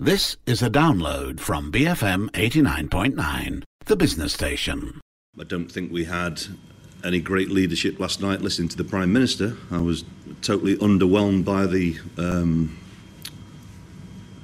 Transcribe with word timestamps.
This 0.00 0.36
is 0.44 0.60
a 0.60 0.68
download 0.68 1.38
from 1.38 1.70
BFM 1.70 2.28
89.9, 2.32 3.62
the 3.84 3.94
business 3.94 4.32
station. 4.32 5.00
I 5.38 5.44
don't 5.44 5.70
think 5.70 5.92
we 5.92 6.06
had 6.06 6.42
any 7.04 7.20
great 7.20 7.48
leadership 7.48 8.00
last 8.00 8.20
night 8.20 8.40
listening 8.40 8.68
to 8.70 8.76
the 8.76 8.82
Prime 8.82 9.12
Minister. 9.12 9.56
I 9.70 9.78
was 9.78 10.04
totally 10.42 10.76
underwhelmed 10.78 11.44
by 11.44 11.66
the. 11.66 11.96
Um, 12.18 12.76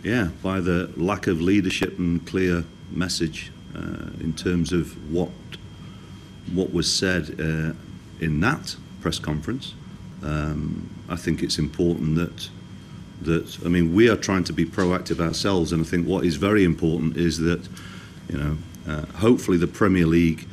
yeah, 0.05 0.29
by 0.41 0.61
the 0.61 0.93
lack 0.97 1.27
of 1.27 1.41
leadership 1.41 1.99
and 1.99 2.25
clear 2.25 2.63
message 2.93 3.51
uh, 3.75 4.11
in 4.21 4.33
terms 4.35 4.73
of 4.73 5.13
what 5.13 5.31
what 6.53 6.73
was 6.73 6.91
said 6.91 7.41
uh, 7.41 7.73
in 8.25 8.39
that 8.41 8.77
press 9.01 9.19
conference. 9.19 9.75
Um, 10.23 10.89
I 11.09 11.17
think 11.17 11.43
it's 11.43 11.59
important 11.59 12.15
that 12.15 12.49
that 13.23 13.59
I 13.65 13.69
mean 13.69 13.95
we 13.95 14.09
are 14.09 14.17
trying 14.17 14.45
to 14.45 14.53
be 14.53 14.65
proactive 14.65 15.21
ourselves, 15.21 15.73
and 15.73 15.85
I 15.85 15.85
think 15.85 16.07
what 16.07 16.25
is 16.25 16.37
very 16.37 16.65
important 16.65 17.17
is 17.17 17.39
that 17.39 17.69
you 18.29 18.39
know 18.39 18.57
uh, 18.89 19.07
hopefully 19.19 19.59
the 19.59 19.67
Premier 19.67 20.07
League 20.07 20.47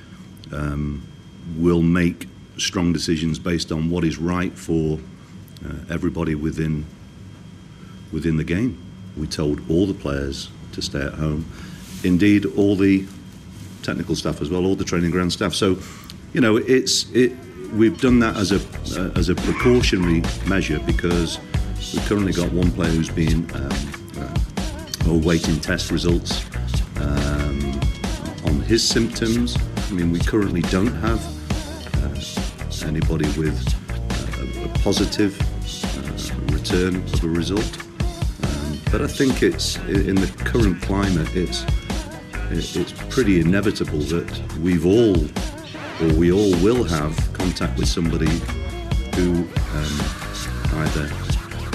um, 0.52 1.08
will 1.58 1.82
make 1.82 2.27
strong 2.58 2.91
decisions 2.91 3.40
based 3.40 3.72
on 3.72 3.90
what 3.90 4.04
is 4.04 4.18
right 4.18 4.54
for 4.54 5.00
uh, 5.66 5.74
everybody 5.90 6.36
within 6.36 6.86
within 8.12 8.38
the 8.38 8.44
game. 8.44 8.77
We 9.16 9.27
told 9.27 9.70
all 9.70 9.86
the 9.86 9.94
players 9.94 10.49
to 10.74 10.82
stay 10.82 11.02
at 11.02 11.13
home, 11.13 11.46
indeed 12.04 12.46
all 12.46 12.76
the 12.76 13.05
technical 13.84 14.16
staff 14.16 14.41
as 14.41 14.49
well, 14.49 14.66
all 14.66 14.76
the 14.76 14.84
training 14.84 15.12
ground 15.12 15.34
staff. 15.34 15.54
So, 15.54 15.77
you 16.34 16.41
know, 16.41 16.58
it's 16.58 17.10
it. 17.12 17.34
We've 17.74 17.99
done 17.99 18.20
that 18.20 18.38
as 18.38 18.52
a 18.52 18.60
uh, 18.99 19.12
as 19.16 19.30
a 19.30 19.36
precautionary 19.36 20.24
measure 20.46 20.80
because 20.80 21.40
we've 21.94 22.05
currently 22.08 22.34
got 22.34 22.52
one 22.52 22.72
player 22.72 22.90
who's 22.91 23.09
been 23.09 23.49
um, 23.55 23.72
uh, 24.20 25.12
awaiting 25.12 25.59
test 25.59 25.91
results 25.91 26.45
um, 26.99 27.80
on 28.45 28.59
his 28.62 28.88
symptoms. 28.88 29.57
I 29.90 29.91
mean, 29.91 30.12
we 30.12 30.20
currently 30.20 30.62
don't 30.63 30.93
have 30.96 31.21
uh, 32.04 32.87
anybody 32.87 33.27
with 33.40 33.57
uh, 33.90 34.70
a 34.70 34.79
positive 34.79 35.40
uh, 35.40 36.54
return 36.54 36.96
of 36.96 37.24
a 37.24 37.27
result. 37.27 37.77
Um, 38.43 38.80
but 38.91 39.02
I 39.02 39.07
think 39.07 39.43
it's 39.43 39.77
in 39.77 40.15
the 40.15 40.32
current 40.46 40.82
climate, 40.82 41.35
it's 41.35 41.65
it's 42.49 42.93
pretty 43.09 43.41
inevitable 43.41 43.99
that 43.99 44.41
we've 44.62 44.85
all, 44.85 45.18
or 46.02 46.13
we 46.18 46.32
all 46.32 46.52
will 46.63 46.84
have 46.85 47.15
contact 47.34 47.77
with 47.77 47.90
somebody 47.90 48.32
who 49.15 49.48
um, 49.74 50.80
either 50.80 51.27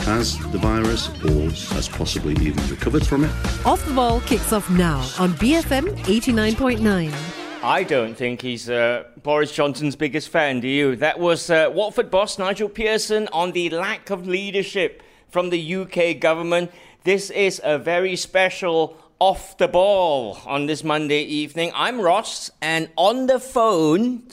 has 0.03 0.39
the 0.50 0.58
virus 0.58 1.08
or 1.25 1.50
has 1.75 1.89
possibly 1.89 2.34
even 2.45 2.67
recovered 2.69 3.06
from 3.06 3.25
it. 3.25 3.31
Off 3.64 3.84
the 3.86 3.95
Ball 3.95 4.20
kicks 4.22 4.53
off 4.53 4.69
now 4.70 4.98
on 5.19 5.33
BFM 5.34 5.97
89.9. 6.05 7.62
I 7.64 7.84
don't 7.84 8.17
think 8.17 8.42
he's 8.42 8.69
uh, 8.69 9.05
Boris 9.23 9.53
Johnson's 9.53 9.95
biggest 9.95 10.30
fan, 10.30 10.58
do 10.58 10.67
you? 10.67 10.97
That 10.97 11.20
was 11.20 11.48
uh, 11.48 11.70
Watford 11.73 12.11
boss 12.11 12.36
Nigel 12.36 12.69
Pearson 12.69 13.28
on 13.33 13.53
the 13.53 13.70
lack 13.70 14.11
of 14.11 14.27
leadership 14.27 15.03
from 15.28 15.50
the 15.50 15.75
UK 15.77 16.19
government. 16.19 16.73
This 17.05 17.30
is 17.30 17.61
a 17.62 17.78
very 17.78 18.17
special 18.17 18.97
off 19.20 19.56
the 19.58 19.69
ball 19.69 20.39
on 20.45 20.67
this 20.67 20.83
Monday 20.83 21.23
evening. 21.23 21.70
I'm 21.77 22.00
Ross, 22.00 22.50
and 22.61 22.89
on 22.97 23.27
the 23.27 23.39
phone, 23.39 24.25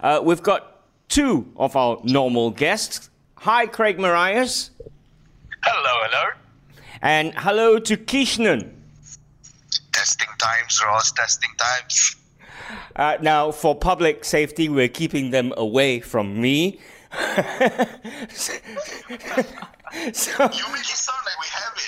uh, 0.00 0.22
we've 0.24 0.42
got 0.42 0.80
two 1.10 1.52
of 1.58 1.76
our 1.76 2.00
normal 2.04 2.50
guests. 2.50 3.10
Hi, 3.36 3.66
Craig 3.66 4.00
Marias. 4.00 4.70
Hello, 5.62 6.00
hello. 6.02 6.30
And 7.02 7.34
hello 7.34 7.78
to 7.78 7.96
Kishnan. 7.96 8.72
Testing 9.92 10.28
times, 10.38 10.80
Ross, 10.84 11.12
testing 11.12 11.50
times. 11.58 12.16
Uh, 12.96 13.16
now, 13.20 13.50
for 13.50 13.74
public 13.74 14.24
safety, 14.24 14.68
we're 14.68 14.88
keeping 14.88 15.30
them 15.30 15.52
away 15.56 16.00
from 16.00 16.40
me. 16.40 16.78
so, 18.30 18.52
you 18.52 18.60
make 20.72 20.84
it 20.84 20.96
sound 20.96 21.18
like 21.24 21.38
we 21.40 21.46
have 21.50 21.74
it. 21.76 21.82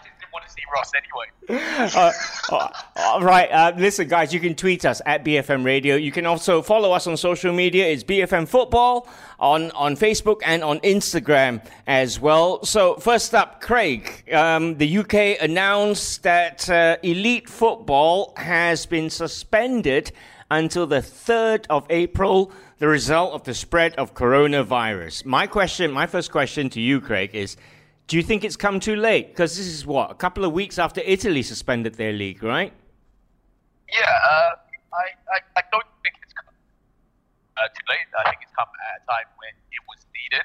see 0.50 0.62
Ross 0.72 0.92
anyway. 0.94 1.26
Uh, 1.50 2.12
uh, 2.52 2.68
all 2.96 3.22
right, 3.22 3.50
uh, 3.50 3.72
listen, 3.76 4.06
guys, 4.06 4.32
you 4.32 4.38
can 4.38 4.54
tweet 4.54 4.84
us 4.84 5.02
at 5.04 5.24
BFM 5.24 5.64
Radio. 5.64 5.96
You 5.96 6.12
can 6.12 6.24
also 6.24 6.62
follow 6.62 6.92
us 6.92 7.06
on 7.06 7.16
social 7.16 7.52
media. 7.52 7.88
It's 7.88 8.04
BFM 8.04 8.46
Football 8.46 9.08
on, 9.40 9.70
on 9.72 9.96
Facebook 9.96 10.40
and 10.44 10.62
on 10.62 10.78
Instagram 10.80 11.64
as 11.86 12.20
well. 12.20 12.64
So, 12.64 12.96
first 12.96 13.34
up, 13.34 13.60
Craig, 13.60 14.30
um, 14.32 14.76
the 14.76 14.98
UK 14.98 15.42
announced 15.42 16.22
that 16.22 16.68
uh, 16.70 16.98
elite 17.02 17.48
football 17.48 18.32
has 18.36 18.86
been 18.86 19.10
suspended 19.10 20.12
until 20.50 20.86
the 20.86 21.00
3rd 21.00 21.64
of 21.70 21.86
April, 21.90 22.52
the 22.78 22.88
result 22.88 23.32
of 23.32 23.44
the 23.44 23.54
spread 23.54 23.94
of 23.96 24.14
coronavirus. 24.14 25.24
My 25.24 25.46
question, 25.46 25.90
my 25.92 26.06
first 26.06 26.30
question 26.30 26.70
to 26.70 26.80
you, 26.80 27.00
Craig, 27.00 27.30
is 27.34 27.56
do 28.10 28.18
you 28.18 28.26
think 28.26 28.42
it's 28.42 28.58
come 28.58 28.82
too 28.82 28.98
late? 28.98 29.30
Because 29.30 29.54
this 29.54 29.70
is 29.70 29.86
what, 29.86 30.10
a 30.10 30.18
couple 30.18 30.42
of 30.42 30.50
weeks 30.50 30.82
after 30.82 30.98
Italy 31.06 31.46
suspended 31.46 31.94
their 31.94 32.10
league, 32.10 32.42
right? 32.42 32.74
Yeah, 33.86 34.02
uh, 34.02 34.58
I, 34.90 35.06
I, 35.30 35.38
I, 35.54 35.62
don't 35.70 35.86
think 36.02 36.18
it's 36.18 36.34
come 36.34 36.50
uh, 36.50 37.70
too 37.70 37.86
late. 37.86 38.10
I 38.18 38.34
think 38.34 38.42
it's 38.42 38.50
come 38.58 38.66
at 38.66 38.98
a 38.98 39.02
time 39.06 39.30
when 39.38 39.54
it 39.54 39.82
was 39.86 40.02
needed. 40.10 40.42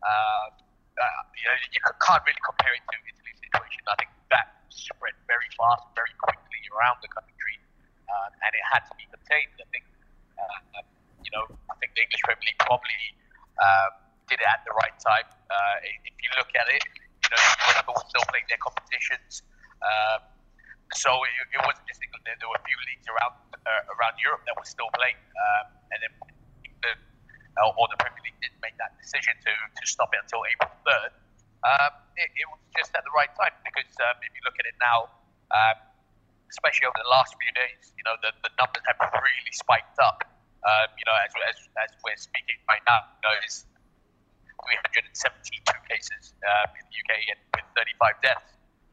Uh, 0.00 0.08
uh 0.08 1.04
you, 1.36 1.44
know, 1.52 1.56
you 1.76 1.80
can't 1.84 2.24
really 2.24 2.44
compare 2.48 2.72
it 2.72 2.80
to 2.80 2.96
Italy's 3.04 3.40
situation. 3.44 3.84
I 3.92 3.96
think 4.00 4.08
that 4.32 4.48
spread 4.72 5.12
very 5.28 5.52
fast, 5.52 5.84
very 5.92 6.16
quickly 6.16 6.64
around 6.72 6.96
the 7.04 7.12
country, 7.12 7.60
uh, 8.08 8.32
and 8.40 8.56
it 8.56 8.64
had 8.72 8.88
to 8.88 8.94
be 8.96 9.04
contained. 9.12 9.52
I 9.60 9.68
think, 9.68 9.84
uh, 10.40 10.80
you 11.20 11.32
know, 11.36 11.44
I 11.68 11.76
think 11.76 11.92
the 11.92 12.08
English 12.08 12.24
Premier 12.24 12.40
League 12.40 12.62
probably 12.64 13.04
um, 13.60 14.00
did 14.32 14.40
it 14.40 14.48
at 14.48 14.64
the 14.64 14.72
right 14.80 14.96
time. 14.96 15.28
if 15.84 16.16
you 16.16 16.32
look 16.40 16.48
at 16.56 16.72
it, 16.72 16.91
know, 17.32 17.42
were 17.92 18.08
still 18.08 18.26
playing 18.28 18.46
their 18.48 18.60
competitions. 18.60 19.42
Um, 19.82 20.20
so 20.92 21.10
it, 21.24 21.56
it, 21.56 21.62
wasn't 21.64 21.88
just 21.88 22.04
England. 22.04 22.24
There 22.28 22.48
were 22.48 22.60
a 22.60 22.66
few 22.68 22.78
leagues 22.88 23.08
around 23.08 23.34
uh, 23.56 23.94
around 23.96 24.20
Europe 24.20 24.44
that 24.44 24.54
were 24.54 24.68
still 24.68 24.92
playing, 24.92 25.16
um, 25.16 25.66
and 25.88 25.98
then 26.04 26.12
England 26.64 27.00
uh, 27.56 27.78
or 27.78 27.88
the 27.88 27.96
Premier 27.96 28.20
League 28.20 28.36
didn't 28.44 28.60
make 28.60 28.76
that 28.76 28.92
decision 29.00 29.32
to 29.40 29.52
to 29.52 29.84
stop 29.88 30.12
it 30.12 30.20
until 30.20 30.44
April 30.44 30.72
third. 30.84 31.12
Um, 31.62 31.92
it, 32.18 32.28
it, 32.34 32.46
was 32.50 32.58
just 32.74 32.90
at 32.98 33.06
the 33.06 33.14
right 33.14 33.30
time 33.38 33.54
because 33.62 33.88
um, 34.02 34.18
if 34.26 34.34
you 34.34 34.42
look 34.42 34.58
at 34.58 34.66
it 34.66 34.74
now, 34.82 35.06
um, 35.54 35.78
especially 36.50 36.90
over 36.90 36.98
the 36.98 37.08
last 37.08 37.38
few 37.38 37.52
days, 37.54 37.94
you 37.96 38.04
know 38.04 38.18
the, 38.20 38.34
the 38.44 38.52
numbers 38.60 38.84
have 38.84 38.98
really 39.00 39.54
spiked 39.54 39.96
up. 40.02 40.26
Um, 40.62 40.94
you 40.94 41.02
know, 41.10 41.16
as, 41.18 41.32
as, 41.50 41.58
as 41.74 41.90
we're 42.06 42.14
speaking 42.14 42.54
right 42.70 42.82
now, 42.86 43.02
you 43.18 43.22
know, 43.26 43.34
it's 43.42 43.66
372 44.92 45.64
cases 45.88 46.34
uh, 46.42 46.78
in 46.78 46.84
the 46.88 46.94
UK 46.96 47.12
and 47.34 47.40
with 47.52 47.66
35 47.76 48.16
deaths. 48.24 48.50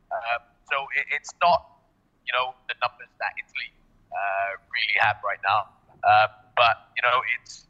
Um, 0.10 0.42
so 0.68 0.76
it, 0.98 1.06
it's 1.16 1.32
not, 1.40 1.84
you 2.26 2.34
know, 2.34 2.54
the 2.68 2.76
numbers 2.82 3.12
that 3.22 3.34
Italy 3.38 3.72
uh, 4.12 4.52
really 4.70 4.98
have 5.00 5.18
right 5.22 5.42
now. 5.46 5.70
Um, 6.04 6.30
but 6.56 6.92
you 6.96 7.04
know, 7.04 7.20
it's 7.40 7.68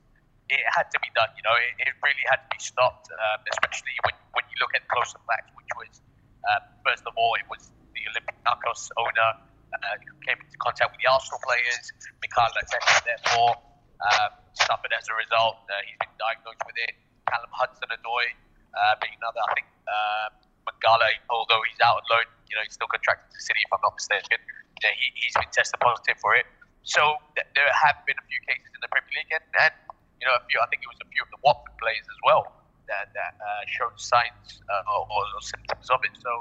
it 0.49 0.61
had 0.73 0.89
to 0.89 0.99
be 1.01 1.09
done. 1.13 1.29
You 1.37 1.45
know, 1.45 1.53
it, 1.53 1.89
it 1.89 1.93
really 2.01 2.25
had 2.29 2.41
to 2.45 2.49
be 2.49 2.61
stopped, 2.61 3.09
um, 3.09 3.39
especially 3.53 3.93
when 4.05 4.15
when 4.33 4.45
you 4.49 4.57
look 4.61 4.73
at 4.77 4.85
closer 4.89 5.21
facts, 5.25 5.49
which 5.57 5.69
was 5.77 6.01
um, 6.49 6.61
first 6.85 7.05
of 7.05 7.13
all, 7.17 7.33
it 7.37 7.45
was 7.49 7.69
the 7.93 8.01
Olympic 8.09 8.37
Olympiacos 8.45 8.89
owner 8.97 9.29
uh, 9.73 9.95
who 10.01 10.13
came 10.25 10.39
into 10.41 10.57
contact 10.57 10.89
with 10.93 11.01
the 11.01 11.09
Arsenal 11.09 11.39
players. 11.45 11.85
Mikel 12.21 12.45
Arteta, 12.45 12.97
therefore, 13.05 13.53
um, 14.01 14.31
suffered 14.53 14.93
as 14.97 15.05
a 15.09 15.15
result. 15.15 15.61
Uh, 15.69 15.73
he's 15.85 15.99
been 16.01 16.15
diagnosed 16.17 16.63
with 16.65 16.77
it. 16.81 16.93
Callum 17.29 17.53
Hudson-Odoi 17.53 18.25
uh, 18.73 18.93
being 19.01 19.13
another. 19.21 19.41
I 19.45 19.51
think 19.53 19.69
uh, 19.85 20.27
Mangala, 20.65 21.09
although 21.29 21.61
he's 21.69 21.79
out 21.81 22.01
on 22.01 22.05
loan, 22.09 22.27
you 22.49 22.57
know, 22.57 22.65
he's 22.65 22.73
still 22.73 22.89
contracted 22.89 23.29
to 23.29 23.39
City, 23.39 23.61
if 23.61 23.69
I'm 23.69 23.81
not 23.85 23.93
mistaken. 23.93 24.41
Know, 24.81 24.95
he, 24.95 25.27
has 25.29 25.35
been 25.35 25.51
tested 25.51 25.77
positive 25.83 26.17
for 26.23 26.33
it. 26.33 26.47
So 26.87 27.19
th- 27.35 27.45
there 27.53 27.67
have 27.67 27.99
been 28.07 28.15
a 28.17 28.25
few 28.25 28.41
cases 28.47 28.71
in 28.73 28.79
the 28.81 28.89
Premier 28.89 29.11
League, 29.11 29.33
and, 29.35 29.45
and 29.59 29.75
you 30.17 30.25
know, 30.25 30.33
a 30.39 30.43
few. 30.47 30.57
I 30.57 30.67
think 30.71 30.81
it 30.81 30.89
was 30.89 30.99
a 31.03 31.09
few 31.11 31.21
of 31.21 31.29
the 31.29 31.39
Watford 31.43 31.75
players 31.77 32.07
as 32.07 32.19
well 32.23 32.47
that, 32.87 33.13
that 33.13 33.37
uh, 33.37 33.63
showed 33.69 33.93
signs 33.99 34.63
uh, 34.65 34.91
or, 34.91 35.05
or, 35.05 35.41
symptoms 35.43 35.87
of 35.91 35.99
it. 36.07 36.15
So 36.19 36.31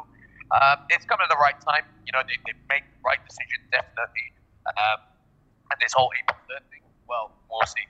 um, 0.55 0.87
it's 0.89 1.05
coming 1.05 1.27
at 1.29 1.33
the 1.35 1.43
right 1.43 1.59
time. 1.61 1.85
You 2.07 2.15
know, 2.17 2.25
they, 2.25 2.39
they 2.49 2.57
make 2.71 2.87
the 2.89 3.03
right 3.05 3.21
decision 3.27 3.61
definitely. 3.69 4.33
Um, 4.71 4.99
and 5.71 5.77
this 5.83 5.93
whole 5.93 6.11
April 6.17 6.41
thing, 6.73 6.83
well, 7.11 7.35
we'll 7.51 7.67
see. 7.69 7.85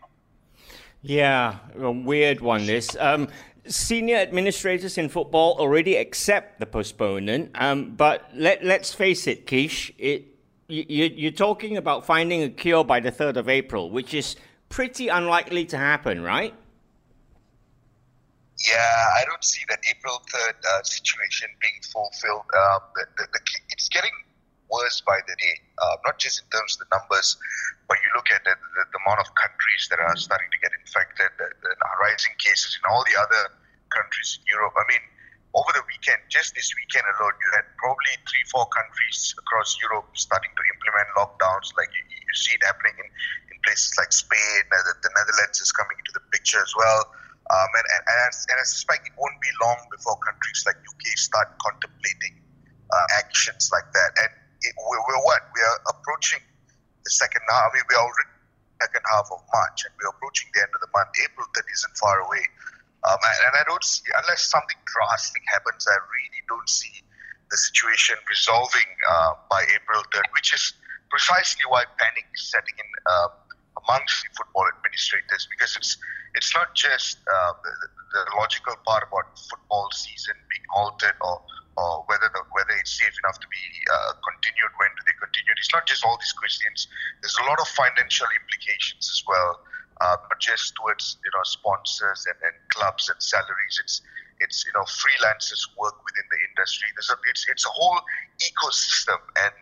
Yeah, 1.02 1.58
a 1.78 1.90
weird 1.90 2.40
one. 2.40 2.66
This 2.66 2.96
um, 2.98 3.28
senior 3.66 4.16
administrators 4.16 4.98
in 4.98 5.08
football 5.08 5.56
already 5.58 5.96
accept 5.96 6.58
the 6.58 6.66
postponement, 6.66 7.50
um, 7.54 7.94
but 7.96 8.28
let 8.34 8.64
let's 8.64 8.92
face 8.92 9.26
it, 9.26 9.46
Kish, 9.46 9.92
it 9.98 10.24
you, 10.68 10.84
you're 11.14 11.32
talking 11.32 11.76
about 11.76 12.04
finding 12.04 12.42
a 12.42 12.50
cure 12.50 12.84
by 12.84 13.00
the 13.00 13.10
third 13.10 13.36
of 13.36 13.48
April, 13.48 13.90
which 13.90 14.12
is 14.12 14.36
pretty 14.68 15.08
unlikely 15.08 15.64
to 15.66 15.78
happen, 15.78 16.22
right? 16.22 16.54
Yeah, 18.66 19.04
I 19.16 19.24
don't 19.24 19.44
see 19.44 19.62
that 19.68 19.78
April 19.88 20.20
3rd 20.34 20.54
uh, 20.68 20.82
situation 20.82 21.48
being 21.60 21.80
fulfilled. 21.92 22.42
Um, 22.54 22.80
the, 22.96 23.06
the, 23.16 23.28
the, 23.32 23.40
it's 23.70 23.88
getting 23.88 24.10
worse 24.70 25.00
by 25.06 25.20
the 25.26 25.34
day, 25.36 25.60
uh, 25.80 25.96
not 26.04 26.18
just 26.18 26.42
in 26.42 26.46
terms 26.50 26.76
of 26.76 26.86
the 26.86 26.90
numbers, 26.92 27.38
but 27.88 27.96
you 28.04 28.10
look 28.14 28.28
at 28.34 28.44
the, 28.44 28.52
the, 28.52 28.82
the 28.90 28.98
amount 29.06 29.22
of 29.22 29.28
countries 29.34 29.88
that 29.88 29.98
are 29.98 30.16
starting 30.18 30.50
to 30.50 30.58
get 30.60 30.72
infected, 30.76 31.30
the, 31.38 31.48
the 31.62 31.72
rising 32.02 32.34
cases 32.38 32.76
in 32.76 32.84
all 32.90 33.02
the 33.08 33.16
other 33.16 33.54
countries 33.88 34.38
in 34.38 34.44
Europe. 34.50 34.76
I 34.76 34.84
mean, 34.92 35.04
over 35.56 35.72
the 35.72 35.84
weekend, 35.88 36.20
just 36.28 36.52
this 36.52 36.68
weekend 36.76 37.08
alone, 37.16 37.32
you 37.40 37.48
had 37.56 37.64
probably 37.80 38.14
three, 38.28 38.44
four 38.52 38.68
countries 38.68 39.32
across 39.40 39.74
Europe 39.80 40.12
starting 40.12 40.52
to 40.52 40.62
implement 40.76 41.08
lockdowns. 41.16 41.72
Like 41.80 41.88
you, 41.96 42.04
you 42.04 42.34
see 42.36 42.52
it 42.52 42.62
happening 42.62 42.94
in, 43.00 43.08
in 43.48 43.56
places 43.64 43.96
like 43.96 44.12
Spain, 44.12 44.62
uh, 44.68 44.76
the, 44.84 44.94
the 45.00 45.10
Netherlands 45.16 45.58
is 45.64 45.72
coming 45.72 45.96
into 45.96 46.12
the 46.12 46.24
picture 46.30 46.60
as 46.60 46.72
well. 46.76 47.08
Um, 47.48 47.70
and, 47.80 47.86
and, 47.96 48.02
and, 48.04 48.18
I, 48.20 48.30
and 48.52 48.56
I 48.60 48.66
suspect 48.68 49.08
it 49.08 49.16
won't 49.16 49.40
be 49.40 49.48
long 49.64 49.80
before 49.88 50.20
countries 50.20 50.68
like 50.68 50.76
UK 50.84 51.16
start 51.16 51.48
contemplating 51.64 52.44
uh, 52.92 53.06
actions 53.16 53.72
like 53.72 53.88
that. 53.96 54.10
And 54.20 54.32
we're, 54.64 55.02
we're, 55.06 55.22
what? 55.24 55.42
We 55.54 55.60
are 55.62 55.78
approaching 55.94 56.42
the 57.04 57.10
second 57.10 57.42
half. 57.48 57.70
I 57.72 57.78
mean, 57.78 57.86
we're 57.90 58.02
already 58.02 58.34
second 58.78 59.02
half 59.10 59.26
of 59.34 59.42
March, 59.50 59.82
and 59.86 59.92
we're 59.98 60.10
approaching 60.14 60.46
the 60.54 60.62
end 60.62 60.70
of 60.70 60.80
the 60.80 60.90
month. 60.94 61.10
April 61.18 61.46
third 61.50 61.66
isn't 61.66 61.94
far 61.98 62.22
away. 62.22 62.42
Um, 63.06 63.18
and, 63.18 63.38
and 63.50 63.54
I 63.58 63.64
don't 63.66 63.82
see, 63.82 64.06
unless 64.10 64.46
something 64.46 64.78
drastic 64.86 65.42
happens, 65.50 65.86
I 65.86 65.98
really 66.14 66.42
don't 66.46 66.68
see 66.68 67.02
the 67.50 67.58
situation 67.58 68.16
resolving 68.28 68.86
uh, 69.08 69.34
by 69.50 69.62
April 69.74 70.02
3rd, 70.14 70.28
which 70.34 70.54
is 70.54 70.74
precisely 71.10 71.64
why 71.68 71.84
panic 71.98 72.26
is 72.34 72.50
setting 72.50 72.76
in 72.76 72.88
uh, 73.06 73.28
amongst 73.84 74.22
the 74.22 74.30
football 74.36 74.66
administrators 74.76 75.48
because 75.50 75.76
it's 75.76 75.96
it's 76.34 76.52
not 76.54 76.74
just 76.74 77.18
uh, 77.24 77.52
the, 77.64 77.72
the, 78.12 78.22
logical 78.36 78.76
part 78.84 79.02
about 79.08 79.32
football 79.48 79.88
season 79.92 80.36
being 80.52 80.66
halted 80.68 81.16
or 81.22 81.40
or 81.78 82.02
whether 82.10 82.26
the, 82.34 82.42
whether 82.50 82.74
it's 82.74 82.98
safe 82.98 83.14
enough 83.22 83.38
to 83.38 83.46
be 83.46 83.64
uh, 83.86 84.18
continued, 84.18 84.72
when 84.82 84.90
do 84.98 85.02
they 85.06 85.14
continue? 85.14 85.54
It's 85.54 85.70
not 85.70 85.86
just 85.86 86.02
all 86.02 86.18
these 86.18 86.34
questions. 86.34 86.90
There's 87.22 87.38
a 87.38 87.46
lot 87.46 87.62
of 87.62 87.70
financial 87.70 88.26
implications 88.34 89.06
as 89.06 89.22
well, 89.30 89.62
uh, 90.02 90.18
not 90.26 90.42
just 90.42 90.74
towards 90.74 91.22
you 91.22 91.30
know 91.30 91.44
sponsors 91.46 92.26
and, 92.26 92.38
and 92.42 92.56
clubs 92.74 93.06
and 93.06 93.18
salaries. 93.22 93.78
It's 93.78 94.02
it's 94.42 94.66
you 94.66 94.74
know 94.74 94.82
freelancers 94.90 95.62
work 95.78 95.94
within 96.02 96.26
the 96.34 96.40
industry. 96.50 96.90
There's 96.98 97.14
a 97.14 97.18
it's 97.30 97.46
it's 97.46 97.66
a 97.66 97.70
whole 97.70 98.02
ecosystem, 98.42 99.22
and 99.46 99.54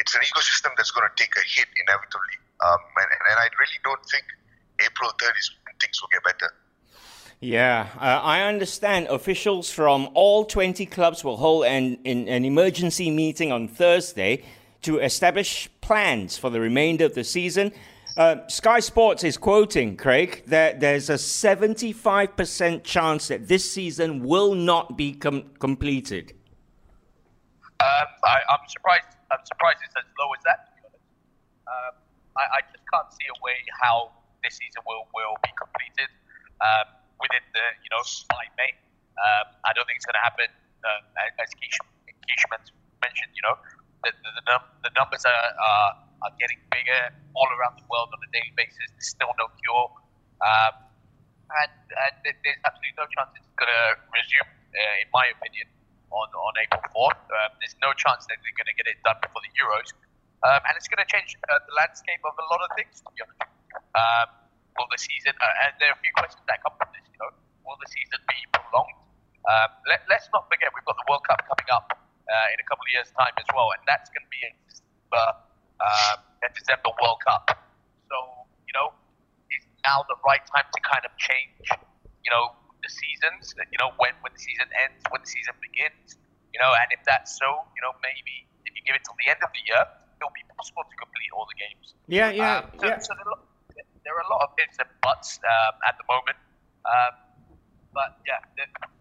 it's 0.00 0.16
an 0.16 0.24
ecosystem 0.24 0.72
that's 0.80 0.96
going 0.96 1.04
to 1.04 1.16
take 1.20 1.36
a 1.36 1.44
hit 1.44 1.68
inevitably. 1.76 2.40
Um, 2.64 2.80
and, 3.04 3.08
and 3.08 3.36
I 3.40 3.48
really 3.60 3.80
don't 3.84 4.04
think 4.08 4.24
April 4.80 5.12
3rd 5.16 5.36
is 5.36 5.48
when 5.64 5.76
things 5.80 6.00
will 6.00 6.12
get 6.12 6.24
better. 6.24 6.52
Yeah, 7.42 7.88
uh, 7.96 8.20
I 8.22 8.42
understand 8.42 9.06
officials 9.06 9.72
from 9.72 10.10
all 10.12 10.44
20 10.44 10.84
clubs 10.84 11.24
will 11.24 11.38
hold 11.38 11.64
an, 11.64 11.98
in, 12.04 12.28
an 12.28 12.44
emergency 12.44 13.10
meeting 13.10 13.50
on 13.50 13.66
Thursday 13.66 14.44
to 14.82 14.98
establish 14.98 15.70
plans 15.80 16.36
for 16.36 16.50
the 16.50 16.60
remainder 16.60 17.06
of 17.06 17.14
the 17.14 17.24
season. 17.24 17.72
Uh, 18.14 18.46
Sky 18.48 18.80
Sports 18.80 19.24
is 19.24 19.38
quoting, 19.38 19.96
Craig, 19.96 20.42
that 20.48 20.80
there's 20.80 21.08
a 21.08 21.14
75% 21.14 22.84
chance 22.84 23.28
that 23.28 23.48
this 23.48 23.72
season 23.72 24.22
will 24.22 24.54
not 24.54 24.98
be 24.98 25.14
com- 25.14 25.48
completed. 25.58 26.34
Um, 27.80 28.06
I, 28.22 28.40
am 28.50 28.68
surprised. 28.68 29.16
I'm 29.32 29.38
surprised 29.46 29.78
it's 29.82 29.94
as 29.96 30.04
low 30.20 30.28
as 30.36 30.42
that. 30.44 30.68
Um, 31.66 31.94
I, 32.36 32.58
I, 32.58 32.60
just 32.70 32.84
can't 32.92 33.10
see 33.12 33.24
a 33.30 33.38
way 33.42 33.56
how 33.80 34.12
this 34.44 34.58
season 34.58 34.82
will, 34.86 35.08
will 35.14 35.36
be 35.42 35.48
completed. 35.56 36.10
Um, 36.60 36.99
within 37.20 37.44
the 37.52 37.66
you 37.84 37.90
know 37.92 38.02
May. 38.56 38.72
Um, 39.20 39.46
I 39.68 39.76
don't 39.76 39.84
think 39.84 40.00
it's 40.00 40.08
going 40.08 40.16
to 40.16 40.24
happen. 40.24 40.48
Uh, 40.80 41.44
as 41.44 41.52
Keish, 41.60 41.76
mentioned, 43.04 43.32
you 43.36 43.44
know, 43.44 43.56
the 44.04 44.10
the, 44.12 44.30
the, 44.40 44.44
num- 44.48 44.70
the 44.80 44.92
numbers 44.96 45.24
are, 45.28 45.48
are, 45.60 45.90
are 46.24 46.32
getting 46.40 46.56
bigger 46.72 47.12
all 47.36 47.48
around 47.60 47.76
the 47.76 47.86
world 47.92 48.08
on 48.12 48.20
a 48.24 48.30
daily 48.32 48.52
basis. 48.56 48.88
There's 48.96 49.12
still 49.12 49.32
no 49.36 49.52
cure, 49.60 49.88
um, 50.40 50.74
and, 51.52 51.72
and 51.72 52.14
there's 52.24 52.60
absolutely 52.64 52.96
no 52.96 53.06
chance 53.12 53.28
it's 53.36 53.52
going 53.60 53.68
to 53.68 53.84
resume, 54.08 54.48
uh, 54.48 55.02
in 55.04 55.08
my 55.12 55.28
opinion, 55.36 55.68
on 56.08 56.28
on 56.32 56.52
April 56.64 56.80
4th. 56.96 57.20
Um, 57.28 57.50
there's 57.60 57.76
no 57.84 57.92
chance 57.92 58.24
that 58.32 58.40
they're 58.40 58.56
going 58.56 58.70
to 58.72 58.76
get 58.76 58.88
it 58.88 58.96
done 59.04 59.20
before 59.20 59.44
the 59.44 59.52
Euros, 59.52 59.92
um, 60.48 60.60
and 60.64 60.72
it's 60.80 60.88
going 60.88 61.02
to 61.02 61.08
change 61.08 61.36
uh, 61.48 61.60
the 61.68 61.74
landscape 61.76 62.24
of 62.24 62.32
a 62.40 62.46
lot 62.48 62.64
of 62.64 62.70
things. 62.72 63.04
To 63.04 63.10
be 63.12 63.20
honest. 63.20 64.39
Will 64.78 64.88
the 64.90 65.00
season? 65.00 65.34
Uh, 65.38 65.64
and 65.66 65.74
there 65.78 65.90
are 65.90 65.96
a 65.96 66.02
few 66.02 66.14
questions 66.14 66.42
that 66.46 66.62
come 66.62 66.74
from 66.78 66.90
this 66.94 67.04
you 67.10 67.18
know, 67.18 67.30
will 67.66 67.78
the 67.80 67.90
season 67.90 68.18
be 68.28 68.38
prolonged? 68.54 68.96
Um, 69.48 69.70
let, 69.88 70.04
us 70.08 70.28
not 70.36 70.46
forget 70.52 70.68
we've 70.76 70.84
got 70.84 71.00
the 71.00 71.08
World 71.08 71.24
Cup 71.24 71.40
coming 71.48 71.70
up 71.72 71.96
uh, 71.96 72.52
in 72.52 72.58
a 72.60 72.66
couple 72.68 72.84
of 72.84 72.92
years' 72.92 73.08
time 73.16 73.32
as 73.40 73.48
well, 73.56 73.72
and 73.72 73.82
that's 73.88 74.12
going 74.12 74.22
to 74.22 74.32
be 74.32 74.42
a 74.44 74.52
December, 74.68 75.26
um, 75.80 76.16
a 76.44 76.48
December 76.52 76.90
World 77.00 77.20
Cup. 77.24 77.48
So 78.06 78.16
you 78.68 78.74
know, 78.76 78.92
is 79.50 79.64
now 79.82 80.04
the 80.06 80.18
right 80.22 80.44
time 80.52 80.68
to 80.68 80.80
kind 80.84 81.02
of 81.02 81.12
change, 81.16 81.66
you 82.22 82.30
know, 82.30 82.52
the 82.84 82.90
seasons? 82.92 83.56
You 83.72 83.80
know, 83.80 83.96
when 83.96 84.12
when 84.20 84.36
the 84.36 84.42
season 84.42 84.68
ends, 84.76 85.00
when 85.08 85.24
the 85.24 85.30
season 85.30 85.56
begins. 85.58 86.20
You 86.50 86.58
know, 86.58 86.74
and 86.74 86.90
if 86.90 86.98
that's 87.06 87.38
so, 87.38 87.46
you 87.78 87.82
know, 87.86 87.94
maybe 88.02 88.42
if 88.66 88.74
you 88.74 88.82
give 88.82 88.98
it 88.98 89.06
till 89.06 89.14
the 89.22 89.30
end 89.30 89.38
of 89.38 89.54
the 89.54 89.62
year, 89.70 89.86
it'll 90.18 90.34
be 90.34 90.42
possible 90.58 90.82
to 90.82 90.96
complete 90.98 91.30
all 91.30 91.46
the 91.46 91.54
games. 91.54 91.94
Yeah, 92.10 92.34
yeah, 92.34 92.66
um, 92.66 92.74
so, 92.74 92.86
yeah. 92.90 92.98
So 92.98 93.14
there, 94.04 94.14
are 94.16 94.24
a 94.24 94.30
lot 94.30 94.42
of 94.46 94.50
ifs 94.58 94.78
and 94.78 94.88
buts 95.02 95.38
um, 95.44 95.74
at 95.86 95.94
the 95.98 96.06
moment. 96.08 96.38
Um, 96.84 97.14
but 97.92 98.18
yeah, 98.24 98.38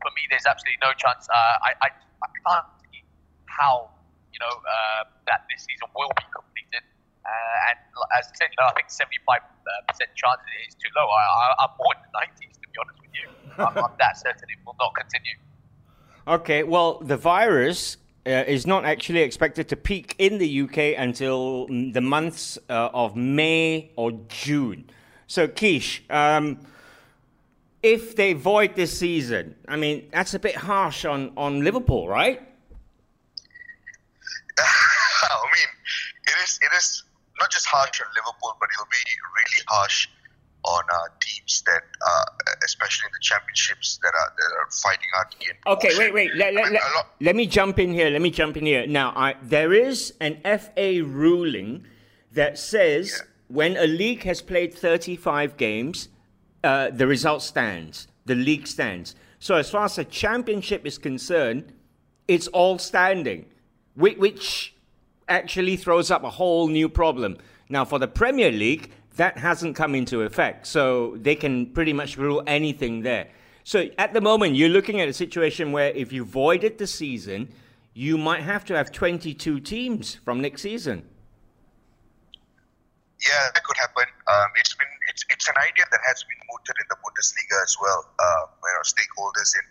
for 0.02 0.12
me, 0.18 0.26
there's 0.30 0.46
absolutely 0.46 0.82
no 0.82 0.92
chance. 0.98 1.30
Uh, 1.30 1.68
I, 1.68 1.72
I, 1.86 1.90
I 1.94 2.28
can't 2.42 2.70
see 2.90 3.06
how 3.46 3.90
you 4.34 4.40
know 4.42 4.56
uh, 4.66 5.04
that 5.30 5.46
this 5.50 5.66
season 5.66 5.90
will 5.94 6.12
be 6.18 6.26
completed. 6.34 6.84
Uh, 7.22 7.70
and 7.70 7.78
as 8.18 8.26
I 8.26 8.34
said, 8.34 8.50
you 8.50 8.58
know, 8.58 8.68
I 8.68 8.74
think 8.74 8.90
75 8.90 9.46
percent 9.88 10.10
chance 10.18 10.42
is 10.66 10.74
too 10.76 10.90
low. 10.98 11.06
I, 11.06 11.64
am 11.64 11.72
more 11.78 11.94
in 11.94 12.02
the 12.02 12.14
90s, 12.18 12.58
to 12.58 12.68
be 12.68 12.78
honest 12.82 13.00
with 13.02 13.14
you. 13.14 13.28
I'm, 13.62 13.78
I'm 13.78 13.96
that 14.00 14.18
certain 14.18 14.50
it 14.50 14.60
will 14.66 14.76
not 14.80 14.96
continue. 14.96 15.38
Okay, 16.28 16.62
well, 16.62 17.00
the 17.00 17.18
virus 17.18 17.98
uh, 18.26 18.44
is 18.48 18.68
not 18.68 18.86
actually 18.86 19.22
expected 19.22 19.68
to 19.70 19.76
peak 19.76 20.16
in 20.18 20.38
the 20.38 20.62
UK 20.62 20.98
until 20.98 21.68
the 21.68 22.02
months 22.02 22.58
uh, 22.70 22.90
of 22.94 23.16
May 23.16 23.92
or 23.96 24.12
June. 24.28 24.90
So, 25.28 25.48
Keish, 25.48 26.02
um, 26.12 26.60
if 27.82 28.16
they 28.16 28.34
void 28.34 28.76
this 28.76 28.98
season, 28.98 29.56
I 29.68 29.78
mean, 29.78 30.10
that's 30.12 30.34
a 30.34 30.40
bit 30.40 30.56
harsh 30.56 31.06
on, 31.06 31.32
on 31.38 31.64
Liverpool, 31.64 32.08
right? 32.08 32.42
I 34.60 35.46
mean, 35.54 35.68
it 36.28 36.34
is 36.44 36.60
it 36.62 36.76
is 36.76 37.04
not 37.40 37.50
just 37.50 37.66
harsh 37.68 38.02
on 38.02 38.08
Liverpool, 38.16 38.58
but 38.60 38.70
it'll 38.74 38.92
be 38.92 38.98
really 39.38 39.64
harsh 39.68 40.10
on 40.66 40.84
uh, 40.92 40.98
teams 41.20 41.64
that, 41.66 41.84
uh, 42.06 42.26
especially 42.66 43.08
in 43.08 43.12
the 43.14 43.22
championships, 43.22 44.00
that 44.02 44.14
are 44.14 44.34
that 44.38 44.56
are 44.58 44.70
fighting 44.72 45.08
out 45.18 45.36
again. 45.36 45.56
Okay, 45.68 45.90
wait, 45.98 46.14
wait. 46.14 46.36
Let, 46.36 46.54
let, 46.54 46.72
let, 46.72 46.82
let, 47.22 47.36
me 47.36 47.48
jump 47.48 47.80
in 47.80 47.94
here. 47.94 48.10
Let 48.10 48.22
me 48.22 48.30
jump 48.30 48.58
in 48.58 48.66
here. 48.66 48.86
Now, 48.86 49.14
I, 49.16 49.36
there 49.42 49.74
is 49.74 50.14
an 50.20 50.40
FA 50.44 51.04
ruling 51.04 51.86
that 52.32 52.60
says 52.60 53.16
yeah. 53.18 53.26
when 53.48 53.78
a 53.78 53.88
league 53.88 54.24
has 54.24 54.42
played 54.42 54.74
35 54.74 55.58
games 55.58 56.10
uh, 56.64 56.90
the 56.92 57.08
result 57.08 57.42
stands, 57.42 58.08
the 58.26 58.36
league 58.36 58.68
stands. 58.68 59.16
So 59.40 59.56
as 59.56 59.70
far 59.70 59.86
as 59.86 59.96
the 59.96 60.06
championship 60.06 60.86
is 60.86 60.98
concerned, 60.98 61.72
it's 62.28 62.48
all 62.48 62.78
standing, 62.78 63.46
which 63.96 64.76
actually 65.28 65.78
throws 65.78 66.12
up 66.12 66.24
a 66.24 66.30
whole 66.30 66.68
new 66.68 66.90
problem. 66.90 67.38
Now, 67.70 67.86
for 67.86 68.00
the 68.00 68.08
Premier 68.08 68.52
League, 68.52 68.92
that 69.20 69.38
hasn't 69.38 69.76
come 69.76 69.96
into 69.96 70.22
effect, 70.24 70.66
so 70.66 71.18
they 71.18 71.36
can 71.36 71.68
pretty 71.68 71.92
much 71.92 72.16
rule 72.16 72.42
anything 72.48 73.02
there. 73.04 73.28
So 73.66 73.90
at 73.98 74.14
the 74.14 74.22
moment, 74.22 74.56
you're 74.56 74.72
looking 74.72 75.02
at 75.02 75.10
a 75.10 75.14
situation 75.14 75.74
where 75.74 75.92
if 75.92 76.14
you 76.16 76.24
voided 76.24 76.78
the 76.78 76.88
season, 76.88 77.52
you 77.94 78.18
might 78.18 78.44
have 78.44 78.64
to 78.72 78.74
have 78.80 78.94
22 78.94 79.60
teams 79.60 80.16
from 80.24 80.40
next 80.40 80.62
season. 80.62 81.04
Yeah, 83.20 83.52
that 83.54 83.62
could 83.68 83.76
happen. 83.76 84.08
Um, 84.32 84.50
it's 84.56 84.74
been 84.74 84.88
it's 85.12 85.26
it's 85.30 85.50
an 85.52 85.56
idea 85.68 85.84
that 85.92 86.00
has 86.08 86.24
been 86.24 86.40
mooted 86.48 86.80
in 86.80 86.88
the 86.88 86.96
Bundesliga 87.04 87.60
as 87.62 87.76
well. 87.84 88.08
Uh, 88.16 88.48
you 88.48 88.72
know, 88.72 88.86
stakeholders 88.88 89.52
in 89.60 89.68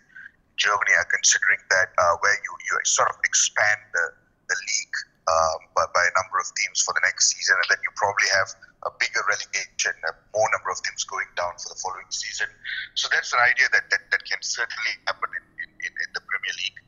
Germany 0.61 0.93
are 0.93 1.09
considering 1.09 1.57
that 1.73 1.89
uh, 1.97 2.21
where 2.21 2.37
you, 2.45 2.51
you 2.69 2.77
sort 2.85 3.09
of 3.09 3.17
expand 3.25 3.81
the, 3.97 4.05
the 4.45 4.57
league 4.61 4.95
um, 5.25 5.59
by, 5.73 5.89
by 5.97 6.05
a 6.05 6.13
number 6.21 6.37
of 6.37 6.45
teams 6.53 6.85
for 6.85 6.93
the 6.93 7.01
next 7.01 7.33
season, 7.33 7.57
and 7.57 7.67
then 7.73 7.81
you 7.81 7.89
probably 7.97 8.29
have 8.37 8.53
a 8.87 8.91
bigger 8.95 9.23
relegation, 9.27 9.91
a 10.07 10.13
more 10.31 10.47
number 10.55 10.71
of 10.71 10.79
teams 10.83 11.03
going 11.03 11.27
down 11.35 11.51
for 11.59 11.75
the 11.75 11.79
following 11.83 12.07
season. 12.11 12.47
So 12.95 13.11
that's 13.11 13.35
an 13.35 13.43
idea 13.43 13.67
that, 13.75 13.91
that, 13.91 14.03
that 14.11 14.21
can 14.23 14.39
certainly 14.39 14.93
happen 15.03 15.27
in, 15.35 15.67
in, 15.83 15.91
in 15.91 16.09
the 16.15 16.23
Premier 16.23 16.55
League. 16.55 16.79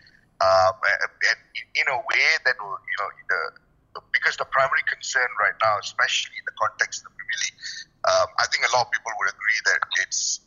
Um, 0.41 0.73
and 0.81 1.39
in 1.75 1.85
a 1.91 1.99
way 1.99 2.27
that 2.47 2.55
will, 2.57 2.79
you 2.79 2.97
know, 2.97 3.09
the 3.29 3.41
because 4.15 4.39
the 4.39 4.47
primary 4.47 4.81
concern 4.87 5.27
right 5.35 5.53
now, 5.59 5.75
especially 5.83 6.31
in 6.39 6.45
the 6.47 6.55
context 6.55 7.03
of 7.03 7.11
the 7.11 7.15
Premier 7.19 7.39
League, 7.43 7.59
um, 8.07 8.27
I 8.39 8.47
think 8.47 8.63
a 8.63 8.71
lot 8.71 8.87
of 8.87 8.91
people 8.95 9.11
would 9.19 9.29
agree 9.29 9.59
that 9.67 9.81
it's 10.07 10.41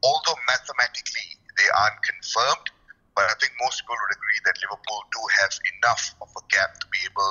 although 0.00 0.38
mathematically 0.48 1.36
they 1.60 1.68
aren't 1.76 2.00
confirmed. 2.02 2.72
But 3.14 3.28
I 3.28 3.34
think 3.36 3.52
most 3.60 3.84
people 3.84 4.00
would 4.00 4.14
agree 4.16 4.40
that 4.48 4.54
Liverpool 4.64 5.02
do 5.12 5.20
have 5.44 5.52
enough 5.76 6.04
of 6.24 6.30
a 6.40 6.42
gap 6.48 6.78
to 6.80 6.86
be 6.88 7.04
able 7.04 7.30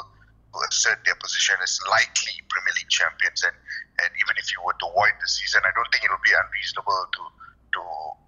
assert 0.58 1.00
their 1.06 1.16
position 1.22 1.56
as 1.62 1.78
likely 1.90 2.34
Premier 2.50 2.74
League 2.78 2.90
champions. 2.90 3.46
And, 3.46 3.56
and 4.02 4.10
even 4.18 4.34
if 4.42 4.50
you 4.54 4.60
were 4.66 4.76
to 4.82 4.88
void 4.92 5.16
the 5.22 5.30
season, 5.30 5.62
I 5.64 5.72
don't 5.74 5.88
think 5.94 6.04
it 6.06 6.12
would 6.12 6.26
be 6.26 6.34
unreasonable 6.34 7.06
to, 7.14 7.24
to 7.78 7.82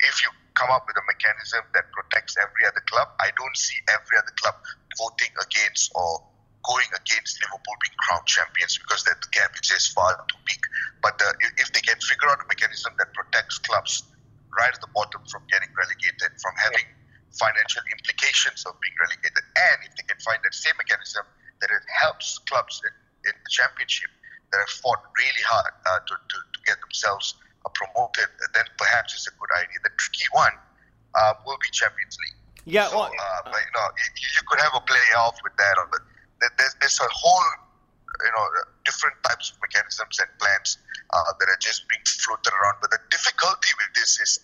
if 0.06 0.16
you 0.22 0.30
come 0.54 0.70
up 0.70 0.86
with 0.86 0.98
a 1.00 1.06
mechanism 1.10 1.66
that 1.74 1.90
protects 1.96 2.38
every 2.38 2.64
other 2.70 2.84
club, 2.86 3.10
I 3.18 3.34
don't 3.34 3.58
see 3.58 3.78
every 3.90 4.16
other 4.22 4.34
club 4.38 4.56
voting 5.00 5.34
against 5.42 5.90
or 5.96 6.22
going 6.62 6.92
against 6.94 7.42
Liverpool 7.42 7.78
being 7.82 7.98
crowned 8.06 8.28
champions 8.30 8.78
because 8.78 9.02
that 9.10 9.18
gap 9.34 9.58
is 9.58 9.66
just 9.66 9.98
far 9.98 10.14
too 10.30 10.38
big. 10.46 10.62
But 11.02 11.18
uh, 11.18 11.34
if 11.58 11.74
they 11.74 11.82
can 11.82 11.98
figure 11.98 12.30
out 12.30 12.38
a 12.38 12.48
mechanism 12.48 12.94
that 13.02 13.10
protects 13.18 13.58
clubs 13.66 14.06
right 14.54 14.70
at 14.70 14.82
the 14.82 14.92
bottom 14.94 15.26
from 15.26 15.42
getting 15.50 15.74
relegated, 15.74 16.38
from 16.38 16.54
having 16.62 16.86
financial 17.34 17.82
implications 17.90 18.62
of 18.70 18.78
being 18.78 18.94
relegated, 19.02 19.42
and 19.42 19.78
if 19.90 19.96
they 19.98 20.06
can 20.06 20.20
find 20.22 20.38
that 20.46 20.54
same 20.54 20.78
mechanism 20.78 21.26
that 21.62 21.70
it 21.70 21.86
helps 21.88 22.42
clubs 22.50 22.82
in, 22.84 22.94
in 23.30 23.36
the 23.38 23.50
championship 23.50 24.10
that 24.52 24.60
have 24.60 24.74
fought 24.84 25.00
really 25.16 25.46
hard 25.48 25.74
uh, 25.88 26.00
to, 26.04 26.14
to, 26.18 26.38
to 26.42 26.60
get 26.66 26.76
themselves 26.82 27.40
uh, 27.64 27.70
promoted, 27.72 28.28
then 28.54 28.66
perhaps 28.78 29.14
it's 29.14 29.28
a 29.30 29.36
good 29.40 29.54
idea. 29.56 29.80
The 29.86 29.94
tricky 29.96 30.28
one 30.34 30.56
uh, 31.16 31.34
will 31.46 31.58
be 31.62 31.70
Champions 31.72 32.18
League. 32.20 32.40
Yeah, 32.66 32.92
so, 32.92 33.00
well, 33.00 33.10
uh, 33.10 33.42
but, 33.50 33.58
you 33.58 33.74
know, 33.74 33.88
you, 33.96 34.08
you 34.38 34.44
could 34.46 34.60
have 34.60 34.76
a 34.76 34.84
playoff 34.84 35.40
with 35.42 35.56
that, 35.58 35.76
but 35.90 36.04
there's, 36.58 36.76
there's 36.82 37.00
a 37.00 37.10
whole, 37.10 37.50
you 38.22 38.34
know, 38.36 38.46
different 38.86 39.16
types 39.24 39.50
of 39.50 39.58
mechanisms 39.62 40.20
and 40.20 40.30
plans 40.38 40.78
uh, 41.10 41.32
that 41.40 41.48
are 41.50 41.62
just 41.62 41.88
being 41.90 42.04
floated 42.06 42.54
around. 42.54 42.78
But 42.82 42.92
the 42.92 43.02
difficulty 43.10 43.72
with 43.82 43.92
this 43.98 44.20
is 44.20 44.42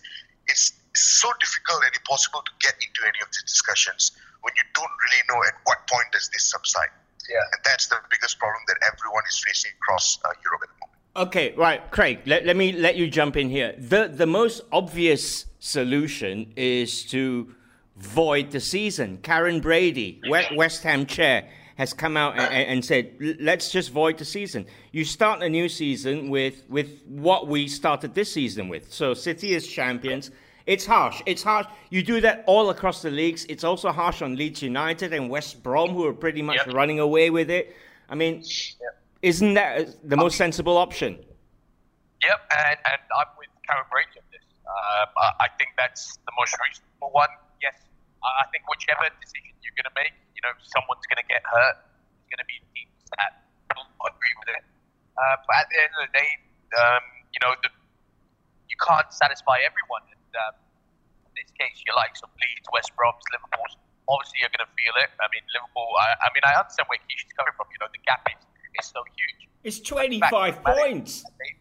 it's 0.48 0.72
so 0.94 1.30
difficult 1.38 1.84
and 1.84 1.94
impossible 1.94 2.42
to 2.42 2.54
get 2.58 2.74
into 2.82 3.06
any 3.06 3.20
of 3.22 3.28
these 3.30 3.46
discussions 3.46 4.18
when 4.42 4.50
you 4.56 4.66
don't 4.74 4.94
really 5.04 5.22
know 5.30 5.38
at 5.46 5.54
what 5.68 5.86
point 5.86 6.10
does 6.10 6.26
this 6.32 6.50
subside. 6.50 6.90
Yeah. 7.28 7.36
And 7.52 7.60
that's 7.64 7.86
the 7.86 7.96
biggest 8.10 8.38
problem 8.38 8.62
that 8.68 8.76
everyone 8.86 9.22
is 9.28 9.38
facing 9.46 9.72
across 9.80 10.18
uh, 10.24 10.28
Europe 10.44 10.62
at 10.62 10.68
the 10.68 10.74
moment. 10.80 11.28
Okay, 11.28 11.54
right, 11.56 11.90
Craig. 11.90 12.20
Let, 12.26 12.46
let 12.46 12.56
me 12.56 12.72
let 12.72 12.96
you 12.96 13.08
jump 13.08 13.36
in 13.36 13.50
here. 13.50 13.74
The 13.76 14.08
the 14.08 14.26
most 14.26 14.62
obvious 14.70 15.46
solution 15.58 16.52
is 16.56 17.04
to 17.06 17.54
void 17.96 18.50
the 18.50 18.60
season. 18.60 19.18
Karren 19.18 19.60
Brady, 19.60 20.20
West 20.54 20.82
Ham 20.84 21.06
chair, 21.06 21.48
has 21.76 21.92
come 21.92 22.16
out 22.16 22.36
and, 22.36 22.52
and, 22.52 22.84
said, 22.84 23.14
let's 23.38 23.70
just 23.70 23.90
void 23.90 24.18
the 24.18 24.24
season. 24.24 24.66
You 24.90 25.04
start 25.04 25.42
a 25.42 25.48
new 25.48 25.68
season 25.68 26.28
with, 26.28 26.64
with 26.68 27.04
what 27.06 27.46
we 27.46 27.68
started 27.68 28.14
this 28.14 28.32
season 28.32 28.68
with. 28.68 28.92
So 28.92 29.14
City 29.14 29.54
is 29.54 29.66
champions. 29.66 30.32
It's 30.68 30.84
harsh. 30.84 31.24
It's 31.24 31.42
harsh. 31.42 31.64
You 31.88 32.02
do 32.04 32.20
that 32.20 32.44
all 32.44 32.68
across 32.68 33.00
the 33.00 33.08
leagues. 33.08 33.48
It's 33.48 33.64
also 33.64 33.88
harsh 33.88 34.20
on 34.20 34.36
Leeds 34.36 34.60
United 34.60 35.16
and 35.16 35.30
West 35.32 35.62
Brom, 35.62 35.96
who 35.96 36.04
are 36.04 36.12
pretty 36.12 36.44
much 36.44 36.60
yep. 36.60 36.76
running 36.76 37.00
away 37.00 37.32
with 37.32 37.48
it. 37.48 37.72
I 38.12 38.14
mean, 38.14 38.44
yep. 38.44 39.00
isn't 39.24 39.54
that 39.54 39.96
the 40.04 40.18
most 40.20 40.36
sensible 40.36 40.76
option? 40.76 41.24
Yep, 42.20 42.40
and, 42.52 42.76
and 42.84 43.00
I'm 43.16 43.32
with 43.40 43.48
Brady 43.64 44.20
on 44.20 44.28
this. 44.28 44.44
Um, 44.68 45.08
I, 45.40 45.48
think 45.56 45.72
that's 45.80 46.20
the 46.28 46.36
most 46.36 46.52
reasonable 46.60 47.16
one. 47.16 47.32
Yes, 47.64 47.80
I 48.20 48.44
think 48.52 48.68
whichever 48.68 49.08
decision 49.24 49.56
you're 49.64 49.72
going 49.72 49.88
to 49.88 49.96
make, 49.96 50.12
you 50.36 50.44
know, 50.44 50.52
someone's 50.68 51.08
going 51.08 51.24
to 51.24 51.28
get 51.32 51.40
hurt. 51.48 51.80
There's 51.80 52.28
going 52.28 52.44
to 52.44 52.48
be 52.52 52.60
teams 52.76 53.08
that 53.16 53.40
don't 53.72 53.88
agree 54.04 54.36
with 54.44 54.52
it. 54.52 54.64
Uh, 55.16 55.40
but 55.48 55.64
at 55.64 55.66
the 55.72 55.80
end 55.80 55.92
of 55.96 56.00
the 56.04 56.12
day, 56.12 56.30
um, 56.76 57.00
you 57.32 57.40
know, 57.40 57.56
the, 57.64 57.72
you 58.68 58.76
can't 58.76 59.08
satisfy 59.08 59.64
everyone. 59.64 60.04
Um, 60.38 60.54
in 61.26 61.32
this 61.34 61.50
case, 61.58 61.82
you 61.82 61.90
like 61.98 62.14
some 62.14 62.30
Leeds, 62.38 62.66
West 62.70 62.94
Brom's, 62.94 63.22
Liverpool's. 63.34 63.74
Obviously, 64.08 64.40
you're 64.40 64.54
going 64.54 64.64
to 64.64 64.72
feel 64.72 64.94
it. 65.02 65.10
I 65.20 65.26
mean, 65.34 65.44
Liverpool. 65.52 65.90
I, 65.98 66.16
I 66.22 66.28
mean, 66.32 66.44
I 66.46 66.56
understand 66.56 66.88
where 66.88 67.02
Kish 67.10 67.26
is 67.26 67.34
coming 67.36 67.52
from. 67.58 67.68
You 67.74 67.82
know, 67.82 67.90
the 67.92 68.00
gap 68.06 68.24
is, 68.30 68.40
is 68.80 68.88
so 68.88 69.04
huge. 69.04 69.50
It's 69.66 69.82
25 69.84 70.64
points. 70.64 71.26
They, 71.36 71.52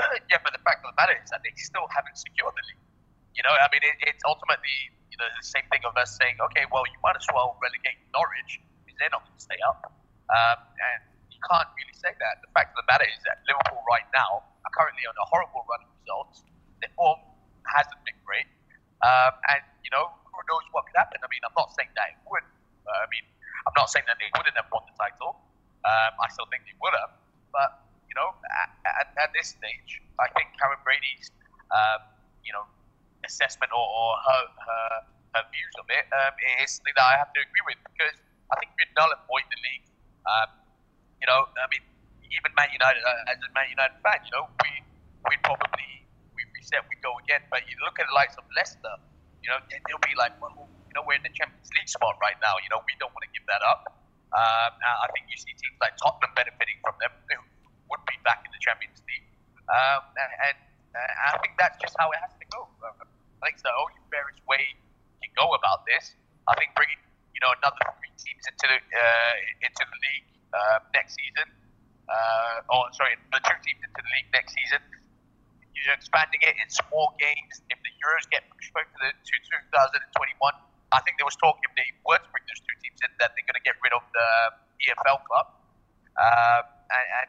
yeah, 0.32 0.42
but 0.42 0.56
the 0.56 0.62
fact 0.66 0.82
of 0.82 0.90
the 0.90 0.98
matter 0.98 1.14
is 1.14 1.30
that 1.30 1.44
they 1.46 1.54
still 1.54 1.86
haven't 1.92 2.18
secured 2.18 2.56
the 2.56 2.64
league. 2.66 2.82
You 3.38 3.46
know, 3.46 3.54
I 3.54 3.70
mean, 3.70 3.84
it, 3.86 4.10
it's 4.10 4.24
ultimately 4.26 4.90
you 5.18 5.26
know, 5.26 5.34
the 5.34 5.42
same 5.42 5.66
thing 5.66 5.82
of 5.82 5.98
us 5.98 6.14
saying, 6.14 6.38
okay, 6.38 6.62
well, 6.70 6.86
you 6.86 6.94
might 7.02 7.18
as 7.18 7.26
well 7.34 7.58
relegate 7.58 7.98
Norwich 8.14 8.62
because 8.86 8.94
they're 9.02 9.10
not 9.10 9.26
going 9.26 9.34
to 9.34 9.42
stay 9.42 9.58
up. 9.66 9.90
Um, 10.30 10.58
and 10.78 11.02
you 11.34 11.42
can't 11.42 11.66
really 11.74 11.96
say 11.98 12.14
that. 12.14 12.38
The 12.38 12.50
fact 12.54 12.70
of 12.78 12.86
the 12.86 12.86
matter 12.86 13.02
is 13.10 13.18
that 13.26 13.42
Liverpool 13.50 13.82
right 13.90 14.06
now 14.14 14.46
are 14.62 14.72
currently 14.78 15.02
on 15.10 15.18
a 15.18 15.26
horrible 15.26 15.66
run 15.66 15.82
of 15.82 15.90
results. 15.98 16.46
Their 16.78 16.94
form 16.94 17.18
hasn't 17.66 17.98
been 18.06 18.14
great. 18.22 18.46
Um, 19.02 19.34
and, 19.50 19.62
you 19.82 19.90
know, 19.90 20.06
who 20.22 20.38
knows 20.46 20.62
what 20.70 20.86
could 20.86 20.94
happen. 20.94 21.18
I 21.18 21.26
mean, 21.26 21.42
I'm 21.42 21.56
not 21.58 21.74
saying 21.74 21.90
that 21.98 22.14
it 22.14 22.22
would. 22.30 22.46
Uh, 22.86 23.02
I 23.02 23.06
mean, 23.10 23.26
I'm 23.66 23.74
not 23.74 23.90
saying 23.90 24.06
that 24.06 24.22
they 24.22 24.30
wouldn't 24.38 24.54
have 24.54 24.70
won 24.70 24.86
the 24.86 24.94
title. 24.94 25.34
Um, 25.82 26.14
I 26.28 26.30
still 26.30 26.44
think 26.52 26.68
he 26.68 26.76
would 26.84 26.92
have. 27.00 27.16
But, 27.48 27.88
you 28.04 28.12
know, 28.12 28.36
at, 28.52 28.68
at, 28.84 29.08
at 29.16 29.30
this 29.32 29.56
stage, 29.56 30.04
I 30.20 30.28
think 30.36 30.52
Karren 30.60 30.76
Brady's, 30.84 31.32
um, 31.72 32.04
you 32.44 32.52
know, 32.52 32.68
assessment 33.24 33.72
or, 33.72 33.80
or 33.80 34.10
her, 34.20 34.42
her, 34.60 34.84
her 35.34 35.44
views 35.48 35.74
of 35.80 35.88
it 35.88 36.04
um, 36.12 36.36
is 36.60 36.76
something 36.76 36.92
that 37.00 37.08
I 37.08 37.16
have 37.16 37.32
to 37.32 37.40
agree 37.40 37.64
with 37.64 37.80
because 37.88 38.16
I 38.52 38.60
think 38.60 38.76
we'd 38.76 38.92
null 38.92 39.08
and 39.08 39.22
void 39.24 39.48
the 39.48 39.60
league. 39.64 39.88
Um, 40.28 40.48
you 41.20 41.26
know, 41.26 41.48
I 41.48 41.66
mean, 41.72 41.84
even 42.28 42.52
Man 42.56 42.68
United, 42.72 43.00
uh, 43.00 43.32
as 43.32 43.40
a 43.40 43.48
Man 43.56 43.72
United 43.72 43.96
fan, 44.04 44.20
you 44.24 44.32
know, 44.36 44.48
we 44.60 44.70
we 45.28 45.34
probably 45.44 46.04
we 46.36 46.44
reset, 46.56 46.84
we 46.88 46.96
go 47.00 47.16
again. 47.24 47.44
But 47.48 47.64
you 47.66 47.76
look 47.84 47.96
at 47.98 48.06
the 48.08 48.16
likes 48.16 48.36
of 48.36 48.44
Leicester, 48.52 48.96
you 49.40 49.48
know, 49.48 49.58
they'll 49.68 50.04
be 50.04 50.16
like, 50.16 50.36
well, 50.40 50.52
you 50.54 50.94
know, 50.96 51.04
we're 51.04 51.18
in 51.18 51.24
the 51.24 51.32
Champions 51.32 51.68
League 51.76 51.90
spot 51.90 52.16
right 52.20 52.36
now. 52.40 52.56
You 52.60 52.68
know, 52.72 52.80
we 52.84 52.94
don't 53.00 53.12
want 53.12 53.24
to 53.24 53.32
give 53.32 53.44
that 53.48 53.64
up. 53.64 53.98
Um, 54.28 54.72
I 54.76 55.08
think 55.16 55.24
you 55.32 55.40
see 55.40 55.56
teams 55.56 55.80
like 55.80 55.96
Tottenham 55.96 56.32
benefiting 56.36 56.76
from 56.84 57.00
them, 57.00 57.12
who 57.32 57.40
would 57.88 58.04
be 58.04 58.16
back 58.28 58.44
in 58.44 58.52
the 58.52 58.60
Champions 58.60 59.00
League. 59.08 59.24
Um, 59.72 60.04
and, 60.20 60.32
and 60.52 60.56
I 60.92 61.36
think 61.40 61.56
that's 61.56 61.80
just 61.80 61.96
how 61.96 62.12
it 62.12 62.20
has 62.20 62.36
to 62.36 62.46
go. 62.52 62.68
I 62.84 63.48
think 63.48 63.56
it's 63.56 63.64
the 63.64 63.72
only 63.72 63.96
fairest 64.12 64.44
way 64.44 64.76
you 65.24 65.30
go 65.32 65.56
about 65.56 65.88
this. 65.88 66.12
I 66.44 66.56
think 66.60 66.76
bringing 66.76 67.00
you 67.32 67.40
know 67.40 67.52
another 67.60 67.80
three 68.00 68.12
teams 68.20 68.44
into 68.44 68.66
the 68.68 68.78
uh, 68.80 69.64
into 69.64 69.82
the 69.84 69.98
league 70.10 70.28
uh, 70.52 70.78
next 70.92 71.16
season, 71.16 71.48
uh, 72.08 72.72
or 72.72 72.88
sorry, 72.92 73.16
the 73.32 73.40
two 73.40 73.58
teams 73.64 73.80
into 73.80 74.00
the 74.00 74.12
league 74.12 74.28
next 74.32 74.52
season. 74.52 74.82
You're 75.78 75.94
expanding 75.94 76.42
it 76.42 76.58
in 76.58 76.66
small 76.68 77.14
games. 77.22 77.62
If 77.70 77.78
the 77.86 77.92
Euros 78.02 78.26
get 78.34 78.42
pushed 78.50 78.74
back 78.74 78.90
to, 78.90 78.98
the, 78.98 79.14
to 79.14 79.34
2021, 79.70 80.34
I 80.92 81.00
think 81.04 81.20
there 81.20 81.28
was 81.28 81.36
talk 81.36 81.60
if 81.60 81.72
they 81.76 81.88
were 82.04 82.16
to 82.16 82.28
bring 82.32 82.44
those 82.48 82.62
two 82.64 82.76
teams 82.80 82.98
in 83.04 83.12
that 83.20 83.36
they're 83.36 83.44
going 83.44 83.60
to 83.60 83.66
get 83.66 83.76
rid 83.84 83.92
of 83.92 84.04
the 84.08 84.28
EFL 84.88 85.20
club. 85.28 85.52
Um, 86.16 86.64
and, 86.88 87.06
and 87.22 87.28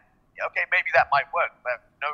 okay, 0.49 0.63
maybe 0.71 0.89
that 0.95 1.11
might 1.11 1.27
work, 1.35 1.51
but 1.61 1.83
no, 1.99 2.09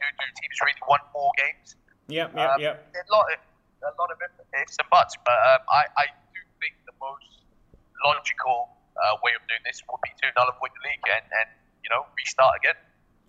do, 0.00 0.04
do 0.04 0.26
teams 0.40 0.56
really 0.64 0.76
want 0.88 1.04
more 1.12 1.30
games? 1.36 1.76
Yep, 2.08 2.32
yep, 2.32 2.48
um, 2.48 2.58
yep. 2.58 2.74
A 2.96 3.12
lot, 3.12 3.28
of, 3.28 3.38
a 3.84 3.94
lot 4.00 4.08
of 4.08 4.18
ifs 4.20 4.76
and 4.80 4.88
buts, 4.88 5.14
but 5.26 5.36
um, 5.36 5.62
I, 5.68 5.82
I 6.00 6.06
do 6.32 6.40
think 6.62 6.74
the 6.88 6.96
most 6.96 7.44
logical 8.00 8.72
uh, 8.96 9.20
way 9.20 9.36
of 9.36 9.44
doing 9.50 9.62
this 9.68 9.82
would 9.90 10.00
be 10.00 10.12
to 10.22 10.26
null 10.34 10.48
and 10.48 10.56
void 10.56 10.72
the 10.72 10.82
league 10.88 11.04
and, 11.12 11.26
and 11.28 11.48
you 11.84 11.90
know 11.92 12.08
restart 12.16 12.56
again. 12.62 12.78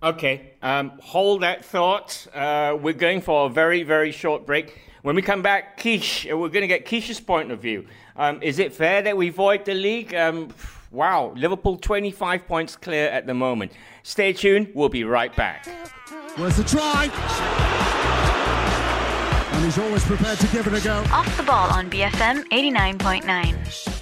Okay, 0.08 0.52
um, 0.62 0.94
hold 1.02 1.42
that 1.42 1.66
thought. 1.66 2.28
Uh, 2.34 2.78
we're 2.82 2.94
going 2.94 3.20
for 3.20 3.48
a 3.48 3.50
very, 3.50 3.84
very 3.84 4.14
short 4.14 4.46
break. 4.46 4.80
When 5.02 5.18
we 5.18 5.22
come 5.22 5.42
back, 5.42 5.76
Kish, 5.76 6.26
uh, 6.32 6.38
we're 6.38 6.48
going 6.48 6.62
to 6.62 6.68
get 6.68 6.86
Kish's 6.86 7.20
point 7.20 7.52
of 7.52 7.60
view. 7.62 7.86
Um, 8.16 8.42
is 8.42 8.58
it 8.58 8.72
fair 8.74 9.02
that 9.02 9.18
we 9.18 9.28
void 9.28 9.66
the 9.66 9.74
league? 9.74 10.16
Um, 10.16 10.54
wow, 10.92 11.34
Liverpool 11.36 11.76
25 11.76 12.48
points 12.48 12.78
clear 12.78 13.10
at 13.10 13.28
the 13.28 13.34
moment. 13.34 13.74
Stay 14.04 14.32
tuned, 14.32 14.72
we'll 14.74 14.88
be 14.88 15.04
right 15.04 15.36
back. 15.36 15.68
Where's 16.38 16.56
the 16.56 16.64
try? 16.64 17.12
and 19.52 19.66
he's 19.66 19.78
always 19.78 20.06
prepared 20.06 20.40
to 20.40 20.48
give 20.48 20.68
it 20.68 20.74
a 20.74 20.82
go. 20.86 21.04
Off 21.12 21.36
the 21.36 21.44
ball 21.44 21.70
on 21.70 21.90
BFM 21.90 22.46
89.9. 22.46 23.98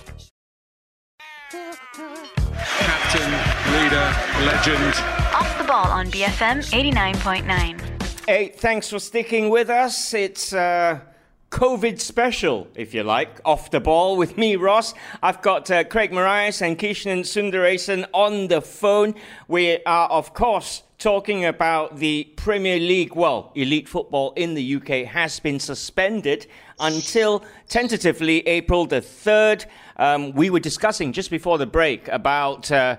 Captain, 2.77 3.31
leader, 3.75 4.15
legend. 4.45 4.93
Off 5.35 5.57
the 5.57 5.65
ball 5.65 5.87
on 5.87 6.07
BFM 6.07 6.63
89.9. 6.71 8.25
Hey, 8.25 8.47
thanks 8.47 8.89
for 8.89 8.99
sticking 8.99 9.49
with 9.49 9.69
us. 9.69 10.13
It's 10.13 10.53
uh, 10.53 11.01
COVID 11.49 11.99
special, 11.99 12.69
if 12.75 12.93
you 12.93 13.03
like, 13.03 13.41
off 13.43 13.71
the 13.71 13.81
ball 13.81 14.15
with 14.15 14.37
me, 14.37 14.55
Ross. 14.55 14.93
I've 15.21 15.41
got 15.41 15.69
uh, 15.69 15.83
Craig 15.83 16.13
Marias 16.13 16.61
and 16.61 16.79
Kishnan 16.79 17.25
Sundaresan 17.25 18.07
on 18.13 18.47
the 18.47 18.61
phone. 18.61 19.13
We 19.49 19.83
are, 19.83 20.07
of 20.07 20.33
course, 20.33 20.83
talking 20.97 21.43
about 21.43 21.97
the 21.97 22.23
Premier 22.37 22.79
League. 22.79 23.13
Well, 23.13 23.51
elite 23.55 23.89
football 23.89 24.31
in 24.37 24.53
the 24.53 24.75
UK 24.75 25.05
has 25.05 25.41
been 25.41 25.59
suspended 25.59 26.47
until 26.79 27.43
tentatively 27.67 28.47
April 28.47 28.85
the 28.85 29.01
3rd. 29.01 29.65
Um, 29.97 30.31
we 30.31 30.49
were 30.49 30.61
discussing 30.61 31.11
just 31.11 31.29
before 31.29 31.57
the 31.57 31.65
break 31.65 32.07
about 32.07 32.71
uh, 32.71 32.95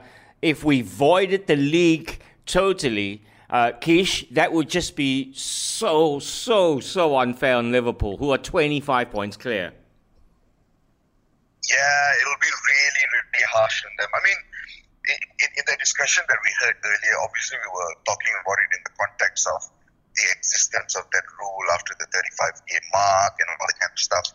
if 0.47 0.63
we 0.63 0.81
voided 0.81 1.49
the 1.49 1.57
league 1.57 2.23
totally, 2.47 3.21
uh, 3.51 3.73
Kish, 3.81 4.25
that 4.31 4.53
would 4.53 4.71
just 4.71 4.95
be 4.95 5.33
so, 5.35 6.21
so, 6.21 6.79
so 6.79 7.19
unfair 7.19 7.57
on 7.57 7.73
Liverpool, 7.73 8.17
who 8.17 8.31
are 8.31 8.39
25 8.39 9.11
points 9.11 9.37
clear. 9.37 9.75
Yeah, 11.67 12.07
it'll 12.23 12.39
be 12.39 12.47
really, 12.47 13.05
really 13.11 13.47
harsh 13.51 13.83
on 13.83 13.91
them. 13.99 14.11
I 14.15 14.23
mean, 14.23 14.39
in, 15.11 15.51
in 15.59 15.65
the 15.67 15.77
discussion 15.83 16.23
that 16.31 16.39
we 16.39 16.51
heard 16.63 16.79
earlier, 16.79 17.17
obviously 17.27 17.59
we 17.59 17.71
were 17.75 17.95
talking 18.07 18.35
about 18.39 18.59
it 18.63 18.71
in 18.71 18.83
the 18.87 18.95
context 18.95 19.51
of 19.51 19.67
the 20.15 20.27
existence 20.31 20.95
of 20.95 21.11
that 21.11 21.27
rule 21.43 21.67
after 21.75 21.93
the 21.99 22.07
35 22.07 22.55
game 22.71 22.87
mark 22.95 23.35
and 23.43 23.51
all 23.51 23.67
that 23.67 23.79
kind 23.83 23.91
of 23.91 23.99
stuff. 23.99 24.31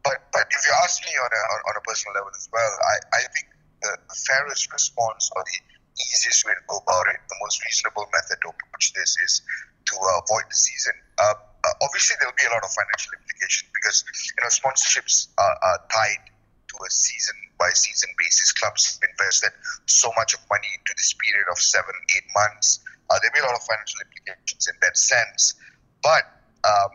But 0.00 0.24
but 0.32 0.48
if 0.48 0.60
you 0.64 0.72
ask 0.80 1.04
me 1.04 1.12
on 1.20 1.28
a, 1.28 1.42
on 1.68 1.74
a 1.76 1.82
personal 1.84 2.16
level 2.16 2.32
as 2.32 2.48
well, 2.48 2.72
I, 2.72 3.20
I 3.20 3.28
think 3.36 3.49
the, 3.82 3.92
fairest 4.26 4.72
response 4.72 5.30
or 5.34 5.42
the 5.42 5.58
easiest 6.00 6.46
way 6.46 6.52
to 6.52 6.64
go 6.68 6.78
about 6.78 7.06
it, 7.12 7.20
the 7.28 7.38
most 7.42 7.62
reasonable 7.64 8.06
method 8.12 8.38
to 8.42 8.48
approach 8.50 8.92
this 8.92 9.16
is 9.24 9.42
to 9.86 9.94
uh, 9.96 10.20
avoid 10.24 10.44
the 10.48 10.56
season. 10.56 10.94
Uh, 11.18 11.34
uh, 11.34 11.84
obviously, 11.84 12.16
there 12.20 12.28
will 12.28 12.40
be 12.40 12.48
a 12.48 12.54
lot 12.54 12.64
of 12.64 12.72
financial 12.72 13.12
implications 13.20 13.68
because 13.74 14.04
you 14.32 14.40
know 14.40 14.48
sponsorships 14.48 15.28
are, 15.36 15.56
are 15.62 15.80
tied 15.92 16.24
to 16.68 16.74
a 16.86 16.90
season 16.90 17.36
by 17.58 17.68
season 17.74 18.08
basis. 18.16 18.52
Clubs 18.52 19.00
invested 19.02 19.52
so 19.86 20.08
much 20.16 20.32
of 20.32 20.40
money 20.48 20.68
into 20.72 20.92
this 20.96 21.12
period 21.20 21.46
of 21.50 21.58
seven, 21.58 21.92
eight 22.16 22.28
months. 22.32 22.80
Uh, 23.10 23.18
there'll 23.20 23.34
be 23.34 23.42
a 23.42 23.48
lot 23.48 23.56
of 23.56 23.64
financial 23.66 24.00
implications 24.00 24.68
in 24.68 24.76
that 24.80 24.96
sense, 24.96 25.54
but 26.02 26.24
um, 26.64 26.92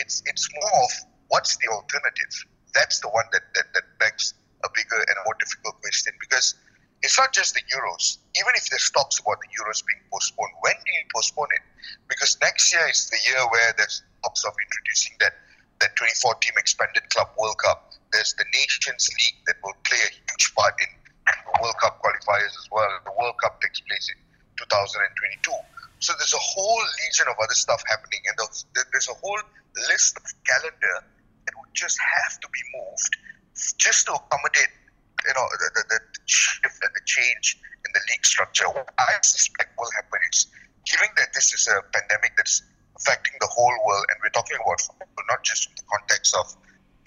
it's 0.00 0.22
it's 0.24 0.48
more 0.54 0.84
of 0.84 0.90
what's 1.30 1.56
the 1.56 1.68
alternative? 1.68 2.32
That's 2.74 3.00
the 3.00 3.08
one 3.08 3.24
that, 3.32 3.42
that, 3.54 3.72
that 3.74 3.82
begs 3.98 4.34
a 4.64 4.68
bigger 4.74 5.00
and 5.00 5.16
more 5.24 5.36
difficult 5.40 5.80
question 5.80 6.12
because 6.20 6.54
it's 7.02 7.16
not 7.18 7.32
just 7.32 7.54
the 7.54 7.64
Euros. 7.72 8.18
Even 8.36 8.52
if 8.56 8.68
there's 8.68 8.90
talks 8.90 9.18
about 9.18 9.40
the 9.40 9.48
Euros 9.56 9.80
being 9.86 10.00
postponed, 10.12 10.52
when 10.60 10.76
do 10.76 10.90
you 10.92 11.04
postpone 11.14 11.48
it? 11.56 11.64
Because 12.08 12.36
next 12.42 12.72
year 12.72 12.84
is 12.88 13.08
the 13.08 13.18
year 13.24 13.40
where 13.48 13.72
there's 13.76 14.02
talks 14.22 14.44
of 14.44 14.52
introducing 14.52 15.16
that, 15.20 15.32
that 15.80 15.96
24 15.96 16.34
team 16.44 16.52
expanded 16.58 17.08
club 17.08 17.28
World 17.38 17.56
Cup. 17.58 17.92
There's 18.12 18.34
the 18.34 18.44
Nations 18.52 19.08
League 19.08 19.40
that 19.46 19.56
will 19.64 19.76
play 19.88 19.96
a 19.96 20.12
huge 20.12 20.54
part 20.54 20.76
in 20.82 20.90
the 21.24 21.56
World 21.62 21.78
Cup 21.80 22.02
qualifiers 22.04 22.52
as 22.52 22.68
well. 22.70 22.90
The 23.04 23.12
World 23.16 23.36
Cup 23.40 23.60
takes 23.60 23.80
place 23.80 24.12
in 24.12 24.20
2022. 24.60 25.56
So 26.00 26.12
there's 26.16 26.34
a 26.34 26.40
whole 26.40 26.80
legion 27.04 27.28
of 27.28 27.36
other 27.40 27.56
stuff 27.56 27.80
happening, 27.88 28.20
and 28.28 28.36
there's 28.36 29.08
a 29.08 29.16
whole 29.20 29.40
list 29.88 30.16
of 30.16 30.24
calendar 30.44 30.96
that 31.46 31.54
would 31.56 31.72
just 31.72 31.96
have 32.00 32.40
to 32.40 32.48
be 32.48 32.60
moved 32.76 33.16
just 33.78 34.06
to 34.06 34.12
accommodate 34.12 34.72
you 35.26 35.34
know 35.36 35.46
the, 35.52 35.68
the, 35.76 35.82
the 35.96 36.00
shift 36.24 36.80
and 36.80 36.92
the 36.94 37.04
change 37.04 37.60
in 37.84 37.90
the 37.92 38.02
league 38.12 38.24
structure. 38.24 38.68
What 38.68 38.88
I 38.98 39.20
suspect 39.22 39.76
will 39.76 39.90
happen 39.96 40.20
is, 40.32 40.48
given 40.86 41.08
that 41.16 41.32
this 41.32 41.52
is 41.52 41.68
a 41.68 41.84
pandemic 41.92 42.36
that's 42.36 42.62
affecting 42.96 43.36
the 43.40 43.48
whole 43.48 43.72
world, 43.84 44.04
and 44.08 44.16
we're 44.22 44.32
talking 44.32 44.56
about 44.60 44.80
not 45.28 45.42
just 45.44 45.68
in 45.68 45.74
the 45.76 45.86
context 45.88 46.36
of 46.36 46.46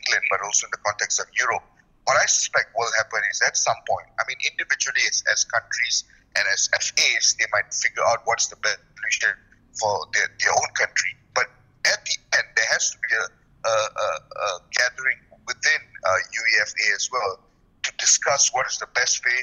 England, 0.06 0.26
but 0.30 0.40
also 0.42 0.66
in 0.68 0.74
the 0.74 0.84
context 0.86 1.20
of 1.22 1.28
Europe. 1.38 1.64
What 2.06 2.20
I 2.20 2.26
suspect 2.28 2.76
will 2.76 2.90
happen 3.00 3.22
is 3.32 3.40
at 3.48 3.56
some 3.56 3.80
point, 3.88 4.10
I 4.20 4.28
mean, 4.28 4.36
individually 4.44 5.08
as, 5.08 5.24
as 5.32 5.46
countries 5.48 6.04
and 6.36 6.44
as 6.52 6.68
FAs, 6.76 7.38
they 7.40 7.48
might 7.54 7.72
figure 7.72 8.04
out 8.12 8.26
what's 8.26 8.48
the 8.52 8.60
best 8.60 8.82
solution 9.00 9.32
for 9.80 10.04
their, 10.12 10.28
their 10.42 10.52
own 10.52 10.72
country. 10.76 11.16
But 11.34 11.48
at 11.88 12.04
the 12.04 12.16
end, 12.36 12.48
there 12.58 12.70
has 12.76 12.92
to 12.92 12.98
be 13.00 13.12
a, 13.16 13.26
a, 13.64 13.72
a, 13.72 14.08
a 14.36 14.48
gathering 14.76 15.22
within 15.48 15.82
uh, 16.06 16.10
UEFA 16.10 16.96
as 16.96 17.10
well 17.12 17.40
to 17.84 17.92
discuss 17.98 18.52
what 18.54 18.66
is 18.68 18.78
the 18.80 18.88
best 18.96 19.24
way 19.26 19.40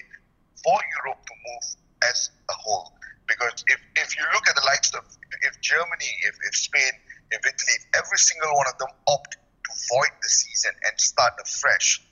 for 0.64 0.78
Europe 1.00 1.20
to 1.26 1.34
move 1.34 1.66
as 2.08 2.30
a 2.48 2.54
whole. 2.56 2.92
Because 3.28 3.64
if, 3.68 3.78
if 3.96 4.18
you 4.18 4.24
look 4.34 4.48
at 4.48 4.56
the 4.56 4.66
likes 4.66 4.90
of 4.94 5.04
if 5.42 5.60
Germany, 5.60 6.10
if, 6.26 6.34
if 6.48 6.54
Spain, 6.56 6.92
if 7.30 7.40
Italy, 7.46 7.74
if 7.78 7.84
every 7.94 8.18
single 8.18 8.50
one 8.56 8.66
of 8.66 8.76
them 8.78 8.90
opt 9.06 9.38
to 9.38 9.70
void 9.94 10.12
the 10.22 10.28
season 10.28 10.72
and 10.84 10.94
start 10.98 11.32
afresh, 11.38 12.02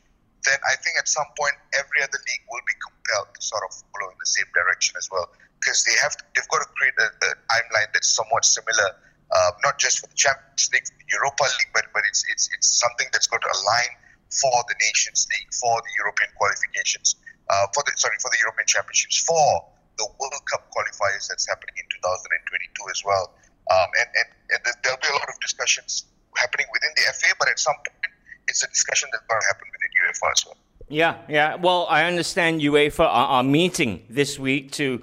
then 0.46 0.58
I 0.62 0.78
think 0.78 0.94
at 0.98 1.08
some 1.08 1.26
point 1.34 1.58
every 1.74 2.00
other 2.02 2.20
league 2.22 2.44
will 2.46 2.62
be 2.62 2.76
compelled 2.78 3.34
to 3.34 3.40
sort 3.42 3.66
of 3.66 3.74
follow 3.74 4.14
in 4.14 4.18
the 4.20 4.30
same 4.30 4.46
direction 4.54 4.94
as 4.96 5.10
well. 5.10 5.26
Because 5.58 5.82
they 5.82 5.96
have 5.98 6.14
to, 6.14 6.22
they've 6.34 6.48
got 6.48 6.62
to 6.62 6.70
create 6.78 6.94
a, 7.02 7.08
a 7.10 7.30
timeline 7.50 7.90
that's 7.90 8.08
somewhat 8.14 8.46
similar, 8.46 8.94
uh, 9.30 9.50
not 9.64 9.78
just 9.78 10.00
for 10.00 10.08
the 10.08 10.16
Champions 10.16 10.70
League, 10.72 10.86
the 10.86 11.08
Europa 11.12 11.44
League, 11.44 11.72
but 11.74 11.84
but 11.92 12.02
it's 12.08 12.24
it's 12.32 12.48
it's 12.54 12.68
something 12.78 13.06
that's 13.12 13.26
got 13.26 13.40
to 13.42 13.50
align 13.50 13.90
for 14.28 14.52
the 14.68 14.76
Nations 14.80 15.28
League, 15.32 15.52
for 15.52 15.80
the 15.80 15.92
European 16.00 16.30
qualifications, 16.36 17.16
uh, 17.48 17.66
for 17.72 17.82
the 17.84 17.92
sorry 17.96 18.16
for 18.20 18.30
the 18.32 18.40
European 18.40 18.66
Championships, 18.66 19.24
for 19.24 19.64
the 19.98 20.06
World 20.20 20.44
Cup 20.50 20.70
qualifiers 20.70 21.28
that's 21.28 21.46
happening 21.48 21.74
in 21.76 21.86
2022 22.00 22.92
as 22.92 23.02
well. 23.04 23.34
Um, 23.68 23.88
and, 24.00 24.08
and, 24.16 24.28
and 24.52 24.60
there'll 24.82 25.02
be 25.02 25.08
a 25.12 25.18
lot 25.18 25.28
of 25.28 25.36
discussions 25.40 26.06
happening 26.36 26.66
within 26.72 26.90
the 26.96 27.12
FA, 27.12 27.34
but 27.38 27.48
at 27.48 27.58
some 27.58 27.74
point, 27.74 28.14
it's 28.46 28.62
a 28.62 28.68
discussion 28.68 29.08
that's 29.12 29.26
going 29.26 29.40
to 29.40 29.46
happen 29.46 29.66
within 29.68 29.90
UEFA 30.06 30.32
as 30.32 30.46
well. 30.46 30.56
Yeah, 30.88 31.16
yeah. 31.28 31.56
Well, 31.56 31.86
I 31.90 32.04
understand 32.04 32.62
UEFA 32.62 33.00
are, 33.00 33.28
are 33.28 33.42
meeting 33.42 34.06
this 34.08 34.38
week 34.38 34.72
to 34.72 35.02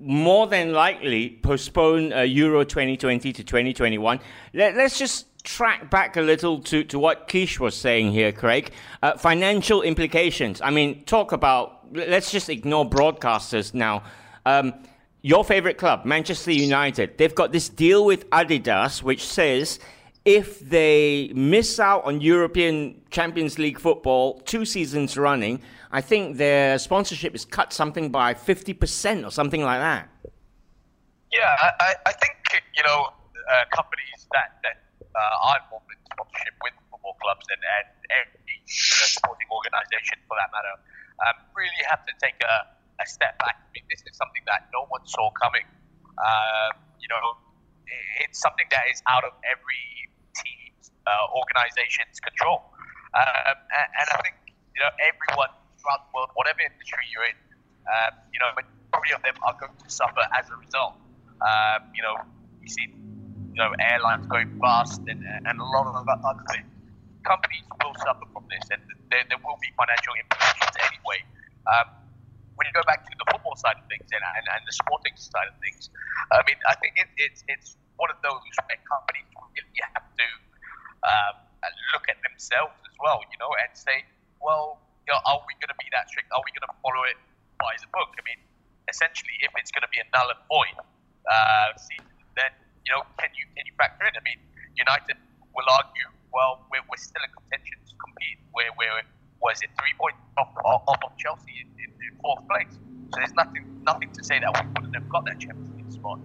more 0.00 0.46
than 0.46 0.72
likely 0.72 1.38
postpone 1.42 2.12
uh, 2.12 2.20
Euro 2.20 2.64
2020 2.64 3.32
to 3.32 3.44
2021. 3.44 4.20
Let, 4.54 4.76
us 4.76 4.98
just 4.98 5.26
track 5.44 5.90
back 5.90 6.16
a 6.16 6.20
little 6.20 6.60
to, 6.60 6.84
to 6.84 6.98
what 6.98 7.28
Kish 7.28 7.58
was 7.58 7.74
saying 7.74 8.12
here, 8.12 8.32
Craig. 8.32 8.72
Uh, 9.02 9.16
financial 9.16 9.82
implications. 9.82 10.60
I 10.60 10.70
mean, 10.70 11.04
talk 11.04 11.32
about, 11.32 11.86
let's 11.92 12.30
just 12.30 12.48
ignore 12.48 12.88
broadcasters 12.88 13.74
now. 13.74 14.04
Um, 14.46 14.74
your 15.22 15.44
favorite 15.44 15.78
club, 15.78 16.04
Manchester 16.04 16.52
United, 16.52 17.18
they've 17.18 17.34
got 17.34 17.52
this 17.52 17.68
deal 17.68 18.04
with 18.04 18.28
Adidas, 18.30 19.02
which 19.02 19.26
says 19.26 19.80
if 20.24 20.60
they 20.60 21.32
miss 21.34 21.80
out 21.80 22.04
on 22.04 22.20
European 22.20 23.00
Champions 23.10 23.58
League 23.58 23.80
football 23.80 24.40
two 24.40 24.64
seasons 24.64 25.16
running, 25.16 25.60
I 25.90 26.00
think 26.00 26.36
their 26.36 26.78
sponsorship 26.78 27.34
is 27.34 27.44
cut 27.44 27.72
something 27.72 28.10
by 28.10 28.34
50% 28.34 29.26
or 29.26 29.30
something 29.30 29.62
like 29.62 29.80
that. 29.80 30.08
Yeah, 31.32 31.48
I, 31.80 31.94
I 32.06 32.12
think, 32.12 32.36
you 32.76 32.82
know, 32.84 33.08
uh, 33.48 33.64
companies 33.72 34.28
that, 34.32 34.60
that 34.64 34.84
uh, 35.00 35.46
are 35.48 35.56
involved 35.64 35.88
in 35.88 36.00
sponsorship 36.12 36.56
with 36.60 36.72
football 36.92 37.16
clubs 37.20 37.44
and, 37.48 37.60
and 37.60 37.88
every 38.12 38.60
sporting 38.68 39.48
organisation 39.48 40.20
for 40.28 40.36
that 40.36 40.52
matter 40.52 40.76
um, 41.24 41.36
really 41.56 41.82
have 41.88 42.04
to 42.04 42.12
take 42.20 42.36
a, 42.44 42.56
a 43.00 43.06
step 43.08 43.38
back. 43.40 43.56
I 43.60 43.68
mean, 43.72 43.84
this 43.88 44.04
is 44.04 44.16
something 44.16 44.44
that 44.46 44.68
no 44.72 44.84
one 44.88 45.04
saw 45.08 45.32
coming. 45.40 45.64
Uh, 46.16 46.68
you 47.00 47.08
know, 47.08 47.40
it's 48.20 48.38
something 48.40 48.66
that 48.70 48.84
is 48.92 49.00
out 49.08 49.24
of 49.24 49.32
every 49.46 49.84
team's 50.36 50.92
uh, 51.06 51.32
organization's 51.32 52.20
control. 52.20 52.68
Um, 53.16 53.56
and, 53.72 53.88
and, 53.96 54.06
I 54.12 54.18
think, 54.20 54.36
you 54.76 54.80
know, 54.84 54.92
everyone 55.00 55.52
throughout 55.78 56.06
the 56.06 56.12
world, 56.14 56.30
whatever 56.34 56.60
industry 56.60 57.06
you're 57.14 57.26
in, 57.26 57.38
um, 57.88 58.12
you 58.34 58.38
know, 58.42 58.50
majority 58.54 59.14
of 59.14 59.22
them 59.22 59.36
are 59.46 59.56
going 59.56 59.74
to 59.74 59.88
suffer 59.90 60.22
as 60.36 60.50
a 60.50 60.56
result. 60.58 60.98
Um, 61.40 61.88
you 61.94 62.02
know, 62.02 62.18
you 62.60 62.68
see 62.68 62.90
you 63.58 63.66
know, 63.66 63.74
airlines 63.82 64.22
going 64.30 64.54
bust 64.62 65.02
and, 65.10 65.18
and 65.26 65.56
a 65.58 65.66
lot 65.74 65.90
of 65.90 66.06
other 66.06 66.46
things. 66.54 66.70
Companies 67.26 67.66
will 67.82 67.90
suffer 67.98 68.22
from 68.30 68.46
this, 68.46 68.62
and 68.70 68.78
there, 69.10 69.26
there 69.26 69.42
will 69.42 69.58
be 69.58 69.66
financial 69.74 70.14
implications 70.14 70.78
anyway. 70.78 71.18
Um, 71.66 71.90
when 72.54 72.70
you 72.70 72.74
go 72.74 72.86
back 72.86 73.02
to 73.02 73.10
the 73.18 73.26
football 73.34 73.58
side 73.58 73.74
of 73.82 73.86
things 73.90 74.06
and, 74.14 74.22
and, 74.22 74.46
and 74.46 74.62
the 74.62 74.74
sporting 74.78 75.14
side 75.18 75.50
of 75.50 75.58
things, 75.58 75.90
I 76.30 76.38
mean, 76.46 76.54
I 76.70 76.78
think 76.78 77.02
it, 77.02 77.10
it's 77.18 77.42
it's 77.50 77.74
one 77.98 78.14
of 78.14 78.22
those 78.22 78.38
where 78.38 78.78
companies 78.86 79.26
really 79.34 79.82
have 79.90 80.06
to 80.06 80.28
um, 81.02 81.34
look 81.98 82.06
at 82.06 82.22
themselves 82.22 82.78
as 82.86 82.94
well, 83.02 83.18
you 83.26 83.38
know, 83.42 83.50
and 83.58 83.74
say, 83.74 84.06
well, 84.38 84.78
you 85.08 85.16
know, 85.16 85.24
are 85.24 85.40
we 85.48 85.56
going 85.56 85.72
to 85.72 85.80
be 85.80 85.88
that 85.96 86.12
strict? 86.12 86.28
Are 86.36 86.44
we 86.44 86.52
going 86.52 86.68
to 86.68 86.76
follow 86.84 87.00
it 87.08 87.16
by 87.56 87.72
the 87.80 87.88
book? 87.96 88.12
I 88.12 88.22
mean, 88.28 88.36
essentially, 88.92 89.32
if 89.40 89.48
it's 89.56 89.72
going 89.72 89.88
to 89.88 89.88
be 89.88 90.04
a 90.04 90.06
null 90.12 90.28
and 90.28 90.36
void 90.52 90.76
uh, 91.24 91.72
season, 91.80 92.12
then 92.36 92.52
you 92.84 92.92
know, 92.92 93.08
can 93.16 93.32
you 93.32 93.48
can 93.56 93.64
you 93.64 93.72
factor 93.80 94.04
in? 94.04 94.12
I 94.12 94.20
mean, 94.20 94.36
United 94.76 95.16
will 95.56 95.64
argue, 95.72 96.12
well, 96.28 96.60
we're, 96.68 96.84
we're 96.92 97.00
still 97.00 97.24
in 97.24 97.32
contention 97.32 97.80
to 97.88 97.92
compete. 97.96 98.36
Where 98.52 98.68
where 98.76 99.00
was 99.40 99.64
it 99.64 99.72
three 99.80 99.96
points 99.96 100.20
off, 100.36 100.52
off 100.60 101.00
of 101.00 101.16
Chelsea 101.16 101.64
in, 101.64 101.72
in, 101.80 101.88
in, 102.04 102.12
fourth 102.20 102.44
place? 102.44 102.76
So 103.08 103.24
there's 103.24 103.32
nothing 103.32 103.64
nothing 103.88 104.12
to 104.12 104.20
say 104.20 104.44
that 104.44 104.52
we 104.52 104.60
wouldn't 104.76 104.92
have 104.92 105.08
got 105.08 105.24
that 105.24 105.40
Champions 105.40 105.72
League 105.72 105.88
spot. 105.88 106.20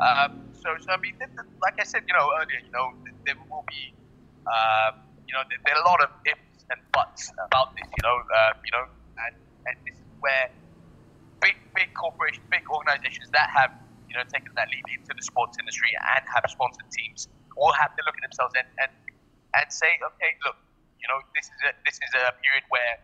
Um, 0.00 0.48
so 0.56 0.72
so 0.80 0.88
I 0.88 0.96
mean, 1.04 1.20
like 1.60 1.76
I 1.76 1.84
said, 1.84 2.08
you 2.08 2.16
know 2.16 2.32
earlier, 2.40 2.64
you 2.64 2.72
know, 2.72 2.96
there 3.28 3.36
will 3.52 3.68
be, 3.68 3.92
um, 4.48 5.04
you 5.28 5.36
know, 5.36 5.44
there, 5.52 5.60
there, 5.68 5.76
are 5.76 5.84
a 5.84 5.88
lot 5.88 6.00
of 6.00 6.08
and 6.70 6.80
buts 6.92 7.30
about 7.46 7.74
this. 7.76 7.88
You 7.98 8.02
know, 8.04 8.18
uh, 8.22 8.52
you 8.64 8.72
know, 8.76 8.84
and 9.26 9.34
and 9.66 9.76
this 9.86 9.96
is 9.96 10.06
where 10.20 10.50
big 11.40 11.56
big 11.74 11.90
corporations, 11.94 12.44
big 12.50 12.64
organisations 12.70 13.30
that 13.32 13.50
have 13.50 13.72
you 14.08 14.16
know, 14.20 14.24
taken 14.28 14.52
that 14.56 14.68
lead 14.68 14.84
into 14.92 15.12
the 15.16 15.24
sports 15.24 15.56
industry 15.58 15.88
and 15.96 16.22
have 16.28 16.44
sponsored 16.48 16.84
teams 16.92 17.28
all 17.56 17.72
have 17.72 17.96
to 17.96 18.02
look 18.04 18.16
at 18.20 18.24
themselves 18.28 18.52
and, 18.60 18.68
and, 18.80 18.92
and 19.56 19.66
say, 19.72 19.88
okay, 20.04 20.32
look, 20.44 20.56
you 21.00 21.08
know, 21.08 21.16
this 21.32 21.48
is 21.48 21.60
a, 21.64 21.72
this 21.88 21.96
is 21.96 22.12
a 22.20 22.32
period 22.44 22.64
where 22.68 23.00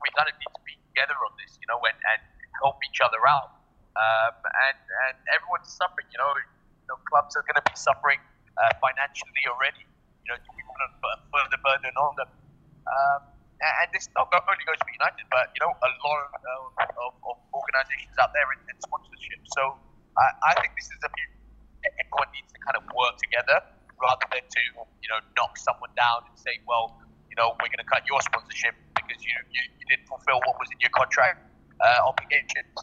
we 0.00 0.08
kind 0.16 0.28
of 0.28 0.36
need 0.40 0.52
to 0.56 0.62
be 0.64 0.76
together 0.92 1.16
on 1.28 1.32
this, 1.40 1.56
you 1.60 1.68
know, 1.68 1.80
and, 1.84 1.96
and 2.12 2.20
help 2.64 2.80
each 2.88 3.00
other 3.04 3.20
out. 3.28 3.52
um, 3.96 4.34
and 4.68 4.78
and 5.08 5.16
everyone's 5.32 5.72
suffering. 5.72 6.06
You 6.12 6.20
know, 6.20 6.32
you 6.36 6.88
know 6.88 6.98
clubs 7.08 7.34
are 7.36 7.44
going 7.44 7.58
to 7.58 7.66
be 7.66 7.76
suffering 7.76 8.20
uh, 8.60 8.72
financially 8.80 9.44
already. 9.48 9.84
You 10.24 10.34
know, 10.34 10.38
do 10.40 10.48
we 10.54 10.62
want 10.68 10.80
to 10.84 10.88
put 11.00 11.10
a 11.16 11.18
further 11.32 11.60
burden 11.64 11.94
on 11.96 12.12
them. 12.20 12.30
Um, 12.86 13.20
and 13.56 13.88
this 13.92 14.06
not 14.12 14.28
only 14.30 14.64
goes 14.68 14.78
for 14.78 14.92
United, 14.92 15.26
but 15.32 15.48
you 15.56 15.60
know 15.64 15.72
a 15.72 15.90
lot 16.04 16.18
of, 16.28 16.62
of, 16.76 17.12
of 17.24 17.36
organisations 17.56 18.14
out 18.20 18.30
there 18.36 18.46
in, 18.52 18.60
in 18.68 18.76
sponsorship. 18.84 19.40
So 19.56 19.80
I, 20.20 20.52
I 20.52 20.52
think 20.60 20.76
this 20.76 20.92
is 20.92 21.00
a 21.00 21.10
everyone 22.02 22.30
needs 22.34 22.50
to 22.52 22.60
kind 22.60 22.76
of 22.76 22.84
work 22.92 23.16
together 23.16 23.62
rather 23.96 24.26
than 24.28 24.44
to 24.44 24.62
you 25.00 25.08
know 25.08 25.20
knock 25.40 25.56
someone 25.56 25.92
down 25.96 26.28
and 26.28 26.36
say, 26.36 26.60
well, 26.68 27.00
you 27.36 27.36
know, 27.36 27.52
we're 27.60 27.68
going 27.68 27.84
to 27.84 27.90
cut 27.90 28.02
your 28.08 28.20
sponsorship 28.22 28.74
because 28.96 29.20
you, 29.20 29.32
you, 29.52 29.62
you 29.78 29.84
didn't 29.88 30.08
fulfil 30.08 30.40
what 30.46 30.56
was 30.56 30.68
in 30.72 30.78
your 30.80 30.90
contract 30.90 31.44
uh, 31.80 32.08
obligation. 32.08 32.64
Uh, 32.76 32.80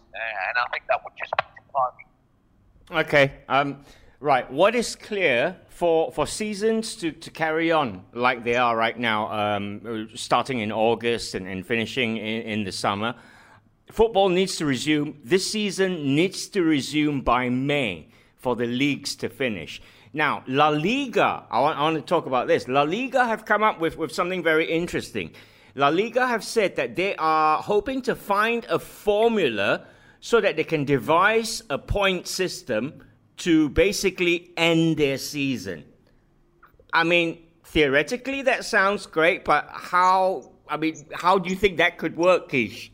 and 0.49 0.53
I 0.57 0.65
think 0.71 0.85
that 0.87 1.01
would 1.03 1.13
just 1.17 1.33
be 1.37 1.45
too. 1.73 2.97
Okay. 2.97 3.33
Um, 3.49 3.81
Right. 4.23 4.49
What 4.49 4.73
is 4.73 4.95
clear 4.95 5.57
for, 5.67 6.09
for 6.13 6.25
seasons 6.25 6.95
to, 6.95 7.11
to 7.11 7.29
carry 7.29 7.73
on 7.73 8.05
like 8.13 8.45
they 8.45 8.55
are 8.55 8.73
right 8.73 8.97
now, 8.97 9.29
um, 9.29 10.07
starting 10.15 10.59
in 10.59 10.71
August 10.71 11.35
and, 11.35 11.45
and 11.45 11.67
finishing 11.67 12.15
in, 12.15 12.41
in 12.43 12.63
the 12.63 12.71
summer? 12.71 13.15
Football 13.91 14.29
needs 14.29 14.55
to 14.55 14.65
resume. 14.65 15.19
This 15.25 15.51
season 15.51 16.15
needs 16.15 16.47
to 16.47 16.63
resume 16.63 17.19
by 17.19 17.49
May 17.49 18.07
for 18.37 18.55
the 18.55 18.65
leagues 18.65 19.13
to 19.17 19.27
finish. 19.27 19.81
Now, 20.13 20.45
La 20.47 20.69
Liga, 20.69 21.43
I 21.51 21.59
want, 21.59 21.77
I 21.77 21.81
want 21.81 21.97
to 21.97 22.01
talk 22.01 22.25
about 22.25 22.47
this. 22.47 22.69
La 22.69 22.83
Liga 22.83 23.25
have 23.25 23.43
come 23.43 23.61
up 23.61 23.81
with, 23.81 23.97
with 23.97 24.13
something 24.13 24.41
very 24.41 24.71
interesting. 24.71 25.31
La 25.75 25.89
Liga 25.89 26.25
have 26.25 26.45
said 26.45 26.77
that 26.77 26.95
they 26.95 27.13
are 27.17 27.61
hoping 27.61 28.01
to 28.03 28.15
find 28.15 28.63
a 28.69 28.79
formula 28.79 29.85
so 30.21 30.39
that 30.39 30.55
they 30.55 30.63
can 30.63 30.85
devise 30.85 31.61
a 31.69 31.77
point 31.77 32.25
system 32.25 33.03
to 33.37 33.69
basically 33.69 34.51
end 34.57 34.97
their 34.97 35.17
season. 35.17 35.85
I 36.93 37.03
mean, 37.03 37.43
theoretically, 37.65 38.43
that 38.43 38.65
sounds 38.65 39.05
great, 39.05 39.43
but 39.43 39.67
how? 39.71 40.51
I 40.69 40.77
mean, 40.77 41.05
how 41.13 41.39
do 41.39 41.49
you 41.49 41.55
think 41.55 41.77
that 41.77 41.97
could 41.97 42.15
work, 42.15 42.49
Kish? 42.49 42.91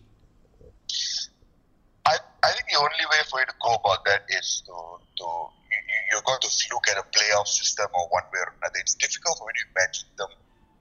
I, 2.06 2.18
I 2.44 2.52
think 2.52 2.66
the 2.72 2.80
only 2.80 3.06
way 3.12 3.22
for 3.30 3.40
you 3.40 3.46
to 3.46 3.54
go 3.62 3.76
about 3.76 4.06
that 4.06 4.24
is 4.30 4.64
to 4.66 4.74
to 5.18 5.26
you, 5.72 6.00
you're 6.12 6.22
going 6.26 6.40
to 6.42 6.52
look 6.74 6.88
at 6.90 6.98
a 6.98 7.06
playoff 7.12 7.48
system 7.48 7.88
or 7.94 8.08
one 8.10 8.24
way 8.34 8.40
or 8.40 8.54
another. 8.58 8.80
It's 8.80 8.96
difficult 8.96 9.38
for 9.38 9.48
me 9.48 9.54
to 9.60 9.66
imagine 9.76 10.10
them 10.18 10.30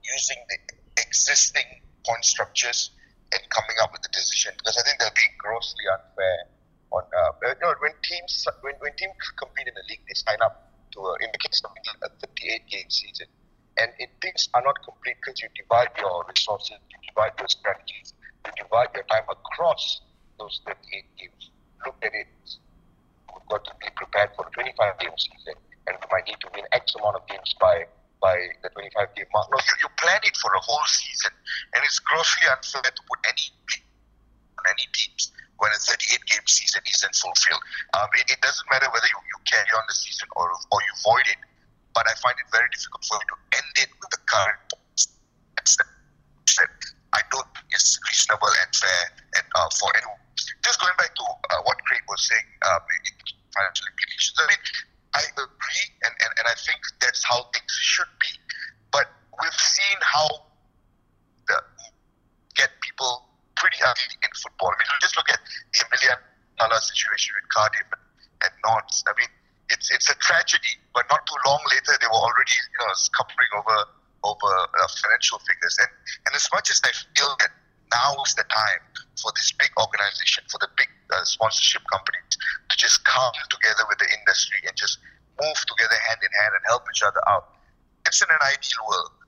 using 0.03 0.37
the 0.49 0.57
existing 1.01 1.81
point 2.05 2.25
structures 2.25 2.91
and 3.31 3.41
coming 3.49 3.77
up 3.83 3.91
with 3.91 4.01
a 4.05 4.11
decision 4.11 4.53
because 4.57 4.77
I 4.77 4.81
think 4.81 4.99
they'll 4.99 5.09
be 5.13 5.29
grossly 5.37 5.85
unfair 5.91 6.47
on 6.91 7.03
uh, 7.13 7.31
you 7.45 7.53
know, 7.61 7.73
when 7.79 7.93
teams 8.01 8.47
when, 8.61 8.73
when 8.79 8.93
teams 8.97 9.13
compete 9.37 9.67
in 9.67 9.75
the 9.77 9.85
league, 9.89 10.01
they 10.07 10.17
sign 10.17 10.41
up 10.41 10.73
to 10.93 10.99
a, 10.99 11.11
in 11.21 11.29
the 11.31 11.37
case 11.37 11.61
of 11.63 11.71
a 12.01 12.09
38 12.09 12.65
game 12.67 12.89
season, 12.89 13.27
and 13.77 13.91
it, 13.99 14.09
things 14.21 14.49
are 14.53 14.63
not 14.65 14.75
complete 14.81 15.17
because 15.21 15.41
you 15.41 15.49
divide 15.53 15.93
your 16.01 16.25
resources, 16.25 16.81
you 16.89 16.97
divide 17.13 17.33
your 17.37 17.47
strategies, 17.47 18.13
you 18.45 18.51
divide 18.57 18.89
your 18.95 19.05
time 19.05 19.25
across 19.29 20.01
those 20.39 20.61
38 20.65 21.05
games. 21.17 21.51
Look 21.85 21.97
at 22.01 22.13
it. 22.13 22.27
We've 23.29 23.47
got 23.49 23.63
to 23.65 23.73
be 23.79 23.87
prepared 23.95 24.33
for 24.35 24.47
a 24.47 24.51
25 24.51 24.99
game 24.99 25.17
season, 25.17 25.55
and 25.85 25.93
we 25.93 26.05
might 26.09 26.25
need 26.25 26.41
to 26.41 26.49
win 26.57 26.65
X 26.73 26.95
amount 26.97 27.21
of 27.21 27.23
games 27.29 27.53
by 27.61 27.85
by 28.19 28.35
the 28.65 28.69
25 28.73 29.15
game 29.15 29.29
mark. 29.31 29.47
No, 29.47 29.61
you, 29.61 29.75
you 29.85 29.89
plan 30.01 30.19
it 30.25 30.35
for 30.41 30.51
a 30.51 30.59
whole 30.59 30.83
season, 30.89 31.31
and 31.77 31.79
it's 31.85 31.99
grossly 32.01 32.49
unfair 32.49 32.83
to 32.83 33.03
put 33.05 33.19
any 33.29 33.45
on 34.57 34.65
any 34.75 34.89
teams 34.91 35.31
when 35.59 35.71
a 35.75 35.79
38 35.79 36.23
game 36.25 36.47
season 36.47 36.81
isn't 36.87 37.15
fulfilled. 37.15 37.63
Um, 37.95 38.07
it, 38.15 38.31
it, 38.31 38.39
doesn't 38.41 38.67
matter 38.71 38.87
whether 38.91 39.07
you, 39.07 39.19
you 39.27 39.37
carry 39.43 39.71
on 39.75 39.83
the 39.87 39.95
season 39.95 40.27
or, 40.35 40.47
or 40.47 40.79
you 40.79 40.93
void 41.03 41.27
it, 41.27 41.39
but 41.93 42.07
I 42.07 42.15
find 42.23 42.35
it 42.39 42.47
very 42.51 42.67
difficult 42.71 43.03
for 43.03 43.19
you 43.19 43.27
to 43.35 43.37
end 43.59 43.73
it 43.83 43.91
with 43.99 44.11
the 44.11 44.21
current 44.27 44.59
points. 44.71 45.07
I 47.11 47.21
don't 47.31 47.49
think 47.55 47.67
it's 47.71 47.99
reasonable 48.07 48.47
and 48.47 48.71
fair 48.75 49.03
and, 49.35 49.45
uh, 49.55 49.69
for 49.79 49.89
anyone. 49.97 50.21
Just 50.63 50.79
going 50.79 50.93
back 50.97 51.11
to 51.15 51.23
uh, 51.25 51.61
what 51.65 51.77
Craig 51.87 52.03
was 52.07 52.21
saying, 52.23 52.47
um, 52.67 52.79
financial 53.51 53.85
implications. 53.89 54.37
I 54.39 54.45
mean, 54.47 54.63
I 55.17 55.21
agree, 55.33 55.83
and, 56.05 56.13
and, 56.21 56.31
and 56.37 56.45
I 56.47 56.55
think 56.55 56.79
that's 57.01 57.23
how 57.25 57.49
things 57.51 57.73
should 57.81 58.11
be. 58.21 58.31
But 58.93 59.09
we've 59.41 59.59
seen 59.59 59.97
how 60.01 60.27
the, 61.47 61.57
get 62.55 62.69
people 62.81 63.28
pretty 63.59 63.79
ugly 63.83 64.15
in 64.23 64.31
football. 64.33 64.71
I 64.71 64.79
mean, 64.79 64.87
just 65.03 65.19
look 65.19 65.29
at 65.29 65.39
the 65.75 65.83
Emiliano 65.83 66.23
Sala 66.57 66.79
situation 66.79 67.35
with 67.35 67.47
Cardiff 67.51 67.87
and, 68.43 68.53
Nantes. 68.63 69.03
I 69.05 69.13
mean, 69.19 69.31
it's 69.69 69.91
it's 69.91 70.09
a 70.09 70.17
tragedy, 70.17 70.79
but 70.95 71.05
not 71.11 71.21
too 71.27 71.37
long 71.45 71.61
later 71.69 71.93
they 71.99 72.09
were 72.09 72.23
already 72.23 72.55
you 72.55 72.79
know 72.81 72.91
scuppering 72.95 73.51
over 73.53 73.77
over 74.23 74.49
uh, 74.49 74.87
financial 75.03 75.37
figures. 75.45 75.75
And 75.77 75.91
and 76.25 76.31
as 76.33 76.47
much 76.55 76.71
as 76.71 76.81
I 76.81 76.91
feel 77.13 77.35
that 77.43 77.51
now 77.91 78.15
is 78.23 78.33
the 78.33 78.47
time 78.47 78.81
for 79.19 79.29
this 79.35 79.51
big 79.53 79.69
organization, 79.77 80.47
for 80.49 80.57
the 80.57 80.71
big 80.79 80.89
uh, 81.11 81.23
sponsorship 81.27 81.83
companies 81.91 82.33
to 82.71 82.75
just 82.79 83.03
come 83.03 83.35
together 83.51 83.83
with 83.91 83.99
the 83.99 84.09
industry 84.09 84.63
and 84.65 84.73
just 84.79 84.97
move 85.37 85.59
together 85.67 85.95
hand 86.07 86.21
in 86.23 86.31
hand 86.41 86.53
and 86.55 86.63
help 86.67 86.87
each 86.89 87.03
other 87.03 87.21
out. 87.27 87.59
It's 88.07 88.21
in 88.23 88.29
an 88.31 88.41
ideal 88.41 88.83
world 88.87 89.18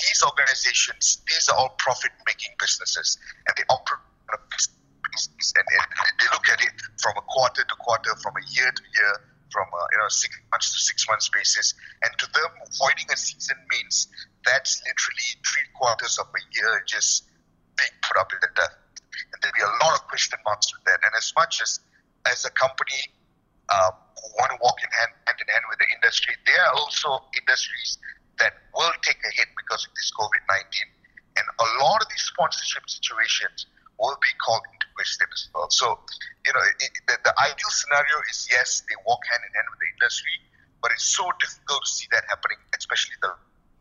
these 0.00 0.22
organizations, 0.22 1.22
these 1.26 1.48
are 1.48 1.56
all 1.56 1.74
profit-making 1.78 2.54
businesses, 2.58 3.18
and 3.46 3.54
they 3.56 3.64
operate 3.70 4.04
on 4.32 4.38
and, 5.18 5.66
and 5.74 6.14
they 6.20 6.28
look 6.30 6.46
at 6.52 6.60
it 6.62 6.74
from 7.00 7.14
a 7.16 7.24
quarter 7.26 7.64
to 7.64 7.74
quarter, 7.80 8.14
from 8.22 8.34
a 8.36 8.44
year 8.54 8.70
to 8.70 8.82
year, 8.82 9.14
from 9.50 9.66
a 9.66 9.82
you 9.92 9.98
know 9.98 10.08
six 10.08 10.36
months 10.52 10.70
to 10.72 10.78
six 10.78 11.08
months 11.08 11.28
basis. 11.32 11.74
And 12.02 12.12
to 12.18 12.26
them, 12.30 12.50
voiding 12.78 13.08
a 13.10 13.16
season 13.16 13.56
means 13.70 14.06
that's 14.44 14.80
literally 14.86 15.30
three 15.42 15.68
quarters 15.74 16.18
of 16.18 16.26
a 16.30 16.42
year 16.54 16.84
just 16.86 17.26
being 17.78 17.94
put 18.02 18.16
up 18.18 18.30
in 18.32 18.38
the 18.40 18.50
dirt. 18.54 18.74
And 19.32 19.38
there'll 19.42 19.58
be 19.58 19.66
a 19.66 19.74
lot 19.82 19.98
of 19.98 20.06
question 20.06 20.38
marks 20.44 20.70
with 20.70 20.84
that. 20.84 21.00
And 21.02 21.12
as 21.16 21.32
much 21.34 21.62
as 21.62 21.80
as 22.26 22.44
a 22.44 22.52
company 22.52 23.00
uh, 23.68 23.90
who 23.90 24.28
want 24.38 24.52
to 24.52 24.58
walk 24.62 24.78
in 24.84 24.90
hand, 24.92 25.12
hand 25.26 25.38
in 25.40 25.48
hand 25.48 25.64
with 25.70 25.78
the 25.80 25.88
industry, 25.98 26.34
there 26.46 26.60
are 26.68 26.74
also 26.76 27.24
industries 27.34 27.98
that 28.38 28.54
will 28.74 28.94
take 29.02 29.18
a 29.22 29.32
hit 29.34 29.48
because 29.56 29.84
of 29.86 29.92
this 29.94 30.10
COVID 30.18 30.42
19. 30.50 30.88
And 31.38 31.46
a 31.46 31.68
lot 31.84 32.02
of 32.02 32.08
these 32.10 32.26
sponsorship 32.26 32.90
situations 32.90 33.66
will 33.98 34.18
be 34.18 34.32
called 34.42 34.62
into 34.74 34.86
question 34.94 35.26
as 35.30 35.46
well. 35.54 35.70
So, 35.70 35.98
you 36.46 36.52
know, 36.54 36.62
it, 36.82 36.92
the, 37.06 37.14
the 37.22 37.34
ideal 37.38 37.70
scenario 37.70 38.18
is 38.30 38.46
yes, 38.50 38.82
they 38.90 38.98
walk 39.06 39.22
hand 39.30 39.42
in 39.46 39.50
hand 39.54 39.66
with 39.70 39.78
the 39.78 39.90
industry, 39.98 40.34
but 40.82 40.90
it's 40.90 41.06
so 41.06 41.26
difficult 41.38 41.86
to 41.86 41.90
see 41.90 42.06
that 42.10 42.26
happening, 42.26 42.58
especially 42.74 43.14
the, 43.22 43.30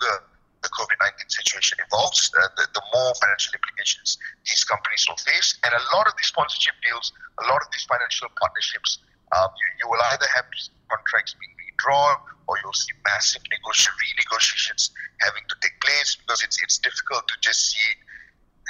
the, 0.02 0.14
the 0.62 0.70
COVID 0.70 0.98
19 1.02 1.30
situation 1.30 1.78
evolves, 1.86 2.30
uh, 2.34 2.50
the, 2.58 2.66
the 2.74 2.84
more 2.94 3.14
financial 3.18 3.54
implications 3.58 4.18
these 4.46 4.62
companies 4.66 5.06
will 5.10 5.22
face. 5.22 5.58
And 5.66 5.74
a 5.74 5.84
lot 5.98 6.06
of 6.06 6.14
these 6.18 6.30
sponsorship 6.30 6.78
deals, 6.86 7.14
a 7.42 7.46
lot 7.50 7.62
of 7.62 7.70
these 7.74 7.86
financial 7.90 8.30
partnerships, 8.38 9.02
um, 9.34 9.50
you, 9.54 9.68
you 9.82 9.86
will 9.90 10.02
either 10.14 10.30
have 10.34 10.46
contracts 10.90 11.34
being 11.38 11.57
withdrawn 11.78 12.18
or 12.48 12.58
you'll 12.64 12.74
see 12.74 12.94
massive 13.06 13.42
negoti- 13.52 13.94
renegotiations 14.02 14.90
having 15.22 15.44
to 15.50 15.56
take 15.62 15.80
place 15.82 16.16
because 16.16 16.44
it's 16.44 16.62
it's 16.64 16.78
difficult 16.78 17.28
to 17.28 17.36
just 17.42 17.72
see 17.72 17.90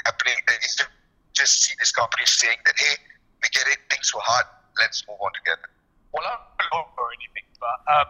happening. 0.05 0.35
It's 0.63 0.77
just 1.33 1.63
see 1.63 1.75
this 1.79 1.91
company 1.91 2.25
saying 2.25 2.57
that 2.65 2.75
hey, 2.77 2.97
we 3.41 3.49
get 3.49 3.67
it, 3.67 3.79
things 3.89 4.13
were 4.13 4.23
hard, 4.23 4.45
let's 4.79 5.03
move 5.07 5.21
on 5.21 5.31
together. 5.43 5.69
Well, 6.11 6.25
I'm 6.25 6.41
not 6.57 6.71
know 6.73 6.83
for 6.95 7.07
anything, 7.21 7.47
but 7.61 7.77
um, 7.87 8.07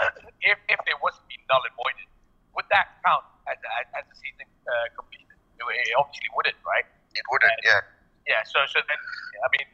if 0.50 0.58
if 0.68 0.80
there 0.86 0.98
was 1.04 1.14
to 1.20 1.24
be 1.28 1.36
null 1.48 1.62
and 1.62 1.74
voided, 1.76 2.08
would 2.56 2.66
that 2.72 2.98
count 3.04 3.24
as 3.46 3.58
as, 3.60 3.86
as 4.00 4.04
a 4.08 4.16
season 4.16 4.48
uh, 4.66 4.88
completed? 4.96 5.28
It 5.60 5.94
obviously 5.94 6.30
wouldn't, 6.32 6.56
right? 6.64 6.88
It 7.12 7.24
wouldn't, 7.28 7.52
uh, 7.52 7.68
yeah. 7.68 7.80
Yeah. 8.24 8.42
So 8.48 8.64
so 8.64 8.80
then, 8.80 9.00
I 9.44 9.48
mean, 9.52 9.68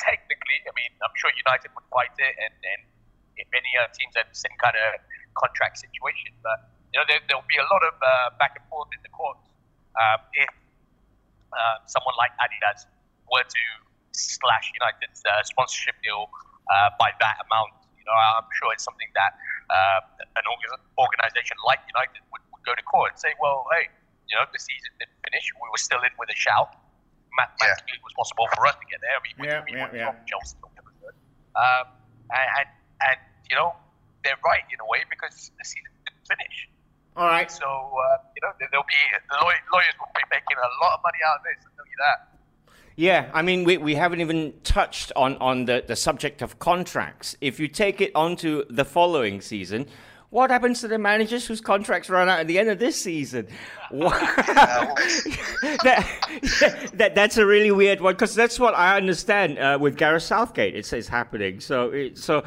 technically, 0.00 0.64
I 0.64 0.72
mean, 0.72 0.88
I'm 1.04 1.12
sure 1.20 1.28
United 1.36 1.68
would 1.76 1.84
fight 1.92 2.16
it, 2.16 2.32
and 2.40 2.54
and 2.64 2.80
many 3.54 3.70
other 3.78 3.92
teams 3.94 4.14
have 4.18 4.26
the 4.26 4.36
same 4.38 4.54
kind 4.58 4.74
of 4.74 4.98
contract 5.38 5.78
situation. 5.78 6.34
But 6.42 6.66
you 6.90 6.98
know, 6.98 7.06
there, 7.06 7.20
will 7.30 7.46
be 7.46 7.60
a 7.60 7.68
lot 7.70 7.82
of 7.84 7.94
uh, 8.00 8.34
back 8.40 8.58
and 8.58 8.64
forth 8.66 8.90
in 8.90 9.00
the 9.04 9.12
courts 9.12 9.44
um, 9.94 10.18
if 10.34 10.50
uh, 11.52 11.78
someone 11.86 12.16
like 12.18 12.32
Adidas 12.42 12.88
were 13.30 13.44
to 13.44 13.64
slash 14.12 14.72
United's 14.74 15.22
uh, 15.24 15.42
sponsorship 15.44 15.94
deal 16.02 16.32
uh, 16.72 16.90
by 16.98 17.12
that 17.20 17.36
amount. 17.46 17.76
You 17.94 18.04
know, 18.08 18.16
I'm 18.16 18.48
sure 18.56 18.72
it's 18.72 18.84
something 18.84 19.08
that 19.14 19.36
uh, 19.68 20.00
an 20.40 20.46
organization 20.96 21.56
like 21.62 21.84
United 21.92 22.24
would, 22.32 22.42
would 22.50 22.64
go 22.64 22.72
to 22.72 22.84
court 22.88 23.14
and 23.14 23.20
say, 23.20 23.36
well, 23.36 23.68
hey, 23.76 23.92
you 24.28 24.34
know, 24.36 24.44
the 24.48 24.60
season 24.60 24.92
didn't 24.96 25.16
finish. 25.24 25.44
We 25.56 25.68
were 25.68 25.80
still 25.80 26.00
in 26.04 26.12
with 26.16 26.32
a 26.32 26.38
shout. 26.38 26.72
Mathematically, 27.36 27.94
yeah. 27.94 28.00
it 28.00 28.04
was 28.04 28.14
possible 28.18 28.48
for 28.56 28.66
us 28.66 28.74
to 28.80 28.86
get 28.90 28.98
there. 28.98 29.14
I 29.14 29.20
mean, 29.22 29.36
yeah, 29.38 29.62
we, 29.62 29.70
yeah, 29.78 30.16
yeah. 30.16 30.26
Chelsea. 30.26 30.58
Um, 31.54 31.86
and, 32.34 32.48
and 32.58 32.68
and 32.98 33.18
you 33.50 33.56
know 33.56 33.74
they're 34.24 34.38
right 34.44 34.62
in 34.72 34.80
a 34.80 34.86
way 34.86 35.04
because 35.10 35.50
the 35.58 35.64
season 35.64 35.90
didn't 36.04 36.26
finish. 36.28 36.68
All 37.16 37.26
right. 37.26 37.50
So 37.50 37.66
uh, 37.66 38.18
you 38.34 38.42
know 38.42 38.52
there'll 38.58 38.86
be 38.86 39.00
the 39.30 39.36
lawyers 39.42 39.96
will 39.98 40.12
be 40.14 40.26
making 40.30 40.56
a 40.56 40.84
lot 40.84 40.98
of 40.98 41.00
money 41.02 41.18
out 41.26 41.38
of 41.38 41.44
this. 41.44 41.64
I'll 41.64 41.76
tell 41.76 41.86
you 41.86 41.98
that. 41.98 42.38
Yeah, 42.98 43.30
I 43.32 43.42
mean, 43.42 43.62
we, 43.62 43.76
we 43.76 43.94
haven't 43.94 44.20
even 44.20 44.54
touched 44.64 45.12
on, 45.14 45.36
on 45.36 45.66
the, 45.66 45.84
the 45.86 45.94
subject 45.94 46.42
of 46.42 46.58
contracts. 46.58 47.36
If 47.40 47.60
you 47.60 47.68
take 47.68 48.00
it 48.00 48.10
onto 48.16 48.64
the 48.70 48.84
following 48.84 49.40
season, 49.40 49.86
what 50.30 50.50
happens 50.50 50.80
to 50.80 50.88
the 50.88 50.98
managers 50.98 51.46
whose 51.46 51.60
contracts 51.60 52.10
run 52.10 52.28
out 52.28 52.40
at 52.40 52.48
the 52.48 52.58
end 52.58 52.68
of 52.68 52.80
this 52.80 53.00
season? 53.00 53.46
that, 53.92 54.90
that, 56.94 57.14
that's 57.14 57.36
a 57.36 57.46
really 57.46 57.70
weird 57.70 58.00
one 58.00 58.14
because 58.14 58.34
that's 58.34 58.58
what 58.58 58.74
I 58.74 58.96
understand 58.96 59.60
uh, 59.60 59.78
with 59.80 59.96
Gareth 59.96 60.24
Southgate. 60.24 60.74
It 60.74 60.84
says 60.84 61.06
happening. 61.06 61.60
So, 61.60 61.90
it, 61.90 62.18
so 62.18 62.42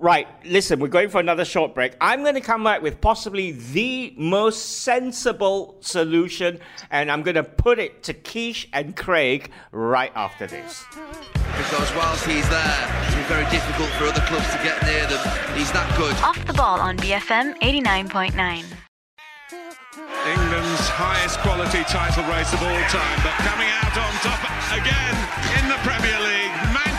right. 0.00 0.26
Listen, 0.44 0.80
we're 0.80 0.88
going 0.88 1.08
for 1.08 1.20
another 1.20 1.44
short 1.44 1.74
break. 1.74 1.96
I'm 2.00 2.22
going 2.22 2.34
to 2.34 2.40
come 2.40 2.64
back 2.64 2.82
with 2.82 3.00
possibly 3.00 3.52
the 3.52 4.12
most 4.16 4.80
sensible 4.82 5.76
solution, 5.80 6.58
and 6.90 7.10
I'm 7.10 7.22
going 7.22 7.36
to 7.36 7.44
put 7.44 7.78
it 7.78 8.02
to 8.04 8.14
Keish 8.14 8.66
and 8.72 8.96
Craig 8.96 9.50
right 9.70 10.12
after 10.14 10.46
this. 10.46 10.84
Because 10.92 11.94
whilst 11.94 12.26
he's 12.26 12.48
there, 12.48 13.04
it's 13.06 13.28
very 13.28 13.48
difficult 13.50 13.90
for 13.90 14.04
other 14.04 14.22
clubs 14.22 14.50
to 14.52 14.58
get 14.62 14.82
near 14.82 15.06
them. 15.06 15.20
He's 15.56 15.70
that 15.72 15.94
good. 15.96 16.16
Off 16.24 16.44
the 16.46 16.54
ball 16.54 16.80
on 16.80 16.96
BFM 16.96 17.58
89.9. 17.60 18.64
England's 20.28 20.88
highest 20.92 21.40
quality 21.40 21.82
title 21.84 22.24
race 22.28 22.52
of 22.52 22.60
all 22.60 22.82
time, 22.92 23.18
but 23.24 23.32
coming 23.40 23.68
out 23.80 23.94
on 23.96 24.12
top 24.20 24.40
again 24.76 25.16
in 25.60 25.64
the 25.68 25.80
Premier 25.80 26.18
League, 26.20 26.39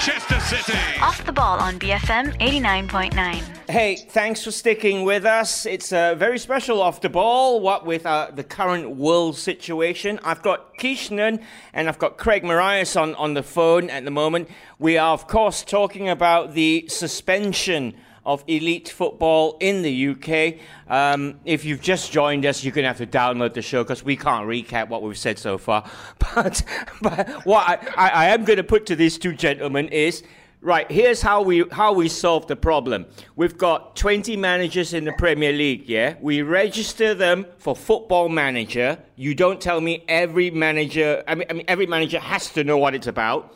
Manchester 0.01 0.39
City. 0.39 0.79
Off 0.99 1.23
the 1.27 1.31
ball 1.31 1.59
on 1.59 1.77
BFM 1.77 2.35
89.9. 2.39 3.69
Hey, 3.69 3.97
thanks 3.97 4.43
for 4.43 4.49
sticking 4.49 5.03
with 5.03 5.25
us. 5.25 5.67
It's 5.67 5.91
a 5.91 6.15
very 6.15 6.39
special 6.39 6.81
off 6.81 7.01
the 7.01 7.09
ball, 7.09 7.59
what 7.59 7.85
with 7.85 8.07
uh, 8.07 8.31
the 8.33 8.43
current 8.43 8.95
world 8.95 9.37
situation. 9.37 10.19
I've 10.23 10.41
got 10.41 10.75
Kishnan 10.79 11.43
and 11.71 11.87
I've 11.87 11.99
got 11.99 12.17
Craig 12.17 12.43
Marias 12.43 12.95
on, 12.95 13.13
on 13.13 13.35
the 13.35 13.43
phone 13.43 13.91
at 13.91 14.03
the 14.03 14.09
moment. 14.09 14.49
We 14.79 14.97
are, 14.97 15.13
of 15.13 15.27
course, 15.27 15.63
talking 15.63 16.09
about 16.09 16.55
the 16.55 16.85
suspension 16.87 17.93
of 18.25 18.43
elite 18.47 18.89
football 18.89 19.57
in 19.59 19.81
the 19.81 20.09
UK. 20.09 20.59
Um, 20.87 21.39
if 21.45 21.65
you've 21.65 21.81
just 21.81 22.11
joined 22.11 22.45
us, 22.45 22.63
you're 22.63 22.73
going 22.73 22.83
to 22.83 22.89
have 22.89 22.97
to 22.97 23.07
download 23.07 23.53
the 23.53 23.61
show 23.61 23.83
because 23.83 24.03
we 24.03 24.15
can't 24.15 24.47
recap 24.47 24.89
what 24.89 25.01
we've 25.01 25.17
said 25.17 25.39
so 25.39 25.57
far. 25.57 25.89
But, 26.33 26.63
but 27.01 27.29
what 27.45 27.67
I, 27.97 28.07
I, 28.09 28.25
am 28.27 28.45
going 28.45 28.57
to 28.57 28.63
put 28.63 28.85
to 28.85 28.95
these 28.95 29.17
two 29.17 29.33
gentlemen 29.33 29.89
is. 29.89 30.23
Right, 30.63 30.89
here's 30.91 31.23
how 31.23 31.41
we 31.41 31.65
how 31.71 31.91
we 31.91 32.07
solve 32.07 32.45
the 32.45 32.55
problem. 32.55 33.07
We've 33.35 33.57
got 33.57 33.95
20 33.95 34.37
managers 34.37 34.93
in 34.93 35.05
the 35.05 35.11
Premier 35.13 35.51
League, 35.51 35.89
yeah? 35.89 36.13
We 36.21 36.43
register 36.43 37.15
them 37.15 37.47
for 37.57 37.75
football 37.75 38.29
manager. 38.29 38.99
You 39.15 39.33
don't 39.33 39.59
tell 39.59 39.81
me 39.81 40.03
every 40.07 40.51
manager 40.51 41.23
I 41.27 41.33
mean, 41.33 41.47
I 41.49 41.53
mean 41.53 41.65
every 41.67 41.87
manager 41.87 42.19
has 42.19 42.51
to 42.51 42.63
know 42.63 42.77
what 42.77 42.93
it's 42.93 43.07
about. 43.07 43.55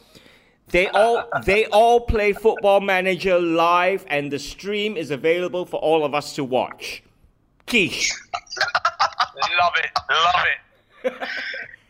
They 0.70 0.88
all 0.90 1.30
they 1.46 1.66
all 1.68 2.02
play 2.02 2.34
Football 2.34 2.82
Manager 2.82 3.40
live, 3.40 4.06
and 4.08 4.32
the 4.32 4.40
stream 4.40 4.98
is 4.98 5.12
available 5.12 5.66
for 5.66 5.78
all 5.78 6.04
of 6.04 6.14
us 6.16 6.34
to 6.36 6.44
watch. 6.44 7.04
Keish. 7.68 8.12
love 9.60 9.74
it, 9.78 9.92
love 10.10 10.46
it. 10.46 11.14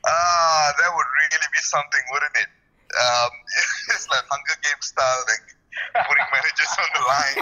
Ah, 0.08 0.72
that 0.78 0.90
would 0.96 1.10
really 1.18 1.48
be 1.52 1.62
something, 1.62 2.02
wouldn't 2.12 2.38
it? 2.38 2.50
Um, 2.94 3.30
it's 3.90 4.08
like 4.10 4.22
Hunger 4.30 4.54
Games 4.62 4.86
style, 4.86 5.24
like 5.26 5.56
putting 6.08 6.28
managers 6.34 6.72
on 6.82 6.90
the 6.96 7.04
line. 7.12 7.38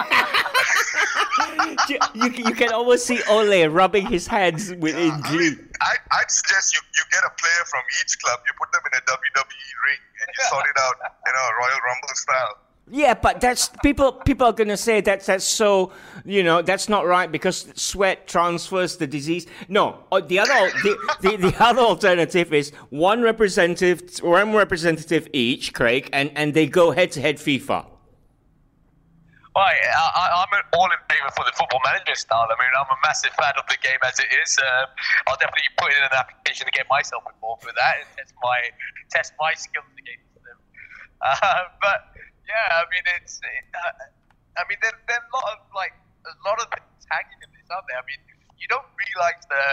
you, 1.88 1.98
you, 2.14 2.28
you 2.48 2.54
can 2.54 2.72
almost 2.72 3.06
see 3.06 3.20
Ole 3.28 3.66
rubbing 3.68 4.06
his 4.06 4.26
hands 4.26 4.72
within 4.74 5.10
I 5.10 5.20
glee. 5.20 5.50
mean, 5.50 5.68
I, 5.80 5.96
I'd 6.12 6.30
suggest 6.30 6.74
you, 6.74 6.82
you 6.96 7.04
get 7.10 7.24
a 7.24 7.30
player 7.40 7.64
from 7.66 7.82
each 8.02 8.18
club, 8.20 8.40
you 8.46 8.52
put 8.58 8.70
them 8.72 8.82
in 8.92 8.98
a 8.98 9.02
WWE 9.02 9.74
ring, 9.86 10.00
and 10.20 10.28
you 10.36 10.44
sort 10.44 10.66
it 10.66 10.76
out, 10.80 10.96
you 11.26 11.32
know, 11.32 11.48
Royal 11.58 11.80
Rumble 11.84 12.14
style. 12.14 12.58
Yeah, 12.90 13.14
but 13.14 13.40
that's 13.40 13.70
people. 13.82 14.12
People 14.12 14.48
are 14.48 14.52
gonna 14.52 14.76
say 14.76 15.00
that's 15.00 15.24
that's 15.24 15.44
so. 15.46 15.92
You 16.26 16.42
know, 16.42 16.60
that's 16.60 16.86
not 16.86 17.06
right 17.06 17.32
because 17.32 17.66
sweat 17.74 18.28
transfers 18.28 18.98
the 18.98 19.06
disease. 19.06 19.46
No, 19.70 20.00
uh, 20.12 20.20
the 20.20 20.38
other 20.38 20.70
the, 20.82 21.14
the, 21.22 21.36
the 21.36 21.56
other 21.64 21.80
alternative 21.80 22.52
is 22.52 22.72
one 22.90 23.22
representative, 23.22 24.18
one 24.20 24.52
representative 24.52 25.28
each, 25.32 25.72
Craig, 25.72 26.10
and 26.12 26.30
and 26.36 26.52
they 26.52 26.66
go 26.66 26.90
head 26.90 27.10
to 27.12 27.22
head 27.22 27.36
FIFA. 27.38 27.86
Right, 29.54 29.78
I, 29.86 30.42
I'm 30.42 30.50
all 30.74 30.90
in 30.90 30.98
favour 31.06 31.30
for 31.30 31.46
the 31.46 31.54
football 31.54 31.78
manager 31.86 32.18
style. 32.18 32.50
I 32.50 32.58
mean, 32.58 32.74
I'm 32.74 32.90
a 32.90 32.98
massive 33.06 33.30
fan 33.38 33.54
of 33.54 33.62
the 33.70 33.78
game 33.78 34.02
as 34.02 34.18
it 34.18 34.26
is. 34.42 34.58
Um, 34.58 34.90
I'll 35.30 35.38
definitely 35.38 35.70
put 35.78 35.94
in 35.94 36.02
an 36.02 36.10
application 36.10 36.66
to 36.66 36.74
get 36.74 36.90
myself 36.90 37.22
involved 37.30 37.62
with 37.62 37.78
that 37.78 38.02
and 38.02 38.08
test 38.18 38.34
my 38.42 38.58
test 39.14 39.30
my 39.38 39.54
skills 39.54 39.86
against 39.94 40.26
them. 40.42 40.58
Uh, 41.24 41.70
but 41.80 42.12
yeah, 42.44 42.82
I 42.82 42.84
mean, 42.90 43.06
it's. 43.16 43.38
It, 43.40 43.64
uh, 43.72 44.60
I 44.60 44.66
mean, 44.68 44.76
there, 44.82 44.92
there 45.06 45.16
are 45.16 45.24
a 45.24 45.32
lot 45.32 45.46
of 45.54 45.58
like 45.72 45.94
a 46.26 46.34
lot 46.44 46.58
of 46.58 46.68
this 47.64 47.70
out 47.72 47.86
there. 47.88 47.96
I 47.96 48.04
mean, 48.04 48.20
you 48.58 48.66
don't 48.68 48.84
realise 48.92 49.40
the 49.48 49.64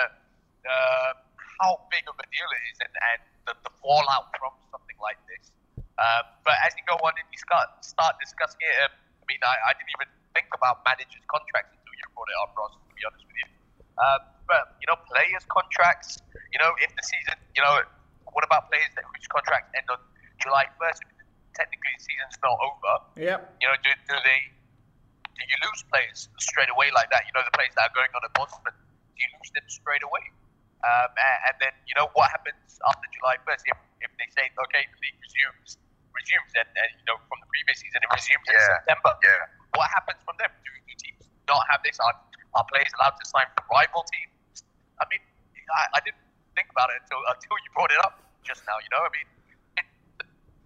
uh, 0.70 1.12
how 1.60 1.82
big 1.92 2.06
of 2.08 2.16
a 2.16 2.26
deal 2.32 2.48
it 2.54 2.64
is 2.72 2.78
and, 2.86 2.94
and 3.12 3.20
the, 3.50 3.54
the 3.68 3.74
fallout 3.84 4.32
from 4.38 4.54
something 4.72 4.98
like 5.02 5.20
this. 5.28 5.52
Um, 6.00 6.24
but 6.46 6.56
as 6.66 6.74
you 6.78 6.86
go 6.88 6.96
on 7.04 7.14
and 7.18 7.28
you 7.34 7.40
start 7.42 7.82
start 7.84 8.16
discussing 8.22 8.62
it, 8.62 8.76
um, 8.88 8.94
mean, 9.32 9.40
I, 9.48 9.56
I 9.64 9.72
didn't 9.80 9.96
even 9.96 10.12
think 10.36 10.52
about 10.52 10.84
managers' 10.84 11.24
contracts 11.32 11.72
until 11.72 11.96
you 11.96 12.08
brought 12.12 12.28
it 12.28 12.38
up, 12.44 12.52
Ross. 12.60 12.76
To 12.76 12.92
be 12.92 13.04
honest 13.08 13.24
with 13.24 13.40
you, 13.40 13.48
um, 13.96 14.20
but 14.44 14.76
you 14.84 14.88
know, 14.92 15.00
players' 15.08 15.48
contracts. 15.48 16.20
You 16.52 16.60
know, 16.60 16.76
if 16.84 16.92
the 16.92 17.06
season, 17.08 17.40
you 17.56 17.64
know, 17.64 17.80
what 18.36 18.44
about 18.44 18.68
players 18.68 18.92
that 19.00 19.08
whose 19.08 19.28
contracts 19.32 19.72
end 19.72 19.88
on 19.88 20.04
July 20.44 20.68
first? 20.76 21.00
Technically, 21.56 21.96
the 21.96 22.04
season's 22.04 22.38
not 22.44 22.60
over. 22.60 22.94
Yep. 23.16 23.40
You 23.64 23.68
know, 23.72 23.76
do, 23.80 23.92
do 24.12 24.16
they? 24.28 24.52
Do 25.32 25.42
you 25.48 25.58
lose 25.64 25.82
players 25.88 26.28
straight 26.38 26.70
away 26.70 26.92
like 26.92 27.08
that? 27.16 27.24
You 27.26 27.34
know, 27.34 27.44
the 27.48 27.56
players 27.56 27.72
that 27.80 27.90
are 27.90 27.96
going 27.96 28.12
on 28.14 28.22
a 28.28 28.32
Bosman, 28.36 28.76
do 28.76 29.20
you 29.20 29.32
lose 29.40 29.52
them 29.56 29.66
straight 29.72 30.04
away? 30.04 30.28
Um, 30.84 31.10
and, 31.14 31.38
and 31.52 31.56
then 31.64 31.74
you 31.88 31.96
know 31.96 32.12
what 32.18 32.34
happens 32.34 32.78
after 32.90 33.06
July 33.14 33.38
first 33.46 33.62
if, 33.70 33.78
if 34.02 34.12
they 34.18 34.26
say 34.34 34.50
okay, 34.50 34.84
the 34.90 34.98
league 34.98 35.20
resumes 35.22 35.78
resumes 36.22 36.54
and, 36.54 36.70
and 36.78 36.90
you 37.02 37.06
know 37.10 37.18
from 37.26 37.42
the 37.42 37.50
previous 37.50 37.82
season 37.82 37.98
it 37.98 38.10
resumes 38.14 38.46
in 38.46 38.62
September. 38.62 39.12
Yeah. 39.26 39.50
What 39.74 39.90
happens 39.90 40.22
from 40.22 40.38
them? 40.38 40.54
Do, 40.62 40.70
do 40.86 40.94
teams 41.02 41.26
not 41.50 41.66
have 41.74 41.82
this? 41.82 41.98
Are, 41.98 42.14
are 42.54 42.66
players 42.70 42.94
allowed 43.02 43.18
to 43.18 43.26
sign 43.26 43.50
for 43.58 43.66
rival 43.74 44.06
teams? 44.14 44.62
I 45.02 45.10
mean, 45.10 45.24
I, 45.74 45.98
I 45.98 46.00
didn't 46.06 46.22
think 46.54 46.70
about 46.70 46.94
it 46.94 47.02
until 47.02 47.20
until 47.34 47.56
you 47.66 47.70
brought 47.74 47.90
it 47.90 48.02
up 48.06 48.22
just 48.46 48.62
now. 48.70 48.78
You 48.78 48.92
know, 48.94 49.02
I 49.02 49.12
mean, 49.12 49.28
it, 49.82 49.88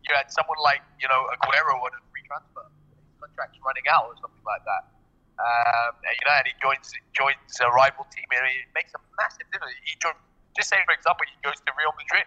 you 0.04 0.12
had 0.12 0.28
someone 0.28 0.60
like 0.60 0.84
you 1.00 1.08
know 1.08 1.24
Aguero 1.40 1.80
on 1.80 1.96
a 1.96 2.02
free 2.12 2.26
transfer, 2.28 2.68
his 2.92 3.16
contract's 3.18 3.58
running 3.64 3.88
out 3.88 4.12
or 4.12 4.16
something 4.20 4.44
like 4.44 4.66
that. 4.68 4.92
Um, 5.36 5.92
and, 6.08 6.16
you 6.16 6.24
know, 6.24 6.36
and 6.40 6.48
he 6.48 6.56
joins 6.64 6.88
joins 7.12 7.52
a 7.60 7.68
rival 7.72 8.08
team, 8.08 8.24
and 8.32 8.44
it 8.48 8.72
makes 8.72 8.96
a 8.96 9.02
massive 9.20 9.44
difference. 9.52 9.76
He 9.84 10.00
joins, 10.00 10.16
just 10.56 10.72
say, 10.72 10.80
for 10.88 10.96
example, 10.96 11.28
he 11.28 11.36
goes 11.44 11.60
to 11.60 11.72
Real 11.76 11.92
Madrid, 12.00 12.24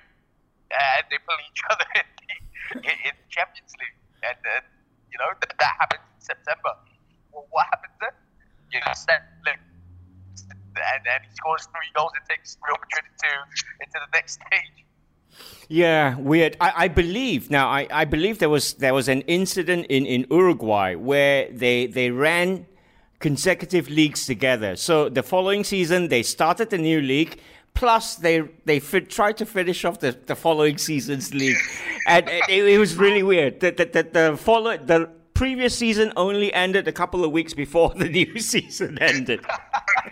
and 0.70 1.02
they 1.10 1.18
play 1.22 1.38
each 1.50 1.62
other 1.70 1.88
in, 1.96 2.06
the, 2.82 2.92
in 3.08 3.14
Champions 3.28 3.72
League, 3.80 3.98
and 4.22 4.36
then 4.44 4.62
you 5.12 5.18
know 5.18 5.32
that, 5.40 5.52
that 5.58 5.74
happens 5.80 6.04
in 6.16 6.20
September. 6.20 6.72
Well, 7.32 7.46
what 7.50 7.66
happens 7.72 7.96
then? 8.00 8.14
You 8.72 8.80
know, 8.80 8.92
like, 9.46 9.60
and 10.48 11.02
then 11.04 11.20
he 11.24 11.30
scores 11.34 11.66
three 11.72 11.90
goals 11.96 12.12
and 12.14 12.24
takes 12.28 12.56
Real 12.66 12.76
Madrid 12.76 13.04
into 13.08 13.30
into 13.80 13.96
the 13.98 14.10
next 14.12 14.40
stage. 14.40 14.84
Yeah, 15.68 16.16
weird. 16.16 16.56
I, 16.60 16.72
I 16.84 16.88
believe 16.88 17.50
now. 17.50 17.68
I, 17.68 17.86
I 17.90 18.04
believe 18.04 18.38
there 18.38 18.48
was 18.48 18.74
there 18.74 18.94
was 18.94 19.08
an 19.08 19.22
incident 19.22 19.86
in, 19.86 20.06
in 20.06 20.26
Uruguay 20.30 20.94
where 20.94 21.50
they 21.52 21.86
they 21.86 22.10
ran 22.10 22.66
consecutive 23.20 23.88
leagues 23.88 24.26
together. 24.26 24.76
So 24.76 25.08
the 25.08 25.22
following 25.22 25.64
season 25.64 26.08
they 26.08 26.22
started 26.22 26.70
the 26.70 26.78
new 26.78 27.00
league. 27.00 27.40
Plus 27.78 28.16
they 28.16 28.42
they 28.64 28.80
fit, 28.80 29.08
tried 29.08 29.36
to 29.36 29.46
finish 29.46 29.84
off 29.84 30.00
the, 30.00 30.10
the 30.26 30.34
following 30.34 30.76
season's 30.78 31.32
league, 31.32 31.62
and 32.08 32.26
it, 32.28 32.66
it 32.74 32.76
was 32.76 32.96
really 32.96 33.22
weird. 33.22 33.60
The 33.60 33.70
the, 33.70 33.84
the, 33.86 34.02
the 34.02 34.36
follow 34.36 34.76
the 34.76 35.06
previous 35.38 35.78
season 35.78 36.10
only 36.16 36.52
ended 36.52 36.88
a 36.88 36.92
couple 36.92 37.22
of 37.22 37.30
weeks 37.30 37.54
before 37.54 37.94
the 37.94 38.08
new 38.18 38.34
season 38.40 38.98
ended. 38.98 39.46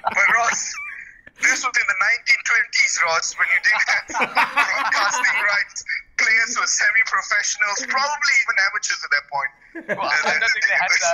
But 0.06 0.26
Ross, 0.38 0.62
this 1.42 1.58
was 1.66 1.74
in 1.74 1.86
the 1.90 1.98
1920s, 2.06 2.94
Ross, 3.02 3.34
when 3.34 3.48
you 3.50 3.58
didn't 3.66 3.86
have 3.90 4.30
broadcasting 4.30 5.38
rights. 5.42 5.82
Players 6.22 6.54
were 6.54 6.70
semi-professionals, 6.70 7.82
probably 7.90 8.34
even 8.46 8.54
amateurs 8.62 9.02
at 9.02 9.10
that 9.10 9.26
point. 9.26 9.52
Well, 9.98 10.06
I 10.06 10.38
don't 10.38 10.52
think 10.54 10.66
they 10.70 10.78
had, 10.78 10.92
uh, 11.02 11.10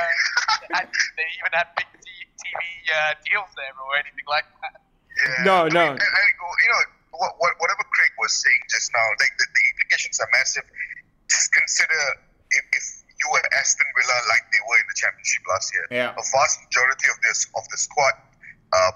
they 0.61 0.77
had 0.77 0.89
they 1.17 1.29
even 1.33 1.53
had 1.57 1.69
big 1.81 1.89
TV 1.97 2.61
uh, 2.93 3.17
deals 3.25 3.49
there 3.57 3.73
or 3.73 3.97
anything 3.97 4.29
like 4.29 4.45
that. 4.61 4.92
Yeah. 5.23 5.45
No, 5.47 5.55
I 5.55 5.65
mean, 5.65 5.75
no. 5.75 5.85
and- 5.95 6.03
and, 6.03 6.29
you 6.63 6.71
know, 6.71 6.83
what, 7.19 7.33
what, 7.39 7.53
whatever 7.63 7.85
Craig 7.95 8.11
was 8.19 8.33
saying 8.35 8.63
just 8.71 8.91
now, 8.93 9.07
like 9.21 9.33
the, 9.39 9.47
the 9.47 9.63
implications 9.77 10.19
are 10.21 10.29
massive. 10.35 10.67
Just 11.31 11.53
consider 11.55 12.01
if, 12.51 12.65
if 12.75 12.85
you 13.07 13.27
were 13.31 13.43
Aston 13.55 13.87
Villa 13.95 14.17
like 14.29 14.45
they 14.51 14.63
were 14.67 14.79
in 14.83 14.87
the 14.91 14.99
Championship 14.99 15.43
last 15.47 15.71
year. 15.73 15.87
Yeah. 15.91 16.11
A 16.19 16.25
vast 16.35 16.59
majority 16.67 17.07
of 17.13 17.19
this 17.23 17.47
of 17.55 17.63
the 17.71 17.79
squad 17.79 18.15
uh, 18.75 18.93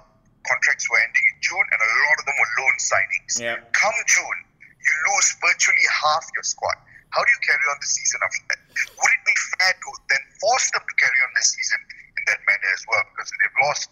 contracts 0.49 0.85
were 0.91 0.99
ending 0.99 1.23
in 1.31 1.37
June, 1.41 1.67
and 1.71 1.79
a 1.79 1.91
lot 2.11 2.17
of 2.19 2.25
them 2.27 2.37
were 2.41 2.51
loan 2.59 2.77
signings. 2.83 3.35
Yeah. 3.39 3.57
Come 3.73 3.95
June, 4.11 4.39
you 4.59 4.93
lose 5.15 5.29
virtually 5.39 5.87
half 6.03 6.25
your 6.35 6.43
squad. 6.43 6.75
How 7.15 7.23
do 7.23 7.31
you 7.31 7.41
carry 7.47 7.65
on 7.71 7.79
the 7.81 7.87
season 7.89 8.19
after 8.27 8.43
that? 8.51 8.61
Would 8.75 9.13
it 9.15 9.23
be 9.25 9.37
fair 9.57 9.73
to 9.73 9.91
then 10.11 10.23
force 10.43 10.69
them 10.75 10.83
to 10.85 10.95
carry 11.01 11.21
on 11.25 11.31
the 11.33 11.45
season 11.47 11.81
in 12.19 12.23
that 12.29 12.41
manner 12.45 12.71
as 12.75 12.83
well? 12.91 13.01
Because 13.15 13.31
they've 13.31 13.59
lost 13.63 13.89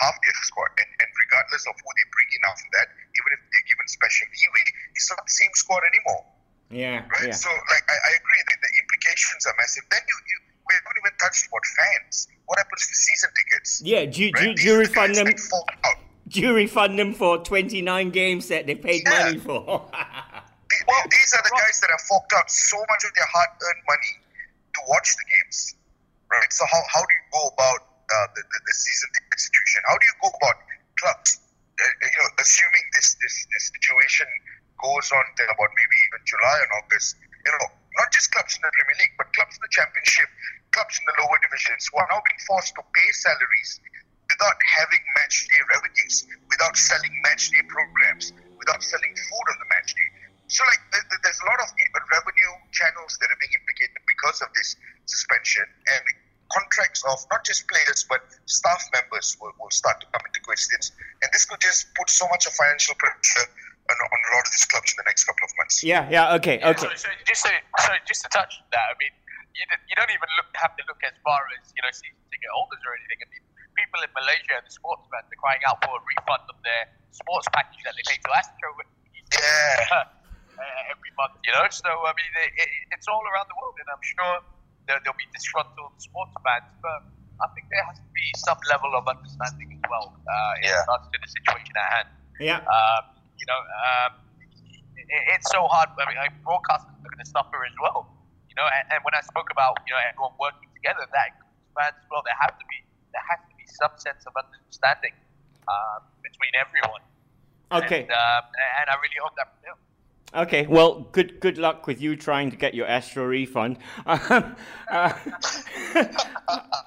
half 0.00 0.16
their 0.26 0.34
squad, 0.48 0.72
and, 0.82 0.90
and 0.98 1.08
regardless 1.14 1.62
of 1.70 1.74
who 1.78 1.86
they 1.94 2.06
bring 2.10 2.28
in 2.34 2.42
after 2.50 2.66
that, 2.80 2.88
even 3.14 3.30
if 3.36 3.40
they're 3.52 3.68
given 3.70 3.86
special 3.86 4.26
leeway, 4.26 4.64
it's 4.98 5.06
not 5.12 5.22
the 5.22 5.30
same 5.30 5.52
squad 5.54 5.86
anymore. 5.86 6.24
Yeah, 6.84 7.00
Right? 7.08 7.32
yeah. 7.32 7.36
So, 7.44 7.48
like, 7.48 7.84
I, 7.88 7.96
I 7.96 8.10
agree 8.20 8.42
that 8.50 8.58
the 8.60 8.70
implications 8.82 9.42
are 9.48 9.56
massive. 9.56 9.84
Then 9.90 10.04
you, 10.04 10.16
you 10.30 10.36
we 10.68 10.72
haven't 10.76 10.96
even 11.00 11.14
touched 11.20 11.48
about 11.48 11.64
fans. 11.78 12.28
What 12.48 12.58
happens 12.60 12.82
to 12.88 12.94
season 13.08 13.30
tickets? 13.36 13.70
Yeah, 13.84 14.04
do, 14.04 14.16
you- 14.24 14.32
do, 14.32 14.42
do 14.42 14.48
you 14.48 14.54
These 14.56 14.68
are 14.68 14.72
the 14.72 14.78
refund 14.84 15.12
them? 15.16 15.26
that 15.32 15.40
fall 15.40 15.66
out. 15.88 15.98
Do 16.28 16.40
you 16.40 16.52
refund 16.54 16.98
them 16.98 17.12
for 17.12 17.36
29 17.40 17.84
games 18.10 18.48
that 18.48 18.66
they 18.68 18.74
paid 18.76 19.02
Yeah. 19.04 19.16
money 19.16 19.38
for? 19.40 19.60
The- 20.74 20.82
the- 20.90 21.08
these 21.14 21.30
are 21.36 21.44
the 21.44 21.54
guys 21.54 21.76
that 21.80 21.90
have 21.94 22.02
forked 22.10 22.32
out 22.34 22.50
so 22.50 22.76
much 22.90 23.02
of 23.06 23.12
their 23.14 23.28
hard-earned 23.30 23.82
money 23.86 24.12
to 24.74 24.80
watch 24.90 25.14
the 25.14 25.22
games, 25.30 25.76
right? 26.34 26.50
So 26.50 26.66
how, 26.66 26.82
how 26.90 26.98
do 27.06 27.12
you 27.14 27.24
go 27.30 27.42
about 27.54 27.80
uh, 28.10 28.26
the, 28.34 28.42
the, 28.42 28.58
the 28.66 28.74
season 28.74 29.08
ticket 29.14 29.38
situation? 29.38 29.80
How 29.86 29.94
do 29.94 30.04
you 30.04 30.16
go 30.18 30.28
about 30.34 30.56
clubs, 30.98 31.30
uh, 31.78 31.84
uh, 31.84 32.10
you 32.10 32.18
know, 32.18 32.28
assuming 32.42 32.84
this, 32.98 33.14
this 33.22 33.34
this 33.54 33.64
situation 33.70 34.26
goes 34.82 35.06
on 35.14 35.24
till 35.38 35.46
about 35.46 35.70
maybe 35.78 35.96
even 36.10 36.20
July 36.26 36.56
and 36.58 36.70
August? 36.82 37.22
You 37.46 37.52
know, 37.54 37.70
not 38.00 38.08
just 38.10 38.34
clubs 38.34 38.58
in 38.58 38.62
the 38.66 38.72
Premier 38.74 38.98
League, 38.98 39.14
but 39.14 39.30
clubs 39.36 39.54
in 39.54 39.62
the 39.62 39.70
Championship, 39.70 40.26
clubs 40.74 40.98
in 40.98 41.04
the 41.06 41.14
lower 41.22 41.38
divisions 41.38 41.86
who 41.86 42.02
are 42.02 42.08
now 42.10 42.18
being 42.26 42.40
forced 42.54 42.74
to 42.78 42.82
pay 42.94 43.10
salaries 43.26 43.82
without 44.30 44.58
having 44.78 45.02
match 45.18 45.42
day 45.50 45.62
revenues, 45.74 46.14
without 46.46 46.78
selling 46.78 47.14
match 47.26 47.50
day 47.50 47.62
programs, 47.66 48.30
without 48.62 48.78
selling 48.78 49.10
food 49.10 49.46
on 49.50 49.56
the 49.58 49.68
match 49.74 49.90
day. 49.98 50.08
So, 50.46 50.62
like, 50.70 50.82
there- 50.92 51.06
there- 51.10 51.22
there's 51.24 51.40
a 51.42 51.46
lot 51.50 51.58
of 51.58 51.68
revenue 52.14 52.52
channels 52.70 53.18
that 53.18 53.28
are 53.32 53.40
being 53.42 53.54
implicated 53.58 53.98
because 54.06 54.40
of 54.40 54.54
this 54.54 54.76
suspension, 55.06 55.66
and 55.92 56.02
contracts 56.52 57.02
of 57.10 57.18
not 57.32 57.42
just 57.42 57.66
players 57.66 58.04
but 58.04 58.22
staff 58.46 58.82
members 58.92 59.36
will, 59.40 59.52
will 59.58 59.70
start 59.70 60.00
to 60.00 60.06
come 60.12 60.22
into 60.26 60.40
questions, 60.40 60.92
and 61.22 61.28
this 61.32 61.44
could 61.44 61.60
just 61.60 61.92
put 61.94 62.08
so 62.08 62.28
much 62.28 62.46
of 62.46 62.52
financial 62.54 62.94
pressure 62.94 63.46
on, 63.90 63.96
on 64.14 64.18
a 64.30 64.36
lot 64.36 64.46
of 64.46 64.52
these 64.52 64.64
clubs 64.64 64.92
in 64.92 64.96
the 65.02 65.06
next 65.10 65.24
couple 65.24 65.44
of 65.44 65.52
months. 65.58 65.82
yeah, 65.82 66.08
yeah, 66.08 66.34
okay, 66.38 66.62
okay. 66.62 66.86
So, 66.86 66.94
so 66.94 67.08
just 67.26 67.44
to, 67.46 67.52
so 67.82 67.92
just 68.06 68.22
to 68.22 68.28
touch 68.28 68.54
that, 68.70 68.86
I 68.92 68.94
mean, 69.02 69.10
you, 69.54 69.64
don't- 69.70 69.84
you 69.88 69.94
don't 69.98 70.12
even 70.14 70.30
look 70.38 70.50
have 70.58 70.74
to 70.78 70.82
look 70.90 71.00
as 71.06 71.14
far 71.22 71.40
as 71.58 71.70
you 71.74 71.82
know 71.82 71.92
season 71.94 72.18
ticket 72.30 72.50
holders 72.54 72.82
or 72.86 72.92
anything. 72.98 73.20
I 73.22 73.26
mean, 73.30 73.44
people 73.78 74.00
in 74.02 74.10
Malaysia 74.14 74.54
and 74.58 74.66
the 74.66 74.74
sports 74.74 75.06
fans 75.10 75.26
are 75.30 75.40
crying 75.40 75.62
out 75.66 75.78
for 75.82 75.94
a 75.94 76.02
refund 76.02 76.44
of 76.50 76.58
their 76.62 76.84
sports 77.14 77.46
package 77.54 77.82
that 77.86 77.94
they 77.98 78.04
pay 78.06 78.18
to 78.22 78.30
Astro 78.34 78.70
Yeah. 79.34 80.06
uh, 80.62 80.92
every 80.94 81.12
month. 81.18 81.34
You 81.46 81.52
know, 81.58 81.66
so 81.70 81.90
I 81.90 82.12
mean, 82.14 82.30
it, 82.44 82.50
it, 82.58 82.70
it's 82.94 83.06
all 83.10 83.22
around 83.22 83.46
the 83.50 83.56
world, 83.58 83.74
and 83.82 83.88
I'm 83.90 84.04
sure 84.04 84.34
there, 84.86 84.98
there'll 85.02 85.18
be 85.18 85.26
disgruntled 85.34 85.94
sports 85.98 86.34
fans, 86.46 86.70
but 86.82 87.00
I 87.42 87.46
think 87.54 87.66
there 87.70 87.82
has 87.90 87.98
to 87.98 88.10
be 88.14 88.26
some 88.46 88.58
level 88.70 88.94
of 88.94 89.06
understanding 89.10 89.74
as 89.74 89.82
well 89.90 90.14
uh, 90.14 90.62
in 90.62 90.70
Yeah. 90.70 90.82
regards 90.86 91.06
to 91.10 91.18
the 91.18 91.30
situation 91.30 91.74
at 91.74 91.88
hand. 91.98 92.08
Yeah. 92.38 92.60
Um, 92.62 93.02
you 93.38 93.46
know, 93.50 93.58
um, 93.58 94.12
it, 94.94 95.22
it's 95.34 95.50
so 95.50 95.66
hard. 95.66 95.90
I 95.98 96.06
mean, 96.06 96.18
like, 96.18 96.34
broadcasters 96.46 96.94
are 96.94 97.10
going 97.10 97.22
to 97.26 97.30
suffer 97.34 97.58
as 97.66 97.74
well. 97.82 98.13
You 98.54 98.62
know, 98.62 98.70
and, 98.70 98.84
and 98.94 99.00
when 99.02 99.18
I 99.18 99.22
spoke 99.26 99.50
about 99.50 99.82
you 99.82 99.98
know 99.98 100.02
everyone 100.06 100.38
working 100.38 100.70
together, 100.78 101.02
that 101.10 101.34
fans 101.74 101.98
as 101.98 102.06
well. 102.06 102.22
There 102.22 102.38
have 102.38 102.54
to 102.54 102.66
be 102.70 102.78
there 103.10 103.26
has 103.26 103.42
to 103.50 103.54
be 103.58 103.66
some 103.66 103.90
sense 103.98 104.22
of 104.30 104.32
understanding 104.38 105.14
um, 105.66 106.06
between 106.22 106.54
everyone. 106.54 107.02
Okay. 107.74 108.06
And, 108.06 108.14
um, 108.14 108.44
and 108.78 108.86
I 108.86 108.94
really 109.02 109.18
hope 109.18 109.34
that 109.34 109.58
prevails. 109.58 109.82
Okay, 110.34 110.66
well, 110.66 111.06
good 111.12 111.38
good 111.38 111.58
luck 111.58 111.86
with 111.86 112.00
you 112.00 112.16
trying 112.16 112.50
to 112.50 112.56
get 112.56 112.74
your 112.74 112.88
Astro 112.88 113.24
refund. 113.24 113.78
Um, 114.04 114.56
uh, 114.90 115.12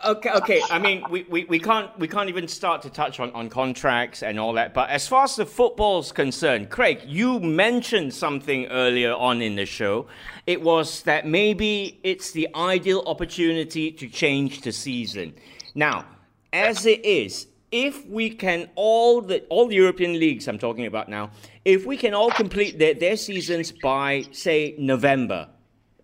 okay, 0.05 0.31
okay. 0.31 0.61
I 0.69 0.79
mean, 0.79 1.01
we, 1.09 1.23
we, 1.29 1.45
we 1.45 1.57
can't 1.57 1.97
we 1.97 2.09
can't 2.09 2.27
even 2.27 2.49
start 2.49 2.81
to 2.81 2.89
touch 2.89 3.21
on, 3.21 3.31
on 3.31 3.49
contracts 3.49 4.21
and 4.21 4.37
all 4.37 4.51
that. 4.53 4.73
But 4.73 4.89
as 4.89 5.07
far 5.07 5.23
as 5.23 5.37
the 5.37 5.45
football's 5.45 6.11
concerned, 6.11 6.69
Craig, 6.69 6.99
you 7.05 7.39
mentioned 7.39 8.13
something 8.13 8.65
earlier 8.65 9.13
on 9.13 9.41
in 9.41 9.55
the 9.55 9.65
show. 9.65 10.07
It 10.45 10.61
was 10.61 11.03
that 11.03 11.25
maybe 11.25 12.01
it's 12.03 12.31
the 12.31 12.49
ideal 12.53 13.01
opportunity 13.05 13.93
to 13.93 14.09
change 14.09 14.61
the 14.61 14.73
season. 14.73 15.33
Now, 15.73 16.05
as 16.51 16.85
it 16.85 17.05
is, 17.05 17.47
if 17.71 18.05
we 18.07 18.29
can 18.29 18.69
all 18.75 19.21
the 19.21 19.41
all 19.49 19.67
the 19.67 19.75
European 19.75 20.19
leagues 20.19 20.47
I'm 20.47 20.57
talking 20.57 20.85
about 20.85 21.09
now, 21.09 21.31
if 21.65 21.85
we 21.85 21.97
can 21.97 22.13
all 22.13 22.31
complete 22.31 22.79
their, 22.79 22.93
their 22.93 23.17
seasons 23.17 23.71
by 23.71 24.25
say 24.31 24.75
November, 24.77 25.49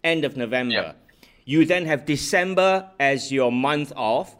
end 0.03 0.25
of 0.25 0.35
November, 0.35 0.95
you 1.45 1.65
then 1.65 1.85
have 1.85 2.05
December 2.05 2.89
as 2.99 3.31
your 3.31 3.51
month 3.51 3.93
off. 3.95 4.35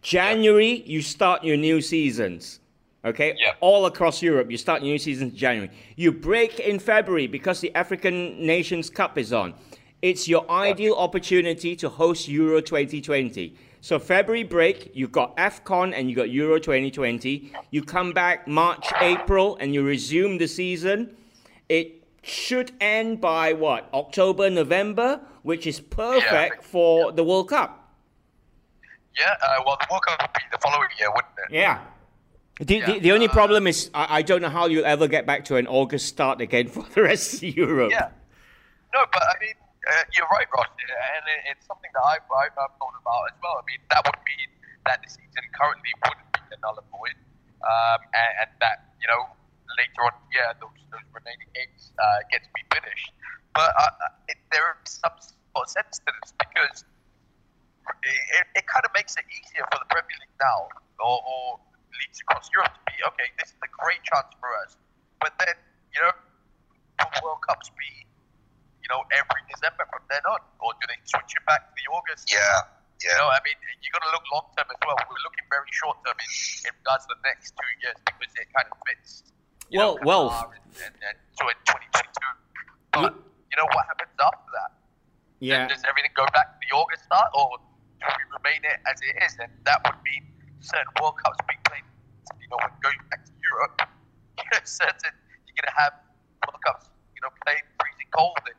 January 0.00 0.82
you 0.86 1.02
start 1.02 1.44
your 1.44 1.56
new 1.56 1.80
seasons. 1.80 2.60
Okay? 3.04 3.34
Yeah. 3.38 3.52
All 3.60 3.86
across 3.86 4.22
Europe, 4.22 4.50
you 4.50 4.56
start 4.56 4.82
new 4.82 4.98
seasons 4.98 5.32
in 5.32 5.38
January. 5.38 5.70
You 5.96 6.12
break 6.12 6.60
in 6.60 6.78
February 6.78 7.26
because 7.26 7.60
the 7.60 7.74
African 7.74 8.44
Nations 8.44 8.90
Cup 8.90 9.16
is 9.18 9.32
on. 9.32 9.54
It's 10.00 10.28
your 10.28 10.48
ideal 10.48 10.94
opportunity 10.94 11.74
to 11.76 11.88
host 11.88 12.28
Euro 12.28 12.60
2020. 12.60 13.54
So 13.80 13.98
February 13.98 14.44
break, 14.44 14.92
you've 14.94 15.10
got 15.10 15.36
AFCON 15.36 15.92
and 15.92 16.08
you've 16.08 16.16
got 16.16 16.30
Euro 16.30 16.60
2020. 16.60 17.52
You 17.70 17.82
come 17.82 18.12
back 18.12 18.46
March, 18.46 18.86
April, 19.00 19.56
and 19.60 19.74
you 19.74 19.84
resume 19.84 20.38
the 20.38 20.46
season. 20.46 21.16
It 21.68 22.04
should 22.22 22.72
end 22.80 23.20
by 23.20 23.52
what? 23.54 23.88
October, 23.92 24.48
November, 24.50 25.20
which 25.42 25.66
is 25.66 25.80
perfect 25.80 26.62
for 26.62 27.10
the 27.10 27.24
World 27.24 27.48
Cup. 27.48 27.92
Yeah, 29.18 29.34
uh, 29.42 29.62
well, 29.66 29.76
the 29.80 29.86
World 29.90 30.02
Cup 30.06 30.22
would 30.22 30.32
be 30.32 30.40
the 30.52 30.58
following 30.58 30.88
year, 30.98 31.10
wouldn't 31.10 31.32
it? 31.48 31.54
Yeah. 31.54 31.80
The, 32.60 32.80
the, 32.82 32.98
the 33.00 33.12
only 33.12 33.28
uh, 33.28 33.32
problem 33.32 33.66
is 33.66 33.90
I, 33.94 34.18
I 34.18 34.22
don't 34.22 34.42
know 34.42 34.48
how 34.48 34.66
you'll 34.66 34.84
ever 34.84 35.08
get 35.08 35.26
back 35.26 35.44
to 35.46 35.56
an 35.56 35.66
August 35.66 36.06
start 36.06 36.40
again 36.40 36.68
for 36.68 36.84
the 36.94 37.02
rest 37.02 37.34
of 37.34 37.42
Europe. 37.42 37.90
Yeah. 37.90 38.10
No, 38.94 39.04
but 39.12 39.22
I 39.22 39.44
mean, 39.44 39.54
uh, 39.88 40.04
you're 40.12 40.28
right, 40.28 40.46
Ross, 40.52 40.68
and 40.68 41.24
it, 41.26 41.56
it's 41.56 41.64
something 41.64 41.88
that 41.96 42.04
I've, 42.04 42.26
I've, 42.28 42.52
I've 42.60 42.74
thought 42.76 42.96
about 43.00 43.32
as 43.32 43.36
well. 43.40 43.56
I 43.56 43.64
mean, 43.64 43.80
that 43.88 44.04
would 44.04 44.20
mean 44.28 44.50
that 44.84 45.00
the 45.00 45.08
season 45.08 45.44
currently 45.56 45.92
wouldn't 46.04 46.28
be 46.36 46.44
a 46.52 46.58
null 46.60 46.76
and 46.76 46.88
um, 47.58 48.00
and, 48.14 48.32
and 48.44 48.50
that 48.60 48.94
you 49.00 49.08
know 49.08 49.32
later 49.80 50.00
on, 50.08 50.14
yeah, 50.32 50.52
those 50.60 50.76
those 50.92 51.08
remaining 51.12 51.48
games 51.56 51.92
uh, 51.96 52.20
get 52.28 52.44
to 52.44 52.50
be 52.52 52.64
finished. 52.72 53.12
But 53.56 53.72
uh, 53.74 54.12
uh, 54.12 54.30
it, 54.30 54.38
some 54.88 55.16
sense 55.68 56.00
to 56.06 56.10
this 56.22 56.32
because 56.38 56.84
it, 58.04 58.46
it 58.56 58.64
kind 58.66 58.84
of 58.84 58.92
makes 58.96 59.16
it 59.18 59.26
easier 59.28 59.64
for 59.68 59.78
the 59.82 59.88
Premier 59.92 60.16
League 60.20 60.38
now, 60.40 60.68
or, 61.02 61.20
or 61.20 61.60
leagues 62.00 62.20
across 62.24 62.48
Europe 62.54 62.72
to 62.72 62.82
be 62.88 62.96
okay. 63.12 63.28
This 63.36 63.52
is 63.52 63.60
a 63.60 63.70
great 63.72 64.00
chance 64.08 64.32
for 64.40 64.48
us, 64.64 64.76
but 65.20 65.36
then 65.40 65.56
you 65.92 66.00
know, 66.00 66.14
will 67.22 67.36
World 67.36 67.42
Cups 67.44 67.68
be 67.76 68.07
you 68.88 68.96
know 68.96 69.04
every 69.12 69.42
December 69.52 69.84
from 69.92 70.00
then 70.08 70.24
on, 70.24 70.40
or 70.64 70.72
do 70.80 70.88
they 70.88 70.96
switch 71.04 71.36
it 71.36 71.44
back 71.44 71.68
to 71.68 71.72
the 71.76 71.84
August? 71.92 72.24
Yeah. 72.32 72.40
You 73.04 73.12
Yeah. 73.12 73.20
know, 73.20 73.28
I 73.28 73.38
mean, 73.44 73.54
you 73.84 73.88
got 73.92 74.00
to 74.02 74.10
look 74.16 74.24
long 74.32 74.48
term 74.56 74.64
as 74.72 74.80
well. 74.82 74.96
We're 75.06 75.22
looking 75.22 75.44
very 75.52 75.68
short 75.76 76.00
term 76.02 76.16
in, 76.18 76.30
in 76.66 76.72
regards 76.82 77.04
to 77.06 77.14
the 77.14 77.22
next 77.28 77.52
two 77.54 77.70
years 77.84 77.94
because 78.02 78.32
it 78.40 78.48
kind 78.56 78.66
of 78.72 78.76
fits. 78.88 79.28
Well- 79.70 80.00
know, 80.00 80.08
well, 80.08 80.26
and, 80.50 80.64
and, 80.82 80.94
and 81.04 81.16
so 81.36 81.44
in 81.52 81.58
2022. 81.68 82.08
But 82.96 83.12
you 83.52 83.56
know 83.60 83.68
what 83.76 83.84
happens 83.86 84.16
after 84.18 84.50
that? 84.56 84.70
Yeah. 85.38 85.68
Does 85.68 85.84
everything 85.86 86.10
go 86.16 86.24
back 86.34 86.56
to 86.56 86.58
the 86.58 86.72
August 86.74 87.04
start, 87.04 87.28
or 87.36 87.60
do 88.00 88.06
we 88.08 88.24
remain 88.40 88.64
it 88.64 88.80
as 88.88 88.98
it 89.04 89.14
is? 89.22 89.36
And 89.38 89.52
that 89.68 89.78
would 89.86 90.00
mean 90.02 90.24
certain 90.64 90.88
World 90.98 91.20
Cups 91.22 91.38
being 91.46 91.60
played. 91.68 91.86
You 92.42 92.48
know, 92.50 92.58
when 92.58 92.72
going 92.82 92.98
back 93.12 93.22
to 93.28 93.32
Europe, 93.38 93.76
you 94.42 94.48
know, 94.50 94.58
certain 94.66 95.14
you're 95.46 95.54
going 95.54 95.70
to 95.70 95.78
have 95.78 95.94
World 96.42 96.58
Cups, 96.66 96.90
you 97.14 97.22
know, 97.22 97.30
played 97.46 97.62
freezing 97.78 98.10
cold 98.10 98.34
and 98.50 98.57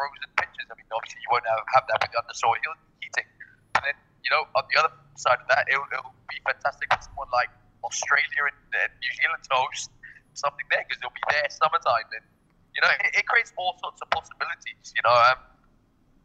frozen 0.00 0.32
pitches. 0.40 0.64
I 0.72 0.74
mean, 0.80 0.88
obviously 0.88 1.20
you 1.20 1.28
won't 1.28 1.44
have, 1.44 1.60
have 1.76 1.84
that 1.92 2.00
with 2.00 2.16
the 2.16 2.18
undersoil 2.24 2.56
heating. 3.04 3.28
And 3.76 3.82
then, 3.84 3.96
you 4.24 4.32
know, 4.32 4.48
on 4.56 4.64
the 4.72 4.76
other 4.80 4.92
side 5.20 5.36
of 5.36 5.48
that, 5.52 5.68
it'll, 5.68 5.84
it'll 5.92 6.16
be 6.32 6.40
fantastic 6.40 6.88
for 6.88 7.00
someone 7.04 7.28
like 7.36 7.52
Australia 7.84 8.48
and, 8.48 8.56
and 8.80 8.90
New 8.96 9.12
Zealand 9.20 9.44
to 9.44 9.52
host 9.52 9.92
something 10.32 10.64
there 10.72 10.80
because 10.88 10.96
they'll 11.04 11.12
be 11.12 11.28
there 11.28 11.44
summertime. 11.52 12.08
And, 12.16 12.24
you 12.72 12.80
know, 12.80 12.92
it, 13.04 13.20
it 13.20 13.24
creates 13.28 13.52
all 13.60 13.76
sorts 13.84 14.00
of 14.00 14.08
possibilities, 14.08 14.96
you 14.96 15.04
know. 15.04 15.12
Um, 15.12 15.36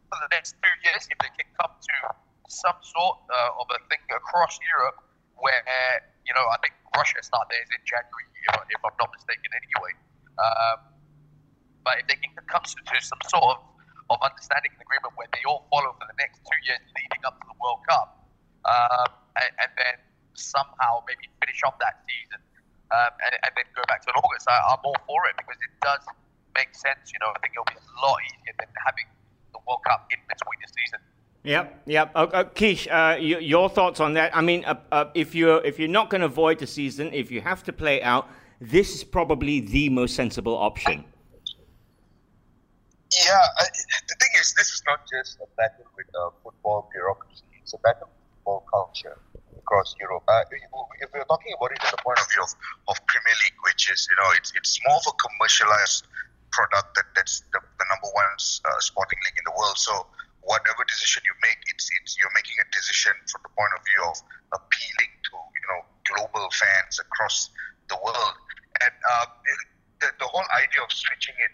for 0.08 0.22
the 0.22 0.32
next 0.32 0.56
two 0.62 0.76
years, 0.88 1.04
if 1.12 1.18
they 1.20 1.34
can 1.36 1.50
come 1.60 1.74
to 1.76 1.96
some 2.48 2.78
sort 2.80 3.18
uh, 3.28 3.60
of 3.60 3.68
a 3.74 3.82
thing 3.90 4.00
across 4.14 4.56
Europe 4.62 5.02
where, 5.36 6.00
you 6.24 6.32
know, 6.32 6.46
I 6.48 6.62
think 6.64 6.78
Russia 6.96 7.20
start 7.26 7.50
theirs 7.52 7.68
in 7.74 7.82
January, 7.84 8.26
if, 8.32 8.54
if 8.72 8.82
I'm 8.86 8.96
not 9.02 9.10
mistaken, 9.12 9.50
anyway. 9.52 9.94
Um, 10.40 10.78
but 11.84 12.00
if 12.00 12.06
they 12.08 12.18
can 12.22 12.38
come 12.48 12.64
to 12.64 12.96
some 13.02 13.20
sort 13.28 13.58
of, 13.58 13.75
of 14.10 14.22
understanding 14.22 14.72
and 14.74 14.82
agreement 14.82 15.14
where 15.18 15.30
they 15.34 15.42
all 15.50 15.66
follow 15.74 15.94
for 15.98 16.06
the 16.06 16.18
next 16.22 16.42
two 16.46 16.60
years 16.66 16.82
leading 16.94 17.24
up 17.26 17.42
to 17.42 17.46
the 17.50 17.58
World 17.58 17.82
Cup, 17.90 18.22
um, 18.66 19.10
and, 19.38 19.52
and 19.62 19.72
then 19.78 19.96
somehow 20.36 21.02
maybe 21.08 21.26
finish 21.42 21.60
off 21.66 21.80
that 21.80 22.04
season 22.06 22.42
um, 22.92 23.12
and, 23.26 23.34
and 23.42 23.52
then 23.56 23.66
go 23.74 23.82
back 23.88 24.04
to 24.06 24.10
an 24.14 24.18
August, 24.22 24.46
I, 24.48 24.58
I'm 24.74 24.84
all 24.84 24.98
for 25.08 25.26
it 25.28 25.36
because 25.38 25.58
it 25.58 25.74
does 25.82 26.04
make 26.54 26.74
sense. 26.76 27.12
You 27.12 27.20
know, 27.22 27.32
I 27.34 27.40
think 27.40 27.54
it'll 27.58 27.66
be 27.66 27.80
a 27.80 27.88
lot 28.06 28.18
easier 28.30 28.54
than 28.60 28.70
having 28.86 29.08
the 29.54 29.60
World 29.68 29.82
Cup 29.88 30.08
in 30.12 30.20
between 30.30 30.60
the 30.62 30.70
season. 30.70 31.00
Yep, 31.44 31.82
yep. 31.86 32.12
Uh, 32.16 32.28
uh, 32.34 32.44
Keish, 32.44 32.88
uh, 32.88 33.18
y- 33.18 33.42
your 33.42 33.70
thoughts 33.70 34.00
on 34.00 34.14
that? 34.14 34.36
I 34.36 34.42
mean, 34.42 34.66
uh, 34.66 34.76
uh, 34.92 35.06
if 35.14 35.36
you're 35.36 35.64
if 35.64 35.78
you're 35.78 35.88
not 35.88 36.10
going 36.10 36.22
to 36.22 36.26
avoid 36.26 36.60
the 36.60 36.68
season, 36.68 37.14
if 37.14 37.32
you 37.32 37.42
have 37.42 37.64
to 37.64 37.74
play 37.74 38.02
out, 38.02 38.30
this 38.60 38.96
is 38.96 39.04
probably 39.04 39.60
the 39.60 39.90
most 39.90 40.16
sensible 40.16 40.58
option. 40.58 41.06
Yeah, 43.16 43.40
I, 43.64 43.72
the 44.12 44.16
thing 44.20 44.34
is, 44.40 44.52
this 44.60 44.76
is 44.76 44.84
not 44.84 45.08
just 45.08 45.40
a 45.40 45.48
battle 45.56 45.88
with 45.96 46.12
uh, 46.12 46.36
football 46.44 46.92
bureaucracy. 46.92 47.48
It's 47.64 47.72
a 47.72 47.80
battle 47.80 48.12
with 48.12 48.20
football 48.36 48.68
culture 48.68 49.16
across 49.56 49.96
Europe. 50.00 50.28
Uh, 50.28 50.44
if 51.00 51.08
we're 51.16 51.24
talking 51.32 51.56
about 51.56 51.72
it 51.72 51.80
from 51.80 51.96
the 51.96 52.04
point 52.04 52.20
of 52.20 52.28
view 52.28 52.44
of, 52.44 52.52
of 52.92 52.96
Premier 53.08 53.38
League, 53.48 53.60
which 53.64 53.88
is, 53.88 54.04
you 54.12 54.18
know, 54.20 54.30
it's, 54.36 54.52
it's 54.60 54.76
more 54.84 55.00
of 55.00 55.08
a 55.08 55.16
commercialized 55.16 56.12
product 56.52 56.92
that, 57.00 57.08
that's 57.16 57.40
the, 57.56 57.60
the 57.64 57.86
number 57.88 58.12
one 58.12 58.28
uh, 58.36 58.80
sporting 58.84 59.20
league 59.24 59.40
in 59.40 59.46
the 59.48 59.56
world. 59.56 59.80
So 59.80 60.12
whatever 60.44 60.84
decision 60.86 61.24
you 61.24 61.36
make, 61.40 61.58
it's, 61.72 61.88
it's 62.02 62.20
you're 62.20 62.36
making 62.36 62.60
a 62.60 62.68
decision 62.76 63.16
from 63.32 63.48
the 63.48 63.52
point 63.56 63.74
of 63.74 63.82
view 63.88 64.04
of 64.12 64.18
appealing 64.60 65.14
to, 65.32 65.34
you 65.40 65.66
know, 65.72 65.80
global 66.04 66.52
fans 66.52 67.00
across 67.00 67.50
the 67.88 67.98
world. 68.04 68.36
And 68.84 68.94
uh, 69.08 69.26
the, 70.04 70.08
the 70.20 70.28
whole 70.28 70.46
idea 70.52 70.84
of 70.84 70.92
switching 70.92 71.40
it 71.40 71.54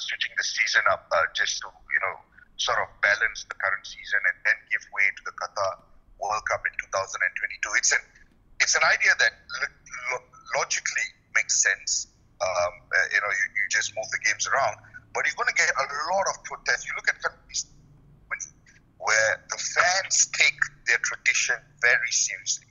switching 0.00 0.32
the 0.36 0.46
season 0.46 0.82
up 0.88 1.08
uh, 1.12 1.26
just 1.34 1.60
to 1.60 1.68
you 1.68 2.00
know 2.00 2.16
sort 2.56 2.78
of 2.78 2.88
balance 3.02 3.44
the 3.48 3.56
current 3.58 3.84
season 3.84 4.20
and 4.22 4.36
then 4.46 4.56
give 4.70 4.84
way 4.94 5.06
to 5.12 5.22
the 5.26 5.34
Qatar 5.34 5.82
World 6.20 6.44
Cup 6.46 6.62
in 6.64 6.74
2022. 6.78 7.80
It's 7.80 7.92
an 7.92 8.02
it's 8.62 8.76
an 8.78 8.84
idea 8.86 9.12
that 9.18 9.32
lo- 10.14 10.28
logically 10.56 11.08
makes 11.34 11.60
sense. 11.60 12.08
Um, 12.42 12.74
uh, 12.90 13.06
you 13.14 13.20
know, 13.22 13.30
you, 13.30 13.46
you 13.54 13.64
just 13.70 13.94
move 13.94 14.06
the 14.10 14.22
games 14.26 14.46
around, 14.50 14.78
but 15.14 15.26
you're 15.26 15.38
going 15.38 15.50
to 15.50 15.58
get 15.58 15.70
a 15.70 15.86
lot 16.10 16.26
of 16.30 16.42
protest. 16.42 16.86
You 16.86 16.94
look 16.98 17.06
at 17.06 17.18
countries 17.22 17.66
where 19.02 19.42
the 19.50 19.58
fans 19.58 20.30
take 20.30 20.58
their 20.86 20.98
tradition 21.02 21.58
very 21.82 22.12
seriously. 22.14 22.66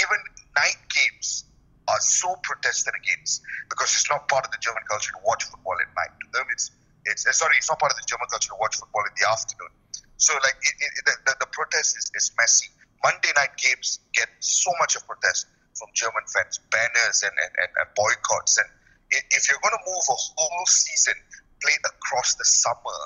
Even 0.00 0.16
night 0.56 0.80
games 0.88 1.44
are 1.88 2.00
so 2.00 2.36
protested 2.42 2.94
against 2.96 3.42
because 3.68 3.92
it's 3.92 4.08
not 4.08 4.28
part 4.28 4.44
of 4.44 4.50
the 4.52 4.60
German 4.60 4.82
culture 4.88 5.12
to 5.12 5.22
watch 5.24 5.44
football 5.44 5.76
at 5.80 5.90
night. 5.96 6.12
To 6.24 6.28
them, 6.32 6.46
it's 6.52 6.70
it's 7.04 7.28
sorry, 7.36 7.56
it's 7.60 7.68
not 7.68 7.78
part 7.78 7.92
of 7.92 7.98
the 8.00 8.08
German 8.08 8.28
culture 8.32 8.48
to 8.48 8.58
watch 8.60 8.76
football 8.80 9.04
in 9.04 9.14
the 9.20 9.26
afternoon. 9.28 9.72
So 10.16 10.32
like 10.40 10.56
it, 10.62 10.76
it, 10.80 11.04
the, 11.04 11.36
the, 11.40 11.50
protest 11.52 11.98
is, 11.98 12.08
is 12.16 12.32
messy. 12.38 12.72
Monday 13.04 13.28
night 13.36 13.52
games 13.60 14.00
get 14.16 14.30
so 14.40 14.72
much 14.80 14.96
of 14.96 15.04
protest 15.04 15.46
from 15.76 15.92
German 15.92 16.24
fans, 16.32 16.56
banners 16.72 17.20
and, 17.20 17.34
and, 17.36 17.68
and, 17.76 17.88
boycotts. 17.92 18.56
And 18.56 18.68
if 19.10 19.50
you're 19.50 19.60
going 19.60 19.76
to 19.76 19.84
move 19.84 20.04
a 20.08 20.16
whole 20.16 20.66
season 20.66 21.18
played 21.60 21.84
across 21.84 22.40
the 22.40 22.46
summer 22.46 23.00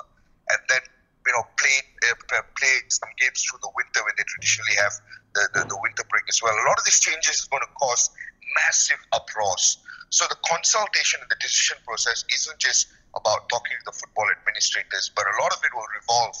and 0.55 0.59
then 0.71 0.83
you 1.27 1.33
know 1.35 1.43
play 1.59 1.77
uh, 2.07 2.41
play 2.55 2.75
some 2.87 3.11
games 3.19 3.43
through 3.43 3.59
the 3.59 3.71
winter 3.75 3.99
when 4.07 4.15
they 4.15 4.23
traditionally 4.23 4.79
have 4.79 4.95
the, 5.33 5.43
the, 5.53 5.61
the 5.69 5.79
winter 5.81 6.03
break 6.09 6.25
as 6.29 6.41
well, 6.41 6.53
a 6.53 6.65
lot 6.65 6.77
of 6.77 6.85
these 6.85 6.99
changes 6.99 7.45
is 7.45 7.47
going 7.47 7.61
to 7.61 7.71
cause 7.77 8.09
massive 8.55 8.99
uproars. 9.13 9.77
So 10.09 10.25
the 10.29 10.37
consultation 10.47 11.21
and 11.21 11.29
the 11.29 11.37
decision 11.39 11.77
process 11.85 12.25
isn't 12.33 12.59
just 12.59 12.87
about 13.15 13.49
talking 13.49 13.77
to 13.77 13.85
the 13.85 13.95
football 13.95 14.25
administrators, 14.29 15.11
but 15.13 15.25
a 15.25 15.35
lot 15.41 15.53
of 15.53 15.61
it 15.63 15.73
will 15.73 15.89
revolve 15.97 16.37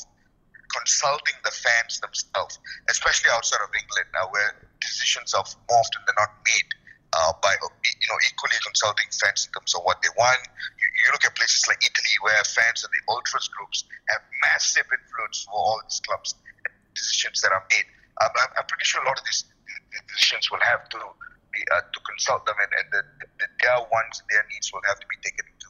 consulting 0.69 1.37
the 1.43 1.51
fans 1.51 1.99
themselves, 1.99 2.61
especially 2.89 3.29
outside 3.33 3.61
of 3.61 3.73
England 3.73 4.05
now, 4.13 4.29
where 4.29 4.53
decisions 4.81 5.33
are 5.33 5.45
more 5.69 5.81
often 5.81 6.01
than 6.05 6.15
not 6.17 6.29
made 6.45 6.69
uh, 7.13 7.33
by 7.41 7.53
you 7.57 8.07
know 8.09 8.19
equally 8.29 8.57
consulting 8.61 9.09
fans 9.09 9.49
in 9.49 9.53
terms 9.53 9.73
of 9.73 9.81
what 9.81 10.01
they 10.05 10.13
want. 10.17 10.41
You, 10.77 10.85
you 10.85 11.11
look 11.11 11.25
at 11.25 11.33
places 11.33 11.65
like 11.65 11.81
Italy, 11.81 12.15
where 12.21 12.37
fans 12.45 12.85
and 12.85 12.93
the 12.93 13.01
ultras 13.09 13.49
groups 13.49 13.85
have 14.13 14.21
massive 14.45 14.85
influence 14.85 15.45
over 15.49 15.57
all 15.57 15.81
these 15.85 16.01
clubs 16.05 16.37
and 16.65 16.73
decisions 16.93 17.41
that 17.41 17.51
are 17.51 17.65
made. 17.73 17.89
I'm, 18.21 18.29
I'm 18.57 18.67
pretty 18.69 18.85
sure 18.85 19.01
a 19.01 19.07
lot 19.09 19.17
of 19.17 19.25
these 19.25 19.45
decisions 20.05 20.51
will 20.51 20.61
have 20.61 20.85
to 20.93 20.99
uh, 21.71 21.81
to 21.81 21.99
consult 22.05 22.45
them, 22.45 22.55
and, 22.61 22.71
and 22.79 22.87
the, 22.93 23.01
the, 23.41 23.47
their 23.61 23.79
wants 23.89 24.21
their 24.29 24.45
needs 24.53 24.69
will 24.73 24.83
have 24.87 24.99
to 24.99 25.07
be 25.09 25.17
taken 25.25 25.45
into 25.49 25.69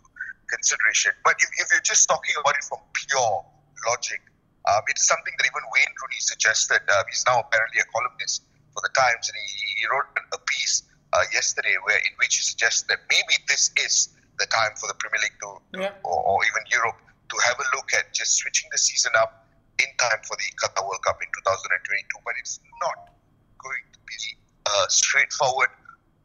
consideration. 0.51 1.13
But 1.23 1.39
if, 1.39 1.49
if 1.61 1.67
you're 1.71 1.86
just 1.86 2.07
talking 2.09 2.36
about 2.39 2.55
it 2.57 2.65
from 2.67 2.82
pure 3.07 3.45
logic, 3.88 4.21
um, 4.67 4.84
it's 4.91 5.07
something 5.07 5.34
that 5.39 5.45
even 5.47 5.63
Wayne 5.73 5.93
Rooney 6.01 6.19
suggested. 6.19 6.82
Uh, 6.86 7.03
he's 7.07 7.23
now 7.25 7.39
apparently 7.41 7.80
a 7.82 7.88
columnist 7.89 8.43
for 8.75 8.82
the 8.84 8.91
Times, 8.93 9.25
and 9.30 9.36
he, 9.39 9.82
he 9.82 9.86
wrote 9.89 10.09
a 10.13 10.39
piece 10.45 10.84
uh, 11.13 11.23
yesterday 11.34 11.73
where 11.88 11.97
in 11.97 12.13
which 12.21 12.38
he 12.38 12.43
suggests 12.43 12.84
that 12.91 12.99
maybe 13.09 13.34
this 13.47 13.71
is 13.82 14.13
the 14.38 14.45
time 14.47 14.71
for 14.77 14.88
the 14.88 14.97
Premier 15.01 15.21
League 15.25 15.38
to, 15.41 15.49
Yeah. 15.80 15.95
or, 16.05 16.19
or 16.21 16.38
even 16.45 16.63
Europe 16.71 16.99
to 17.01 17.36
have 17.45 17.57
a 17.59 17.67
look 17.75 17.89
at 17.97 18.13
just 18.13 18.38
switching 18.38 18.69
the 18.71 18.77
season 18.77 19.11
up 19.17 19.47
in 19.80 19.89
time 19.97 20.19
for 20.27 20.36
the 20.38 20.49
Qatar 20.59 20.84
World 20.86 21.01
Cup 21.05 21.17
in 21.21 21.30
2022. 21.45 22.25
But 22.25 22.36
it's 22.39 22.59
not 22.82 23.09
going 23.57 23.86
to 23.93 23.99
be 24.05 24.15
a 24.86 24.89
straightforward, 24.89 25.70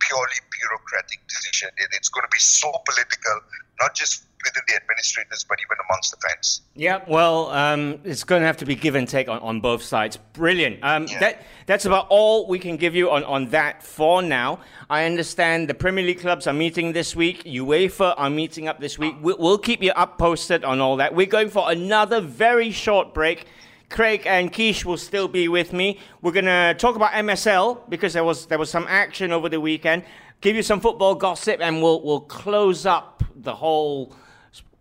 purely 0.01 0.40
bureaucratic 0.61 1.20
decision. 1.28 1.68
It, 1.78 1.88
it's 1.92 2.09
going 2.09 2.22
to 2.24 2.28
be 2.32 2.38
so 2.38 2.70
political, 2.86 3.40
not 3.80 3.95
just 3.95 4.24
within 4.45 4.62
the 4.68 4.76
administrators, 4.76 5.45
but 5.49 5.57
even 5.61 5.76
amongst 5.88 6.11
the 6.11 6.18
fans. 6.28 6.61
Yeah, 6.74 7.01
well, 7.09 7.49
um, 7.51 7.99
it's 8.05 8.24
going 8.24 8.42
to 8.42 8.47
have 8.47 8.59
to 8.59 8.66
be 8.66 8.74
give 8.74 8.95
and 8.95 9.09
take 9.09 9.26
on, 9.28 9.38
on 9.38 9.61
both 9.62 9.82
sides. 9.82 10.18
Brilliant. 10.34 10.80
Um, 10.82 11.07
Yeah. 11.07 11.18
that, 11.20 11.42
that's 11.64 11.86
about 11.86 12.07
all 12.11 12.47
we 12.47 12.59
can 12.59 12.76
give 12.76 12.95
you 12.95 13.11
on, 13.11 13.24
on 13.24 13.49
that 13.51 13.82
for 13.82 14.20
now. 14.20 14.61
I 14.90 15.07
understand 15.07 15.68
the 15.68 15.74
Premier 15.74 16.05
League 16.05 16.20
clubs 16.20 16.47
are 16.47 16.53
meeting 16.53 16.92
this 16.92 17.16
week. 17.16 17.42
UEFA 17.45 18.12
are 18.18 18.28
meeting 18.28 18.68
up 18.68 18.80
this 18.80 18.99
week. 18.99 19.14
We'll, 19.22 19.38
we'll 19.38 19.59
keep 19.59 19.82
you 19.82 19.92
up 19.92 20.18
posted 20.18 20.62
on 20.62 20.78
all 20.78 20.97
that. 20.97 21.14
We're 21.14 21.24
going 21.24 21.49
for 21.49 21.70
another 21.70 22.20
very 22.20 22.70
short 22.70 23.14
break. 23.14 23.47
Craig 23.91 24.22
and 24.26 24.53
Keish 24.53 24.85
will 24.85 24.97
still 24.97 25.28
be 25.28 25.49
with 25.49 25.72
me. 25.72 25.99
We're 26.22 26.32
going 26.32 26.47
to 26.47 26.74
talk 26.78 26.97
about 26.97 27.12
MSL 27.12 27.89
because 27.89 28.12
there 28.12 28.24
was 28.24 28.47
there 28.47 28.59
was 28.59 28.70
some 28.70 28.87
action 28.89 29.32
over 29.32 29.49
the 29.49 29.61
weekend. 29.61 30.05
Give 30.41 30.57
you 30.57 30.62
some 30.62 30.80
football 30.80 31.14
gossip, 31.14 31.61
and 31.61 31.82
we'll 31.82 32.03
we'll 32.03 32.20
close 32.20 32.87
up 32.87 33.22
the 33.35 33.55
whole 33.55 34.14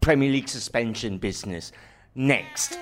Premier 0.01 0.29
League 0.31 0.49
suspension 0.49 1.17
business 1.17 1.71
next. 2.15 2.77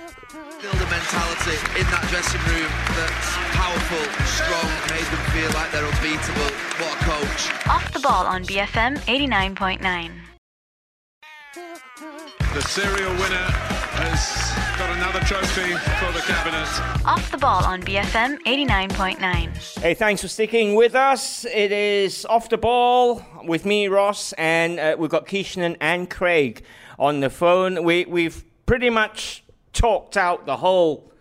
Build 0.61 0.76
a 0.76 0.89
mentality 0.89 1.57
in 1.80 1.86
that 1.89 2.05
dressing 2.09 2.41
room 2.49 2.69
that's 2.97 3.34
powerful, 3.57 4.05
strong, 4.26 4.69
made 4.93 5.05
them 5.09 5.24
feel 5.34 5.51
like 5.57 5.72
they're 5.72 5.86
unbeatable. 5.86 6.51
What 6.78 6.93
a 6.93 7.03
coach. 7.03 7.67
Off 7.67 7.93
the 7.93 7.99
ball 7.99 8.26
on 8.26 8.43
BFM 8.45 8.97
89.9. 9.05 10.11
The 12.53 12.61
serial 12.61 13.11
winner 13.13 13.47
has 14.01 14.70
got 14.82 14.97
another 14.97 15.19
trophy 15.19 15.75
for 15.99 16.11
the 16.11 16.23
cabinet. 16.25 17.05
Off 17.05 17.29
the 17.29 17.38
ball 17.38 17.63
on 17.65 17.84
BFM 17.84 18.39
89.9. 18.47 19.79
Hey, 19.79 19.93
thanks 19.93 20.23
for 20.23 20.27
sticking 20.27 20.73
with 20.73 20.95
us. 20.95 21.45
It 21.45 21.71
is 21.71 22.25
off 22.25 22.49
the 22.49 22.57
ball 22.57 23.23
with 23.43 23.63
me, 23.63 23.89
Ross, 23.89 24.34
and 24.39 24.79
uh, 24.79 24.95
we've 24.97 25.11
got 25.11 25.27
Keishnan 25.27 25.77
and 25.79 26.09
Craig 26.09 26.63
on 26.97 27.19
the 27.19 27.29
phone. 27.29 27.84
We 27.84 28.05
we've 28.05 28.43
pretty 28.65 28.89
much 28.89 29.43
talked 29.71 30.17
out 30.17 30.47
the 30.47 30.57
whole 30.57 31.13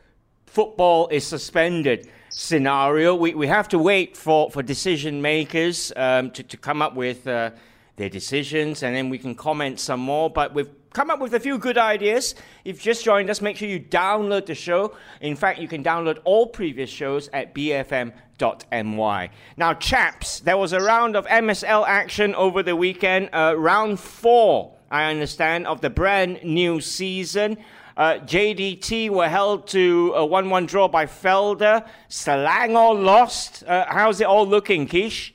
football 0.46 1.08
is 1.08 1.26
suspended 1.26 2.10
scenario. 2.30 3.14
We, 3.14 3.34
we 3.34 3.46
have 3.48 3.68
to 3.68 3.78
wait 3.78 4.16
for, 4.16 4.50
for 4.50 4.62
decision 4.62 5.20
makers 5.20 5.92
um, 5.96 6.30
to, 6.30 6.42
to 6.42 6.56
come 6.56 6.80
up 6.80 6.94
with 6.94 7.26
uh, 7.26 7.50
their 7.96 8.08
decisions 8.08 8.82
and 8.82 8.96
then 8.96 9.10
we 9.10 9.18
can 9.18 9.34
comment 9.34 9.80
some 9.80 10.00
more. 10.00 10.30
But 10.30 10.54
we've 10.54 10.79
come 10.92 11.10
up 11.10 11.20
with 11.20 11.34
a 11.34 11.40
few 11.40 11.58
good 11.58 11.78
ideas. 11.78 12.34
If 12.64 12.76
you've 12.76 12.80
just 12.80 13.04
joined 13.04 13.30
us, 13.30 13.40
make 13.40 13.56
sure 13.56 13.68
you 13.68 13.80
download 13.80 14.46
the 14.46 14.54
show. 14.54 14.94
In 15.20 15.36
fact, 15.36 15.60
you 15.60 15.68
can 15.68 15.84
download 15.84 16.18
all 16.24 16.46
previous 16.46 16.90
shows 16.90 17.28
at 17.32 17.54
bfm.my. 17.54 19.30
Now, 19.56 19.74
chaps, 19.74 20.40
there 20.40 20.56
was 20.56 20.72
a 20.72 20.80
round 20.80 21.16
of 21.16 21.26
MSL 21.26 21.84
action 21.86 22.34
over 22.34 22.62
the 22.62 22.76
weekend, 22.76 23.30
uh, 23.32 23.54
round 23.56 24.00
four, 24.00 24.76
I 24.90 25.10
understand, 25.10 25.66
of 25.66 25.80
the 25.80 25.90
brand 25.90 26.42
new 26.42 26.80
season. 26.80 27.58
Uh, 27.96 28.14
JDT 28.14 29.10
were 29.10 29.28
held 29.28 29.66
to 29.68 30.12
a 30.16 30.24
1 30.24 30.48
1 30.48 30.66
draw 30.66 30.88
by 30.88 31.06
Felda. 31.06 31.86
Selangor 32.08 33.04
lost. 33.04 33.62
Uh, 33.64 33.84
how's 33.88 34.20
it 34.20 34.26
all 34.26 34.46
looking, 34.46 34.86
Kish? 34.86 35.34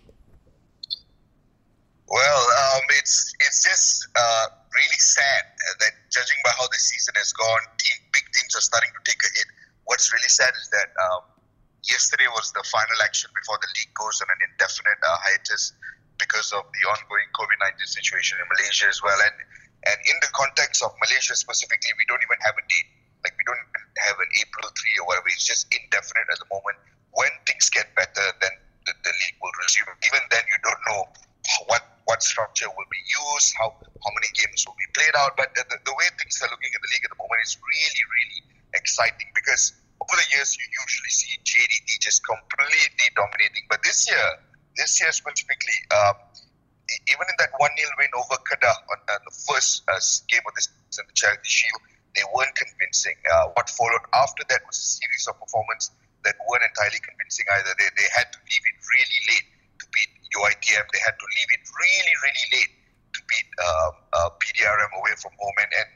Well, 2.07 2.39
um, 2.39 2.81
it's 2.97 3.33
it's 3.39 3.63
just 3.63 4.07
uh, 4.15 4.45
really 4.75 5.01
sad 5.01 5.43
that 5.79 5.93
judging 6.11 6.37
by 6.43 6.51
how 6.59 6.67
the 6.67 6.77
season 6.77 7.15
has 7.15 7.31
gone, 7.31 7.63
team, 7.79 7.97
big 8.11 8.27
teams 8.35 8.53
are 8.53 8.61
starting 8.63 8.91
to 8.91 9.01
take 9.07 9.19
a 9.23 9.31
hit. 9.31 9.47
What's 9.87 10.11
really 10.11 10.27
sad 10.27 10.51
is 10.59 10.67
that 10.75 10.91
um, 10.99 11.23
yesterday 11.87 12.27
was 12.35 12.51
the 12.51 12.63
final 12.67 12.99
action 13.01 13.31
before 13.31 13.55
the 13.63 13.71
league 13.79 13.93
goes 13.95 14.19
on 14.19 14.27
an 14.27 14.41
indefinite 14.51 14.99
uh, 14.99 15.17
hiatus 15.23 15.71
because 16.19 16.51
of 16.55 16.67
the 16.67 16.83
ongoing 16.91 17.29
COVID 17.35 17.59
nineteen 17.63 17.87
situation 17.87 18.39
in 18.41 18.45
Malaysia 18.51 18.91
as 18.91 18.99
well. 18.99 19.15
And 19.15 19.35
and 19.85 19.97
in 20.09 20.17
the 20.19 20.31
context 20.33 20.81
of 20.81 20.91
Malaysia 20.99 21.37
specifically, 21.37 21.93
we 21.95 22.05
don't 22.09 22.23
even 22.23 22.39
have 22.43 22.57
a 22.57 22.65
date. 22.65 22.89
Like 23.23 23.37
we 23.37 23.45
don't 23.45 23.61
have 24.09 24.17
an 24.17 24.29
April 24.41 24.67
three 24.73 24.95
or 24.99 25.05
whatever. 25.07 25.29
It's 25.31 25.45
just 25.45 25.69
indefinite 25.71 26.27
at 26.27 26.39
the 26.41 26.49
moment. 26.49 26.77
When 27.15 27.31
things 27.45 27.71
get 27.71 27.93
better, 27.95 28.25
then 28.43 28.53
the, 28.85 28.93
the 29.03 29.13
league 29.13 29.37
will 29.41 29.53
resume. 29.61 29.91
Even 30.05 30.23
then, 30.29 30.43
you 30.47 30.59
don't 30.61 30.83
know 30.89 31.01
what 31.67 31.83
what 32.05 32.21
structure 32.21 32.69
will 32.69 32.89
be 32.93 33.01
used, 33.01 33.53
how 33.57 33.73
how 33.81 34.11
many 34.13 34.29
games 34.37 34.61
will 34.65 34.77
be 34.77 34.89
played 34.93 35.15
out. 35.17 35.33
But 35.37 35.53
the, 35.57 35.65
the 35.65 35.95
way 35.97 36.07
things 36.17 36.37
are 36.41 36.49
looking 36.49 36.69
at 36.73 36.81
the 36.81 36.91
league 36.93 37.05
at 37.05 37.11
the 37.11 37.19
moment 37.19 37.41
is 37.41 37.57
really, 37.57 38.03
really 38.13 38.41
exciting 38.77 39.29
because 39.33 39.73
over 40.01 40.15
the 40.21 40.27
years 40.35 40.53
you 40.53 40.65
usually 40.69 41.13
see 41.13 41.33
JDT 41.41 41.89
just 42.03 42.21
completely 42.21 43.09
dominating, 43.15 43.65
but 43.71 43.81
this 43.81 44.05
year, 44.05 44.27
this 44.77 45.01
year 45.01 45.11
specifically, 45.11 45.79
um, 45.95 46.15
even 47.09 47.25
in 47.25 47.37
that 47.41 47.49
one 47.57 47.73
0 47.73 47.89
win 47.97 48.11
over 48.13 48.37
Kedah 48.45 48.77
on 48.93 48.99
the 49.07 49.33
first 49.49 49.81
uh, 49.89 49.97
game 50.29 50.45
of 50.45 50.53
season, 50.61 51.05
the 51.09 51.15
Charity 51.17 51.49
Shield, 51.49 51.81
they 52.13 52.21
weren't 52.35 52.53
convincing. 52.53 53.17
Uh, 53.25 53.49
what 53.57 53.69
followed 53.69 54.05
after 54.13 54.43
that 54.49 54.61
was 54.69 54.77
a 54.77 54.87
series 55.01 55.25
of 55.25 55.39
performances 55.41 55.91
that 56.25 56.35
weren't 56.49 56.65
entirely 56.65 56.99
convincing 56.99 57.45
either. 57.55 57.71
They, 57.77 57.89
they 57.95 58.09
had 58.11 58.27
to 58.33 58.39
leave 58.41 58.65
it 58.65 58.77
really 58.81 59.19
late 59.29 59.47
to 59.79 59.85
beat 59.93 60.11
UITM. 60.33 60.85
They 60.89 61.03
had 61.05 61.15
to 61.15 61.27
leave 61.29 61.51
it 61.53 61.63
really, 61.69 62.15
really 62.25 62.47
late 62.57 62.73
to 63.13 63.19
beat 63.29 63.47
um, 63.61 63.93
uh, 64.11 64.29
PDRM 64.41 64.91
away 64.97 65.13
from 65.21 65.31
home. 65.37 65.57
And, 65.61 65.71
and, 65.71 65.89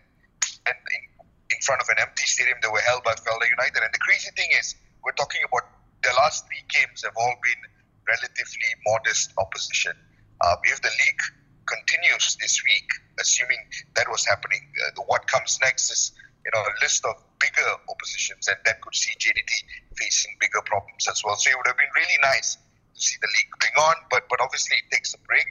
and 0.69 0.77
in, 0.93 1.03
in 1.51 1.59
front 1.65 1.81
of 1.81 1.89
an 1.89 1.97
empty 1.99 2.29
stadium, 2.29 2.61
they 2.61 2.71
were 2.71 2.85
held 2.85 3.03
by 3.03 3.17
Felda 3.17 3.49
United. 3.49 3.81
And 3.81 3.91
the 3.91 4.03
crazy 4.05 4.29
thing 4.37 4.53
is, 4.55 4.77
we're 5.03 5.17
talking 5.17 5.41
about 5.43 5.65
the 6.05 6.13
last 6.15 6.45
three 6.47 6.63
games 6.69 7.03
have 7.03 7.17
all 7.17 7.35
been 7.43 7.61
relatively 8.07 8.71
modest 8.85 9.33
opposition. 9.37 9.97
Uh, 10.41 10.55
if 10.63 10.79
the 10.81 10.93
league 10.93 11.23
continues 11.67 12.37
this 12.39 12.61
week, 12.63 12.87
assuming 13.19 13.59
that 13.95 14.07
was 14.09 14.25
happening, 14.25 14.61
uh, 14.87 15.01
what 15.05 15.27
comes 15.27 15.59
next 15.61 15.91
is 15.91 16.11
you 16.45 16.51
know 16.53 16.63
a 16.63 16.73
list 16.81 17.05
of 17.05 17.15
bigger 17.39 17.69
oppositions, 17.89 18.47
and 18.47 18.57
that 18.65 18.81
could 18.81 18.95
see 18.95 19.11
JDT 19.19 19.51
facing 19.95 20.35
bigger 20.39 20.61
problems 20.65 21.07
as 21.07 21.23
well. 21.23 21.35
So 21.35 21.49
it 21.49 21.55
would 21.57 21.67
have 21.67 21.77
been 21.77 21.93
really 21.95 22.19
nice 22.23 22.55
to 22.55 22.99
see 22.99 23.17
the 23.21 23.27
league 23.27 23.51
going 23.59 23.77
on, 23.89 23.95
but 24.11 24.27
but 24.29 24.39
obviously 24.41 24.77
it 24.77 24.87
takes 24.91 25.13
a 25.13 25.19
break, 25.27 25.47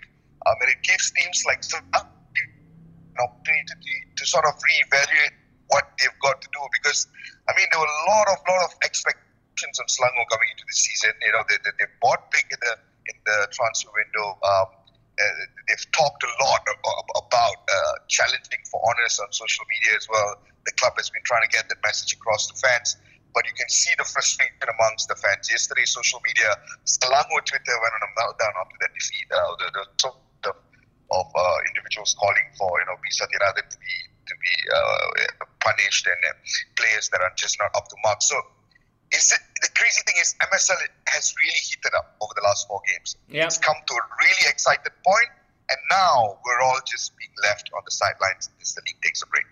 um, 0.46 0.56
and 0.60 0.70
it 0.70 0.80
gives 0.82 1.10
teams 1.12 1.44
like 1.46 1.64
an 1.72 2.08
opportunity 3.20 3.66
to, 3.66 3.92
to 4.16 4.24
sort 4.26 4.44
of 4.46 4.54
reevaluate 4.56 5.34
what 5.68 5.84
they've 6.00 6.18
got 6.22 6.40
to 6.40 6.48
do 6.52 6.62
because 6.80 7.06
I 7.48 7.52
mean 7.56 7.68
there 7.72 7.80
were 7.80 7.88
a 7.88 8.02
lot 8.08 8.26
of 8.32 8.38
lot 8.48 8.64
of 8.64 8.72
expectations 8.84 9.76
on 9.80 9.86
Selangor 9.86 10.24
coming 10.32 10.48
into 10.52 10.64
the 10.64 10.76
season. 10.76 11.12
You 11.20 11.32
know 11.32 11.44
they, 11.48 11.58
they, 11.64 11.74
they 11.78 11.88
bought 12.00 12.30
big 12.32 12.46
in 12.48 12.60
the 12.60 12.74
in 13.08 13.16
the 13.24 13.48
transfer 13.52 13.92
window. 13.92 14.36
Um, 14.44 14.68
uh, 15.18 15.24
they've 15.66 15.86
talked 15.90 16.22
a 16.22 16.32
lot 16.44 16.62
about 16.62 17.58
uh, 17.66 17.94
challenging 18.06 18.62
for 18.70 18.78
honors 18.86 19.18
on 19.18 19.26
social 19.32 19.64
media 19.66 19.98
as 19.98 20.06
well. 20.08 20.38
The 20.68 20.76
club 20.76 21.00
has 21.00 21.08
been 21.08 21.24
trying 21.24 21.48
to 21.48 21.52
get 21.52 21.64
that 21.72 21.80
message 21.80 22.12
across 22.12 22.44
to 22.52 22.54
fans, 22.60 23.00
but 23.32 23.48
you 23.48 23.56
can 23.56 23.72
see 23.72 23.88
the 23.96 24.04
frustration 24.04 24.68
amongst 24.68 25.08
the 25.08 25.16
fans. 25.16 25.48
Yesterday, 25.48 25.88
social 25.88 26.20
media, 26.20 26.60
Selangor 26.84 27.40
Twitter 27.40 27.72
went 27.72 27.92
on 27.96 28.04
a 28.04 28.12
meltdown 28.20 28.52
after 28.60 28.76
that 28.84 28.92
defeat. 28.92 29.24
Uh, 29.32 29.56
the, 29.56 29.66
the 29.72 29.84
sort 29.96 30.20
of, 30.44 30.60
of 31.08 31.26
uh, 31.32 31.58
individuals 31.72 32.12
calling 32.20 32.44
for 32.60 32.68
you 32.68 32.84
know 32.84 33.00
B 33.00 33.08
Sathianathan 33.08 33.64
to 33.64 33.78
be 33.80 33.94
to 34.28 34.34
be 34.36 34.54
uh, 34.68 35.48
punished 35.64 36.04
and 36.04 36.20
uh, 36.28 36.36
players 36.76 37.08
that 37.16 37.24
are 37.24 37.32
just 37.32 37.56
not 37.56 37.72
up 37.72 37.88
to 37.88 37.96
mark. 38.04 38.20
So 38.20 38.36
is 39.08 39.32
it, 39.32 39.40
the 39.64 39.72
crazy 39.72 40.04
thing 40.04 40.20
is 40.20 40.36
MSL 40.36 40.76
has 41.08 41.32
really 41.32 41.64
heated 41.64 41.96
up 41.96 42.12
over 42.20 42.36
the 42.36 42.44
last 42.44 42.68
four 42.68 42.84
games. 42.92 43.16
Yep. 43.32 43.46
It's 43.46 43.56
come 43.56 43.76
to 43.88 43.94
a 43.96 44.04
really 44.20 44.46
excited 44.52 44.92
point, 45.00 45.32
and 45.72 45.80
now 45.88 46.36
we're 46.44 46.60
all 46.60 46.80
just 46.84 47.16
being 47.16 47.32
left 47.42 47.72
on 47.72 47.80
the 47.88 47.90
sidelines 47.90 48.52
as 48.60 48.76
the 48.76 48.82
league 48.84 49.00
takes 49.00 49.24
a 49.24 49.26
break. 49.32 49.48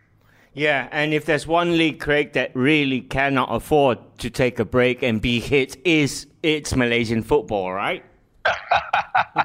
Yeah, 0.57 0.89
and 0.89 1.13
if 1.13 1.27
there's 1.29 1.47
one 1.47 1.77
league, 1.77 2.01
Craig, 2.01 2.33
that 2.33 2.57
really 2.57 3.03
cannot 3.03 3.53
afford 3.53 4.01
to 4.25 4.31
take 4.33 4.59
a 4.59 4.65
break 4.65 5.03
and 5.03 5.21
be 5.21 5.39
hit, 5.39 5.77
is 5.85 6.27
it's 6.43 6.75
Malaysian 6.75 7.21
football, 7.23 7.71
right? 7.71 8.01
yeah, 8.49 9.45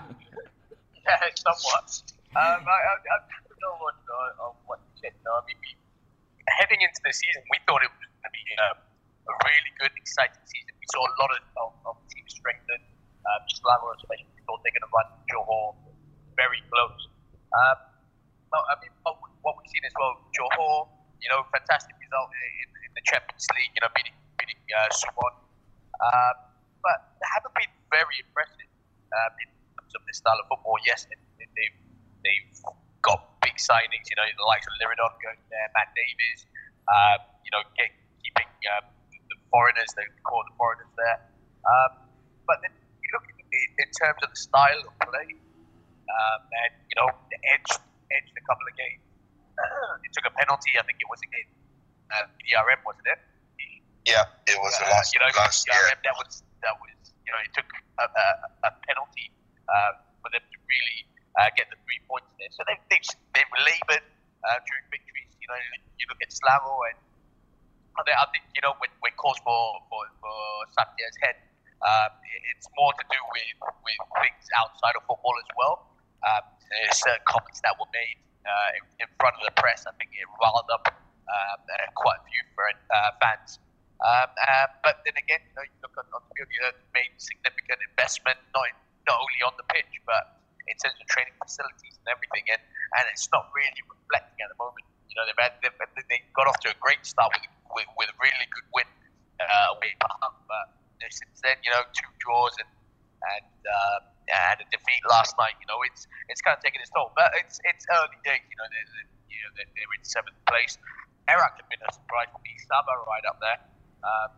somewhat. 1.35 1.91
Um, 2.31 2.63
I, 2.63 2.79
I, 2.79 2.95
don't 3.27 3.59
know 3.59 3.75
what, 3.83 3.99
uh, 4.07 4.55
what 4.63 4.79
you 4.79 5.03
said. 5.03 5.11
No, 5.27 5.35
I 5.35 5.43
mean, 5.51 5.59
heading 6.47 6.79
into 6.79 7.03
the 7.03 7.11
season, 7.11 7.43
we 7.51 7.59
thought 7.67 7.83
it 7.83 7.91
was 7.91 8.07
going 8.07 8.23
to 8.23 8.31
be 8.31 8.47
uh, 8.55 8.79
a 8.79 9.33
really 9.43 9.71
good, 9.83 9.91
exciting 9.99 10.39
season. 10.47 10.71
We 10.79 10.87
saw 10.95 11.03
a 11.03 11.11
lot 11.19 11.31
of, 11.35 11.43
of, 11.59 11.71
of 11.91 11.95
teams 12.07 12.39
strengthen. 12.39 12.79
Um, 13.27 13.43
Selangor 13.51 13.99
especially, 13.99 14.31
we 14.31 14.47
thought 14.47 14.63
they're 14.63 14.71
going 14.71 14.87
to 14.87 14.95
run 14.95 15.11
Johor 15.27 15.75
very 16.39 16.63
close. 16.71 17.11
Um, 17.51 17.90
know, 21.31 21.47
fantastic 21.49 21.95
result 21.97 22.29
in, 22.35 22.67
in 22.83 22.91
the 22.93 23.03
Champions 23.07 23.47
League, 23.55 23.71
you 23.73 23.81
know, 23.81 23.91
beating, 23.95 24.15
beating 24.35 24.59
uh, 24.75 24.91
Suwon. 24.91 25.33
Um, 26.03 26.35
but 26.83 26.99
they 27.23 27.29
haven't 27.31 27.55
been 27.55 27.71
very 27.87 28.19
impressive 28.19 28.69
um, 29.15 29.31
in 29.39 29.47
terms 29.79 29.93
of 29.95 30.01
this 30.05 30.19
style 30.19 30.37
of 30.37 30.45
football. 30.51 30.75
Yes, 30.83 31.07
they, 31.07 31.17
they've, 31.39 31.77
they've 32.25 32.49
got 33.01 33.41
big 33.41 33.55
signings, 33.57 34.11
you 34.11 34.17
know, 34.17 34.27
the 34.27 34.47
likes 34.47 34.67
of 34.67 34.73
Liridon 34.77 35.13
going 35.23 35.41
there, 35.49 35.67
Matt 35.73 35.93
Davies, 35.95 36.45
um, 36.89 37.19
you 37.47 37.51
know, 37.53 37.63
get, 37.77 37.89
keeping 38.21 38.49
um, 38.77 38.85
the 39.31 39.37
foreigners, 39.49 39.89
they 39.97 40.05
call 40.25 40.43
the 40.45 40.55
foreigners 40.57 40.89
there. 40.97 41.19
Um, 41.65 41.91
but 42.45 42.61
then 42.61 42.73
you 43.01 43.09
look 43.13 43.25
in 43.51 43.89
terms 43.97 44.19
of 44.23 44.29
the 44.29 44.39
style 44.39 44.81
of 44.85 44.93
play, 45.05 45.27
um, 46.11 46.41
and, 46.65 46.71
you 46.87 46.95
know, 46.99 47.09
the 47.31 47.39
edge, 47.55 47.71
edged 48.11 48.35
a 48.35 48.43
couple 48.45 48.65
of 48.67 48.73
games. 48.77 49.03
Uh, 49.57 50.03
it 50.05 50.11
took 50.13 50.27
a 50.27 50.33
penalty, 50.33 50.75
I 50.79 50.83
think 50.85 51.00
uh, 52.53 52.63
DRM, 52.63 52.81
wasn't 52.85 53.07
it? 53.07 53.19
Yeah, 54.05 54.25
it 54.49 54.57
was 54.57 54.73
the 54.81 54.89
last, 54.89 55.13
you 55.13 55.21
know, 55.21 55.29
last 55.37 55.61
year. 55.69 55.77
that 55.77 56.15
was, 56.17 56.41
that 56.65 56.73
was, 56.81 56.95
you 57.21 57.31
know, 57.31 57.41
it 57.45 57.53
took 57.53 57.69
a, 58.01 58.05
a, 58.09 58.27
a 58.65 58.71
penalty 58.89 59.29
uh, 59.69 59.93
for 60.25 60.33
them 60.33 60.41
to 60.41 60.57
really 60.65 60.99
uh, 61.37 61.53
get 61.53 61.69
the 61.69 61.77
three 61.85 62.01
points 62.09 62.33
there. 62.41 62.49
So 62.49 62.65
they, 62.65 62.81
they've, 62.89 63.05
they've 63.37 63.53
laboured 63.61 64.05
uh, 64.41 64.57
during 64.65 64.85
victories. 64.89 65.29
You 65.37 65.47
know, 65.53 65.59
you 66.01 66.05
look 66.09 66.17
at 66.25 66.33
Slavo 66.33 66.81
and 66.89 66.97
I 67.97 68.01
think, 68.07 68.17
I 68.17 68.25
think 68.33 68.43
you 68.57 68.63
know, 68.65 68.73
when, 68.81 68.89
when 69.05 69.13
calls 69.19 69.37
for, 69.45 69.77
for, 69.91 70.01
for 70.17 70.37
Satya's 70.73 71.17
head, 71.21 71.37
um, 71.85 72.11
it's 72.53 72.65
more 72.77 72.93
to 72.93 73.05
do 73.05 73.19
with, 73.33 73.57
with 73.85 74.01
things 74.21 74.45
outside 74.57 74.97
of 74.97 75.05
football 75.05 75.37
as 75.37 75.49
well. 75.53 75.75
Um, 76.25 76.45
certain 76.93 77.25
comments 77.25 77.59
that 77.65 77.77
were 77.77 77.89
made 77.91 78.17
uh, 78.45 78.77
in, 78.77 79.05
in 79.05 79.09
front 79.21 79.37
of 79.37 79.43
the 79.45 79.55
press. 79.57 79.85
I 79.89 79.93
think 79.97 80.13
it 80.13 80.25
riled 80.41 80.69
up 80.71 80.89
um, 81.27 81.59
uh, 81.65 81.89
quite 81.97 82.21
a 82.21 82.25
few 82.29 82.41
for, 82.53 82.65
uh, 82.69 83.11
fans. 83.19 83.57
Um, 84.01 84.29
uh, 84.33 84.67
but 84.81 85.01
then 85.05 85.17
again, 85.17 85.41
you 85.45 85.53
know, 85.57 85.65
you 85.65 85.77
look 85.85 85.93
on, 85.97 86.05
on 86.13 86.21
the 86.25 86.31
field, 86.33 86.49
you 86.49 86.61
know, 86.63 86.73
made 86.93 87.11
significant 87.21 87.81
investment, 87.85 88.37
not 88.53 88.65
in, 88.69 88.77
not 89.05 89.17
only 89.21 89.41
on 89.45 89.53
the 89.61 89.67
pitch, 89.69 89.89
but 90.05 90.41
in 90.65 90.77
terms 90.81 90.97
of 90.97 91.05
training 91.09 91.33
facilities 91.37 91.97
and 92.01 92.07
everything, 92.09 92.45
and, 92.49 92.61
and 92.97 93.03
it's 93.13 93.29
not 93.29 93.49
really 93.53 93.81
reflecting 93.85 94.41
at 94.41 94.49
the 94.49 94.57
moment. 94.57 94.85
You 95.09 95.17
know, 95.17 95.25
they've 95.29 95.37
had, 95.37 95.53
they've, 95.61 95.75
they 96.09 96.21
got 96.33 96.49
off 96.49 96.57
to 96.65 96.73
a 96.73 96.77
great 96.81 97.03
start 97.05 97.29
with 97.35 97.45
with, 97.71 97.87
with 97.95 98.09
a 98.11 98.17
really 98.19 98.47
good 98.51 98.67
win 98.75 98.89
uh, 99.39 99.75
away 99.75 99.95
at 99.95 99.99
Pahang, 100.03 100.35
but 100.47 100.65
you 100.99 101.07
know, 101.07 101.11
since 101.11 101.39
then, 101.39 101.57
you 101.63 101.71
know, 101.71 101.83
two 101.95 102.07
draws 102.19 102.55
and 102.59 102.71
and 103.37 103.53
uh, 103.67 103.99
and 104.31 104.57
a 104.61 104.67
defeat 104.71 105.00
last 105.11 105.35
night. 105.35 105.59
You 105.59 105.67
know, 105.67 105.83
it's 105.83 106.07
it's 106.31 106.39
kind 106.39 106.55
of 106.55 106.63
taking 106.63 106.79
its 106.79 106.89
toll, 106.95 107.11
but 107.19 107.35
it's 107.35 107.59
it's 107.67 107.83
early 107.91 108.15
days. 108.23 108.41
You 108.47 108.57
know, 108.57 108.67
they're, 108.71 108.87
they're, 108.95 109.09
you 109.27 109.39
know 109.43 109.51
they're, 109.59 109.71
they're 109.75 109.93
in 109.99 110.03
seventh 110.07 110.39
place. 110.47 110.79
Iraq 111.27 111.59
have 111.59 111.67
been 111.67 111.83
a 111.83 111.91
surprise 111.91 112.31
for 112.31 112.39
me. 112.41 112.55
Sabah 112.65 112.97
right 113.05 113.25
up 113.27 113.37
there, 113.43 113.59
um, 114.07 114.31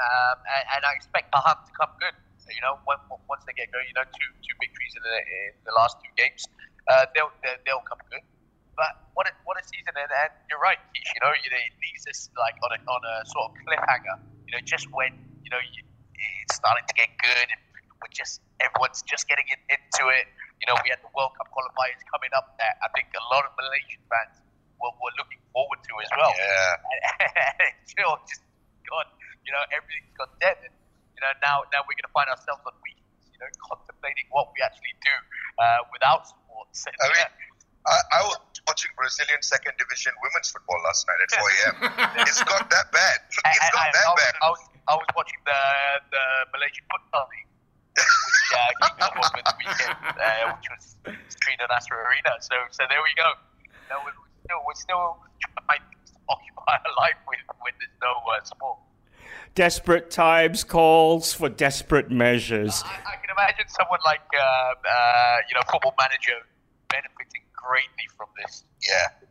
um, 0.00 0.36
and, 0.48 0.64
and 0.74 0.82
I 0.88 0.96
expect 0.96 1.28
Pahang 1.30 1.60
to 1.60 1.72
come 1.76 1.92
good. 2.00 2.16
So, 2.40 2.48
you 2.56 2.64
know, 2.64 2.80
when, 2.88 2.96
once 3.28 3.44
they 3.44 3.52
get 3.52 3.68
going, 3.68 3.84
you 3.84 3.94
know, 3.94 4.08
two 4.08 4.30
two 4.40 4.56
victories 4.58 4.96
in 4.96 5.02
the, 5.04 5.16
in 5.20 5.52
the 5.68 5.74
last 5.76 6.00
two 6.00 6.10
games, 6.16 6.48
uh, 6.88 7.04
they'll, 7.12 7.30
they'll 7.44 7.60
they'll 7.68 7.86
come 7.86 8.00
good. 8.08 8.24
But 8.80 9.12
what 9.12 9.28
a, 9.28 9.32
what 9.44 9.60
a 9.60 9.64
season! 9.68 9.92
And, 9.92 10.08
and 10.08 10.32
you're 10.48 10.62
right, 10.62 10.80
Kish. 10.96 11.12
You 11.12 11.20
know, 11.20 11.32
you 11.36 11.50
know, 11.52 11.60
it 11.60 11.74
leaves 11.84 12.08
us 12.08 12.32
like 12.40 12.56
on 12.64 12.72
a 12.72 12.80
on 12.88 13.02
a 13.04 13.14
sort 13.28 13.52
of 13.52 13.60
cliffhanger. 13.60 14.16
You 14.48 14.56
know, 14.56 14.62
just 14.64 14.88
when 14.96 15.12
you 15.44 15.50
know 15.52 15.60
you, 15.60 15.84
it's 16.42 16.56
starting 16.56 16.88
to 16.88 16.94
get 16.96 17.12
good, 17.20 17.46
and 17.52 17.60
we're 18.00 18.12
just 18.12 18.40
everyone's 18.60 19.04
just 19.04 19.28
getting 19.28 19.46
in, 19.48 19.60
into 19.68 20.08
it. 20.12 20.26
You 20.60 20.68
know, 20.68 20.76
we 20.84 20.92
had 20.92 21.00
the 21.00 21.12
World 21.16 21.32
Cup 21.36 21.48
qualifiers 21.52 22.00
coming 22.12 22.32
up 22.36 22.56
that 22.60 22.76
I 22.84 22.88
think 22.92 23.12
a 23.16 23.24
lot 23.32 23.48
of 23.48 23.52
Malaysian 23.56 24.00
fans 24.08 24.40
were, 24.80 24.92
were 25.00 25.14
looking 25.16 25.40
forward 25.52 25.80
to 25.80 25.92
as 26.00 26.10
well. 26.16 26.32
Yeah. 26.36 27.64
And, 27.64 27.76
you 27.88 27.96
know, 28.04 28.16
just 28.28 28.44
gone. 28.88 29.08
You 29.44 29.52
know, 29.56 29.64
everything's 29.72 30.12
gone 30.16 30.32
dead. 30.40 30.60
And, 30.64 30.74
you 31.16 31.20
know, 31.24 31.32
now 31.40 31.64
now 31.72 31.80
we're 31.88 31.96
going 31.96 32.08
to 32.08 32.16
find 32.16 32.28
ourselves 32.28 32.64
on 32.64 32.76
weekends. 32.84 33.28
You 33.32 33.40
know, 33.40 33.48
contemplating 33.72 34.28
what 34.32 34.52
we 34.52 34.60
actually 34.60 34.96
do 35.00 35.14
uh, 35.60 35.80
without 35.92 36.28
sports. 36.28 36.84
And, 36.84 36.96
I 37.00 37.08
mean, 37.08 37.28
I, 37.88 37.96
I 38.12 38.20
was 38.28 38.36
watching 38.68 38.92
Brazilian 38.96 39.40
second 39.40 39.72
division 39.80 40.12
women's 40.20 40.52
football 40.52 40.76
last 40.84 41.08
night 41.08 41.20
at 41.24 41.30
4 41.32 41.40
a.m. 41.40 41.74
it's 42.28 42.42
got 42.44 42.68
that 42.68 42.86
bad. 42.92 43.18
It's 43.32 43.40
I, 43.40 43.56
got 43.72 43.80
I, 43.80 43.88
that 43.88 44.04
I, 44.04 44.10
was, 44.12 44.20
bad. 44.20 44.34
I 44.40 44.48
was 44.52 44.60
I 44.90 44.94
was 44.94 45.08
watching 45.16 45.40
the 45.48 45.62
the 46.12 46.24
Malaysian 46.52 46.84
football 46.90 47.26
league, 47.32 47.49
which 47.96 48.50
uh, 48.54 48.86
kicked 48.86 49.02
off 49.02 49.16
over 49.16 49.42
the 49.44 49.54
weekend, 49.58 49.98
uh, 50.18 50.56
which 50.56 50.68
was 50.70 50.96
on 51.60 51.68
Astro 51.70 51.98
Arena. 51.98 52.36
So 52.40 52.54
so 52.70 52.84
there 52.88 53.02
we 53.02 53.12
go. 53.16 53.28
No, 53.90 53.96
we're 54.04 54.16
still 54.44 54.60
we're 54.66 54.74
still 54.74 55.06
trying 55.66 55.80
to 55.80 56.12
occupy 56.28 56.72
our 56.72 56.94
life 56.98 57.18
with 57.28 57.38
when 57.60 57.72
there's 57.78 57.98
no 58.00 58.12
uh, 58.30 58.42
sport. 58.44 58.78
Desperate 59.54 60.10
times 60.10 60.62
calls 60.64 61.32
for 61.32 61.48
desperate 61.48 62.10
measures. 62.10 62.82
I, 62.86 63.14
I 63.14 63.16
can 63.18 63.30
imagine 63.30 63.66
someone 63.68 64.00
like 64.04 64.22
uh, 64.32 64.42
uh, 64.42 65.36
you 65.48 65.54
know 65.54 65.62
football 65.70 65.94
manager 65.98 66.38
benefiting 66.88 67.42
greatly 67.52 68.06
from 68.16 68.28
this. 68.42 68.64
Yeah. 68.86 69.28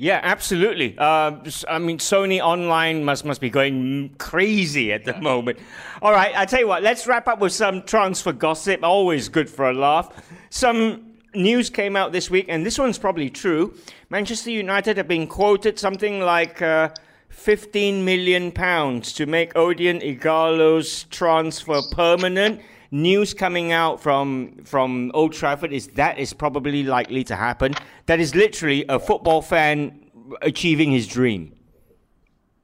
Yeah, 0.00 0.18
absolutely. 0.22 0.96
Uh, 0.96 1.36
I 1.68 1.78
mean, 1.78 1.98
Sony 1.98 2.40
Online 2.40 3.04
must 3.04 3.26
must 3.26 3.38
be 3.38 3.50
going 3.50 4.14
crazy 4.16 4.94
at 4.94 5.04
the 5.04 5.14
moment. 5.20 5.58
All 6.00 6.12
right, 6.12 6.32
I 6.34 6.46
tell 6.46 6.60
you 6.60 6.68
what. 6.68 6.82
Let's 6.82 7.06
wrap 7.06 7.28
up 7.28 7.38
with 7.38 7.52
some 7.52 7.82
transfer 7.82 8.32
gossip. 8.32 8.82
Always 8.82 9.28
good 9.28 9.50
for 9.50 9.68
a 9.68 9.74
laugh. 9.74 10.08
Some 10.48 11.16
news 11.34 11.68
came 11.68 11.96
out 11.96 12.12
this 12.12 12.30
week, 12.30 12.46
and 12.48 12.64
this 12.64 12.78
one's 12.78 12.96
probably 12.96 13.28
true. 13.28 13.74
Manchester 14.08 14.50
United 14.50 14.96
have 14.96 15.06
been 15.06 15.26
quoted 15.26 15.78
something 15.78 16.20
like 16.20 16.62
uh, 16.62 16.88
15 17.28 18.02
million 18.02 18.52
pounds 18.52 19.12
to 19.12 19.26
make 19.26 19.52
Odion 19.52 20.00
Ighalo's 20.02 21.04
transfer 21.10 21.82
permanent. 21.92 22.62
News 22.90 23.34
coming 23.34 23.70
out 23.70 24.00
from 24.00 24.64
from 24.64 25.12
Old 25.14 25.32
Trafford 25.32 25.72
is 25.72 25.88
that 25.94 26.18
is 26.18 26.32
probably 26.32 26.82
likely 26.82 27.22
to 27.24 27.36
happen. 27.36 27.74
That 28.06 28.18
is 28.18 28.34
literally 28.34 28.84
a 28.88 28.98
football 28.98 29.42
fan 29.42 30.10
achieving 30.42 30.90
his 30.90 31.06
dream. 31.06 31.54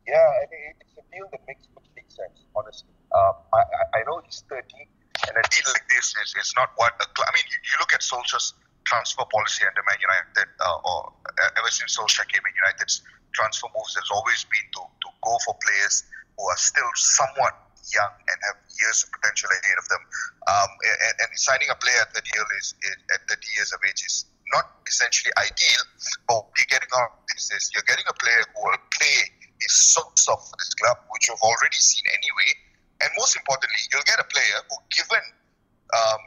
Yeah, 0.07 0.15
I 0.15 0.45
mean, 0.51 0.75
it's 0.81 0.99
a 0.99 1.07
deal 1.15 1.27
that 1.31 1.41
makes 1.47 1.67
complete 1.75 2.11
sense, 2.11 2.43
honestly. 2.55 2.91
Um, 3.15 3.35
I, 3.55 3.59
I, 3.59 3.99
I 3.99 4.01
know 4.07 4.23
he's 4.25 4.43
30, 4.49 4.63
and 5.27 5.35
a 5.35 5.43
deal 5.51 5.67
like 5.75 5.87
this 5.91 6.15
is, 6.23 6.35
is 6.39 6.53
not 6.57 6.71
what 6.77 6.95
a 6.99 7.07
club. 7.15 7.27
I 7.27 7.33
mean, 7.35 7.47
you, 7.47 7.59
you 7.63 7.75
look 7.79 7.95
at 7.95 8.03
Solskjaer's 8.03 8.55
transfer 8.87 9.27
policy 9.31 9.67
under 9.67 9.83
Man 9.83 9.99
United, 9.99 10.47
uh, 10.63 10.91
or 10.91 11.11
uh, 11.27 11.59
ever 11.59 11.71
since 11.71 11.99
Solskjaer 11.99 12.27
came 12.31 12.43
in, 12.47 12.55
United's 12.55 13.03
transfer 13.35 13.67
moves 13.75 13.95
has 13.95 14.11
always 14.11 14.47
been 14.47 14.67
to, 14.75 14.83
to 14.87 15.09
go 15.23 15.35
for 15.45 15.55
players 15.59 16.05
who 16.39 16.47
are 16.47 16.57
still 16.59 16.91
somewhat 16.95 17.66
young 17.93 18.13
and 18.27 18.37
have 18.51 18.59
years 18.81 19.05
of 19.05 19.13
potential 19.15 19.51
ahead 19.51 19.79
of 19.79 19.87
them. 19.89 20.03
Um, 20.47 20.71
and, 20.83 21.15
and, 21.23 21.31
signing 21.39 21.69
a 21.71 21.79
player 21.79 22.01
at 22.03 22.15
30 22.15 22.27
years, 22.27 22.49
is, 22.59 22.97
at 23.15 23.21
30 23.29 23.43
years 23.59 23.71
of 23.75 23.81
age 23.87 24.03
is 24.03 24.27
not 24.55 24.79
essentially 24.87 25.35
ideal, 25.39 25.83
but 26.27 26.47
what 26.47 26.55
you're 26.59 26.71
getting 26.71 26.91
out 26.95 27.19
of 27.19 27.23
this 27.35 27.51
is 27.51 27.71
you're 27.75 27.87
getting 27.87 28.07
a 28.07 28.17
player 28.17 28.43
who 28.55 28.63
will 28.63 28.83
play 28.95 29.19
his 29.59 29.75
socks 29.75 30.29
off 30.29 30.47
for 30.47 30.57
this 30.59 30.73
club, 30.79 30.99
which 31.11 31.27
you've 31.27 31.43
already 31.43 31.81
seen 31.81 32.05
anyway. 32.11 32.51
And 33.03 33.11
most 33.19 33.37
importantly, 33.37 33.81
you'll 33.93 34.07
get 34.09 34.21
a 34.21 34.29
player 34.29 34.59
who, 34.71 34.77
given 34.95 35.25
um, 35.93 36.21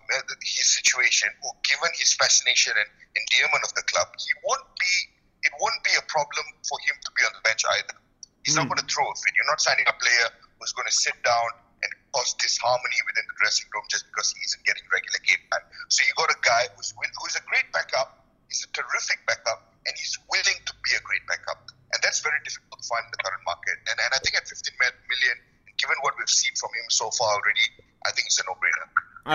his 0.44 0.68
situation, 0.76 1.30
who, 1.42 1.50
given 1.66 1.90
his 1.98 2.14
fascination 2.14 2.74
and 2.76 2.90
endearment 3.16 3.64
of 3.66 3.74
the 3.74 3.86
club, 3.90 4.08
he 4.20 4.32
won't 4.46 4.68
be. 4.78 4.94
It 5.40 5.56
won't 5.56 5.80
be 5.88 5.96
a 5.96 6.04
problem 6.12 6.46
for 6.68 6.78
him 6.84 7.00
to 7.00 7.10
be 7.16 7.24
on 7.24 7.32
the 7.32 7.44
bench 7.48 7.64
either. 7.64 7.96
He's 8.44 8.60
mm. 8.60 8.66
not 8.66 8.68
going 8.68 8.84
to 8.84 8.90
throw 8.92 9.08
a 9.08 9.16
fit. 9.16 9.32
You're 9.40 9.48
not 9.48 9.64
signing 9.64 9.88
a 9.88 9.96
player 9.96 10.28
who's 10.60 10.76
going 10.76 10.88
to 10.88 10.94
sit 10.94 11.16
down 11.24 11.50
and 11.82 11.92
cause 12.12 12.36
disharmony 12.36 13.00
within 13.08 13.24
the 13.24 13.36
dressing 13.40 13.68
room 13.72 13.88
just 13.88 14.04
because 14.12 14.36
he 14.36 14.44
isn't 14.44 14.64
getting 14.68 14.84
regular 14.92 15.20
game 15.24 15.42
time. 15.50 15.66
So 15.88 16.04
you 16.04 16.12
got 16.20 16.30
a 16.30 16.40
guy 16.44 16.68
who's 16.76 16.92
who's 16.96 17.36
a 17.40 17.44
great 17.48 17.68
backup. 17.72 18.28
He's 18.52 18.66
a 18.66 18.70
terrific 18.76 19.24
backup, 19.30 19.72
and 19.88 19.94
he's 19.96 20.18
willing 20.28 20.60
to 20.68 20.74
be 20.84 20.92
a 20.98 21.04
great 21.06 21.24
backup. 21.30 21.70
And 21.96 22.00
that's 22.04 22.20
very 22.22 22.38
difficult 22.46 22.82
to 22.82 22.86
find 22.86 23.06
in 23.08 23.12
the 23.14 23.22
current 23.24 23.44
market. 23.46 23.78
And, 23.90 23.98
and 23.98 24.10
I 24.14 24.20
think 24.22 24.38
at 24.38 24.46
15 24.46 24.54
million, 24.78 25.38
given 25.78 25.98
what 26.06 26.14
we've 26.18 26.30
seen 26.30 26.54
from 26.58 26.70
him 26.78 26.86
so 26.94 27.10
far 27.18 27.34
already, 27.34 27.66
I 28.06 28.14
think 28.14 28.30
it's 28.30 28.38
a 28.42 28.46
no-brainer. 28.46 28.90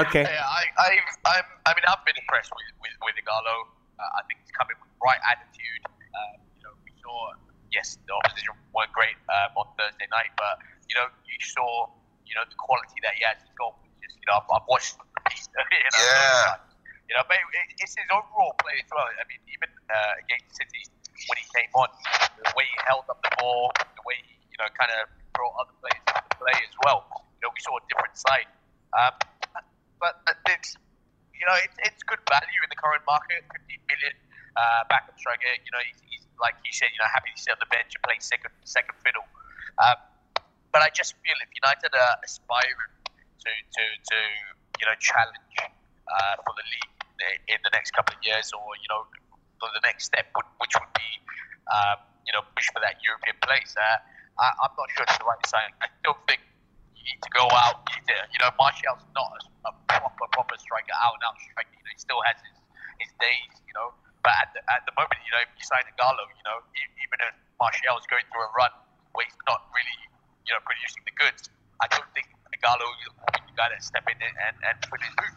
Okay. 0.06 0.26
Yeah, 0.26 0.42
I, 0.42 0.62
I've, 0.78 1.14
I'm, 1.26 1.46
I 1.66 1.70
mean, 1.78 1.86
I've 1.86 2.02
been 2.02 2.18
impressed 2.18 2.50
with 2.50 2.66
with, 2.82 2.94
with 3.06 3.16
Ighalo. 3.22 3.70
Uh, 3.98 4.18
I 4.18 4.26
think 4.26 4.42
he's 4.42 4.54
coming 4.54 4.74
with 4.82 4.90
the 4.90 5.02
right 5.02 5.22
attitude. 5.22 5.82
Uh, 5.86 6.34
you 6.58 6.62
know, 6.66 6.74
we 6.82 6.90
saw, 6.98 7.38
yes, 7.70 7.98
the 8.02 8.14
opposition 8.18 8.58
weren't 8.74 8.90
great 8.90 9.14
um, 9.30 9.54
on 9.54 9.66
Thursday 9.78 10.10
night, 10.10 10.34
but 10.34 10.58
you 10.94 11.02
know, 11.02 11.10
you 11.26 11.34
saw, 11.42 11.90
you 12.22 12.38
know, 12.38 12.46
the 12.46 12.54
quality 12.54 13.02
that 13.02 13.18
he 13.18 13.26
has 13.26 13.42
in 13.42 13.50
golf. 13.58 13.74
Just, 13.98 14.14
you 14.14 14.30
know, 14.30 14.38
I've, 14.38 14.46
I've 14.46 14.66
watched 14.70 14.94
him 14.94 15.02
repeat. 15.10 15.42
You 15.58 15.90
know, 15.90 16.06
yeah. 16.06 16.62
You 17.10 17.14
know, 17.18 17.24
but 17.26 17.36
it's 17.82 17.98
his 17.98 18.08
overall 18.14 18.54
play 18.62 18.78
as 18.78 18.88
well. 18.94 19.04
I 19.10 19.26
mean, 19.26 19.42
even 19.50 19.68
uh, 19.90 20.22
against 20.22 20.54
City 20.54 20.86
when 21.26 21.36
he 21.36 21.46
came 21.50 21.68
on, 21.74 21.90
the 22.38 22.54
way 22.54 22.64
he 22.64 22.78
held 22.86 23.10
up 23.10 23.18
the 23.26 23.34
ball, 23.42 23.74
the 23.76 24.04
way 24.06 24.16
he, 24.22 24.38
you 24.38 24.58
know, 24.62 24.70
kind 24.78 24.88
of 25.02 25.10
brought 25.34 25.52
other 25.58 25.74
players 25.82 25.98
into 26.00 26.36
play 26.38 26.56
as 26.62 26.74
well. 26.86 27.04
You 27.38 27.42
know, 27.44 27.50
we 27.50 27.60
saw 27.60 27.74
a 27.76 27.84
different 27.90 28.14
side. 28.14 28.48
Um, 28.94 29.14
but 29.98 30.22
it's, 30.48 30.78
you 31.34 31.44
know, 31.44 31.58
it's, 31.60 31.76
it's 31.82 32.02
good 32.06 32.22
value 32.30 32.60
in 32.62 32.70
the 32.70 32.78
current 32.78 33.02
market. 33.04 33.42
15 33.52 33.90
million 33.90 34.14
uh, 34.56 34.86
backup 34.88 35.18
striker. 35.18 35.50
You 35.60 35.72
know, 35.74 35.82
he's, 35.84 36.00
he's 36.08 36.24
like 36.38 36.54
you 36.64 36.72
said, 36.72 36.88
you 36.94 37.00
know, 37.02 37.10
happy 37.10 37.34
to 37.34 37.40
sit 37.40 37.52
on 37.52 37.60
the 37.60 37.68
bench 37.68 37.92
and 37.92 38.02
play 38.06 38.16
second 38.22 38.54
second 38.64 38.96
fiddle. 39.04 39.26
Um, 39.76 39.98
but 40.74 40.82
I 40.82 40.90
just 40.90 41.14
feel 41.22 41.38
if 41.38 41.54
United 41.54 41.94
are 41.94 42.18
aspiring 42.26 42.98
to 43.06 43.50
to, 43.54 43.82
to 44.10 44.18
you 44.82 44.86
know 44.90 44.98
challenge 44.98 45.54
uh, 45.62 46.34
for 46.42 46.50
the 46.58 46.66
league 46.66 46.94
in 47.46 47.62
the 47.62 47.70
next 47.70 47.94
couple 47.94 48.18
of 48.18 48.20
years, 48.26 48.50
or 48.50 48.66
you 48.82 48.90
know 48.90 49.06
for 49.62 49.70
the 49.70 49.82
next 49.86 50.10
step, 50.10 50.26
which 50.34 50.74
would 50.74 50.92
be 50.98 51.10
um, 51.70 52.02
you 52.26 52.34
know 52.34 52.42
push 52.58 52.66
for 52.74 52.82
that 52.82 52.98
European 53.06 53.38
place, 53.46 53.70
uh, 53.78 54.02
I, 54.42 54.66
am 54.66 54.74
not 54.74 54.90
sure 54.98 55.06
it's 55.06 55.14
the 55.14 55.30
right 55.30 55.46
sign. 55.46 55.70
I 55.78 55.86
still 56.02 56.18
think 56.26 56.42
you 56.98 57.06
need 57.06 57.22
to 57.22 57.30
go 57.30 57.46
out. 57.54 57.86
You, 57.94 58.02
to, 58.10 58.14
you 58.34 58.40
know, 58.42 58.50
Martial's 58.58 59.06
not 59.14 59.30
a, 59.70 59.72
proper 59.86 60.26
proper 60.34 60.58
striker, 60.58 60.90
out 60.98 61.14
and 61.14 61.22
out 61.22 61.38
striker. 61.38 61.70
You 61.70 61.86
know, 61.86 61.94
he 61.94 62.02
still 62.02 62.20
has 62.26 62.34
his, 62.42 62.58
his 62.98 63.12
days. 63.22 63.62
You 63.62 63.78
know, 63.78 63.94
but 64.26 64.34
at 64.42 64.50
the, 64.58 64.60
at 64.74 64.82
the 64.90 64.94
moment, 64.98 65.22
you 65.22 65.30
know, 65.38 65.46
if 65.46 65.54
you 65.54 65.62
sign 65.62 65.86
Ighalo, 65.86 66.26
you 66.34 66.44
know, 66.50 66.58
even 66.74 67.18
if 67.30 67.34
Martial 67.62 67.94
is 67.94 68.10
going 68.10 68.26
through 68.34 68.42
a 68.42 68.52
run 68.58 68.74
where 69.14 69.22
he's 69.22 69.38
not 69.46 69.70
really 69.70 70.13
you 70.44 70.52
know, 70.52 70.60
producing 70.64 71.02
the 71.04 71.14
goods. 71.16 71.48
I 71.80 71.88
don't 71.90 72.08
think 72.14 72.28
will 72.64 72.96
be 73.28 73.44
the 73.44 73.56
guy 73.60 73.68
that 73.68 73.84
step 73.84 74.08
in 74.08 74.16
and, 74.16 74.56
and 74.64 74.74
put 74.88 74.96
his 75.04 75.12
boot. 75.20 75.34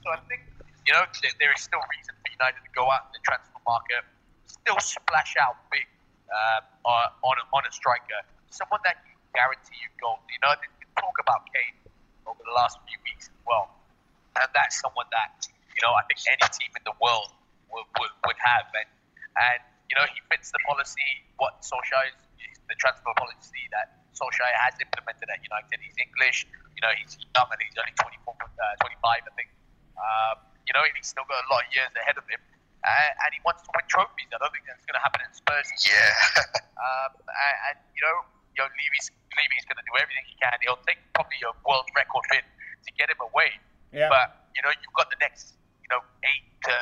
So 0.00 0.08
I 0.08 0.18
think, 0.24 0.40
you 0.88 0.96
know, 0.96 1.04
there, 1.36 1.52
is 1.52 1.60
still 1.60 1.84
reason 1.92 2.16
for 2.16 2.28
United 2.32 2.64
to 2.64 2.72
go 2.72 2.88
out 2.88 3.12
in 3.12 3.20
the 3.20 3.22
transfer 3.28 3.60
market, 3.68 4.02
still 4.48 4.80
splash 4.80 5.36
out 5.36 5.60
big 5.68 5.84
uh, 6.32 6.64
on, 6.88 7.36
a, 7.36 7.44
on 7.52 7.62
a 7.68 7.72
striker, 7.76 8.24
someone 8.48 8.80
that 8.88 9.04
can 9.04 9.14
guarantee 9.36 9.76
you 9.84 9.92
goals. 10.00 10.24
You 10.32 10.40
know, 10.40 10.56
they 10.56 10.68
talk 10.96 11.12
about 11.20 11.44
Kane 11.52 11.76
over 12.24 12.40
the 12.40 12.56
last 12.56 12.80
few 12.88 12.98
weeks 13.04 13.28
as 13.28 13.40
well. 13.44 13.68
And 14.40 14.48
that's 14.56 14.80
someone 14.80 15.06
that, 15.12 15.44
you 15.76 15.82
know, 15.84 15.92
I 15.92 16.02
think 16.08 16.24
any 16.24 16.40
team 16.56 16.72
in 16.72 16.82
the 16.88 16.96
world 17.04 17.36
would, 17.68 17.84
would, 18.00 18.12
would 18.24 18.40
have. 18.40 18.64
And, 18.72 18.88
and, 19.36 19.60
you 19.92 19.94
know, 20.00 20.08
he 20.08 20.24
fits 20.32 20.48
the 20.50 20.60
policy, 20.64 21.04
what 21.36 21.60
Solskjaer 21.60 22.16
is, 22.16 22.56
the 22.64 22.74
transfer 22.80 23.12
policy 23.12 23.68
that 23.76 24.01
Solskjaer 24.12 24.52
has 24.60 24.76
implemented 24.80 25.28
at 25.28 25.40
United. 25.40 25.78
He's 25.80 25.96
English, 25.96 26.44
you 26.76 26.82
know, 26.84 26.92
he's 26.96 27.16
young 27.34 27.48
and 27.48 27.60
he's 27.60 27.76
only 27.76 27.94
24, 27.96 28.36
uh, 28.36 28.84
25, 28.84 29.00
I 29.04 29.32
think. 29.36 29.50
Um, 29.96 30.36
you 30.68 30.72
know, 30.74 30.84
he's 30.94 31.08
still 31.08 31.26
got 31.26 31.42
a 31.42 31.48
lot 31.50 31.64
of 31.64 31.70
years 31.72 31.92
ahead 31.96 32.16
of 32.16 32.26
him. 32.28 32.40
Uh, 32.82 33.22
and 33.22 33.30
he 33.30 33.38
wants 33.46 33.62
to 33.62 33.70
win 33.70 33.86
trophies. 33.86 34.26
I 34.34 34.42
don't 34.42 34.50
think 34.50 34.66
that's 34.66 34.82
going 34.82 34.98
to 34.98 35.04
happen 35.04 35.22
in 35.22 35.30
Spurs. 35.30 35.70
Yeah. 35.86 36.42
um, 36.82 37.14
and, 37.14 37.56
and, 37.70 37.78
you 37.94 38.02
know, 38.02 38.26
you 38.58 38.58
know, 38.58 38.68
Levy's, 38.74 39.06
Levy's 39.38 39.64
going 39.70 39.78
to 39.78 39.86
do 39.86 39.94
everything 40.02 40.26
he 40.26 40.34
can. 40.34 40.50
He'll 40.66 40.82
take 40.82 40.98
probably 41.14 41.38
a 41.46 41.54
world 41.62 41.86
record 41.94 42.26
win 42.34 42.42
to 42.42 42.90
get 42.98 43.06
him 43.06 43.22
away. 43.22 43.54
Yeah. 43.94 44.10
But, 44.10 44.50
you 44.58 44.66
know, 44.66 44.74
you've 44.74 44.96
got 44.98 45.14
the 45.14 45.20
next, 45.22 45.54
you 45.78 45.90
know, 45.94 46.02
eight 46.26 46.46
to 46.66 46.74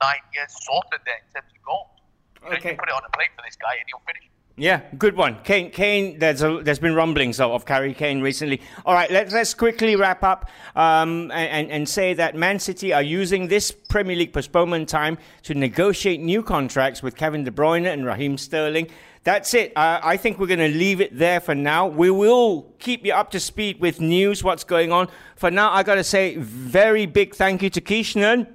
nine 0.00 0.24
years 0.32 0.52
sorted 0.64 1.04
there 1.04 1.20
in 1.20 1.28
terms 1.36 1.52
of 1.52 1.60
goals. 1.60 1.92
You 2.40 2.48
know, 2.48 2.56
okay. 2.56 2.72
you 2.72 2.80
put 2.80 2.88
it 2.88 2.96
on 2.96 3.04
a 3.04 3.12
plate 3.12 3.32
for 3.36 3.44
this 3.44 3.60
guy 3.60 3.76
and 3.76 3.84
he'll 3.92 4.04
finish. 4.08 4.24
Yeah, 4.56 4.82
good 4.96 5.16
one. 5.16 5.42
Kane, 5.42 5.72
Kane 5.72 6.20
there's, 6.20 6.40
a, 6.40 6.62
there's 6.62 6.78
been 6.78 6.94
rumblings 6.94 7.40
of, 7.40 7.50
of 7.50 7.66
Harry 7.66 7.92
Kane 7.92 8.20
recently. 8.20 8.60
All 8.86 8.94
right, 8.94 9.10
let's, 9.10 9.32
let's 9.32 9.52
quickly 9.52 9.96
wrap 9.96 10.22
up 10.22 10.48
um, 10.76 11.32
and, 11.32 11.68
and 11.72 11.88
say 11.88 12.14
that 12.14 12.36
Man 12.36 12.60
City 12.60 12.92
are 12.92 13.02
using 13.02 13.48
this 13.48 13.72
Premier 13.72 14.14
League 14.14 14.32
postponement 14.32 14.88
time 14.88 15.18
to 15.42 15.54
negotiate 15.54 16.20
new 16.20 16.40
contracts 16.40 17.02
with 17.02 17.16
Kevin 17.16 17.42
De 17.42 17.50
Bruyne 17.50 17.92
and 17.92 18.06
Raheem 18.06 18.38
Sterling. 18.38 18.86
That's 19.24 19.54
it. 19.54 19.72
Uh, 19.76 19.98
I 20.04 20.16
think 20.16 20.38
we're 20.38 20.46
going 20.46 20.60
to 20.60 20.78
leave 20.78 21.00
it 21.00 21.18
there 21.18 21.40
for 21.40 21.56
now. 21.56 21.88
We 21.88 22.10
will 22.10 22.72
keep 22.78 23.04
you 23.04 23.12
up 23.12 23.32
to 23.32 23.40
speed 23.40 23.80
with 23.80 24.00
news, 24.00 24.44
what's 24.44 24.62
going 24.62 24.92
on. 24.92 25.08
For 25.34 25.50
now, 25.50 25.72
I 25.72 25.82
got 25.82 25.96
to 25.96 26.04
say, 26.04 26.36
very 26.36 27.06
big 27.06 27.34
thank 27.34 27.60
you 27.60 27.70
to 27.70 27.80
Kishnan. 27.80 28.46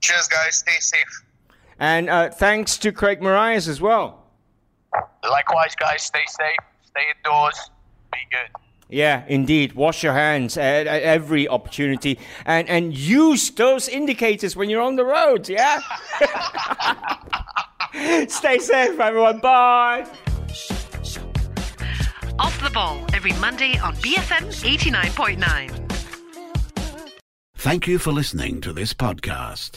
Cheers, 0.00 0.26
guys. 0.26 0.56
Stay 0.56 0.80
safe. 0.80 1.24
And 1.78 2.10
uh, 2.10 2.30
thanks 2.30 2.76
to 2.78 2.90
Craig 2.90 3.22
Marias 3.22 3.68
as 3.68 3.80
well. 3.80 4.24
Likewise, 5.28 5.74
guys, 5.74 6.02
stay 6.02 6.24
safe, 6.26 6.56
stay 6.82 7.02
indoors, 7.16 7.70
be 8.12 8.18
good. 8.30 8.48
Yeah, 8.90 9.24
indeed. 9.28 9.74
Wash 9.74 10.02
your 10.02 10.14
hands 10.14 10.56
at, 10.56 10.86
at, 10.86 11.02
every 11.02 11.46
opportunity 11.46 12.18
and, 12.46 12.66
and 12.68 12.96
use 12.96 13.50
those 13.50 13.86
indicators 13.86 14.56
when 14.56 14.70
you're 14.70 14.82
on 14.82 14.96
the 14.96 15.04
road, 15.04 15.46
yeah? 15.48 15.80
Stay 18.28 18.58
safe, 18.58 18.98
everyone. 18.98 19.40
Bye. 19.40 20.06
Off 22.38 22.62
the 22.62 22.70
ball 22.72 23.04
every 23.12 23.32
Monday 23.34 23.76
on 23.78 23.94
BFM 23.96 24.54
89.9. 24.54 25.84
Thank 27.56 27.88
you 27.88 27.98
for 27.98 28.12
listening 28.12 28.62
to 28.62 28.72
this 28.72 28.94
podcast. 28.94 29.76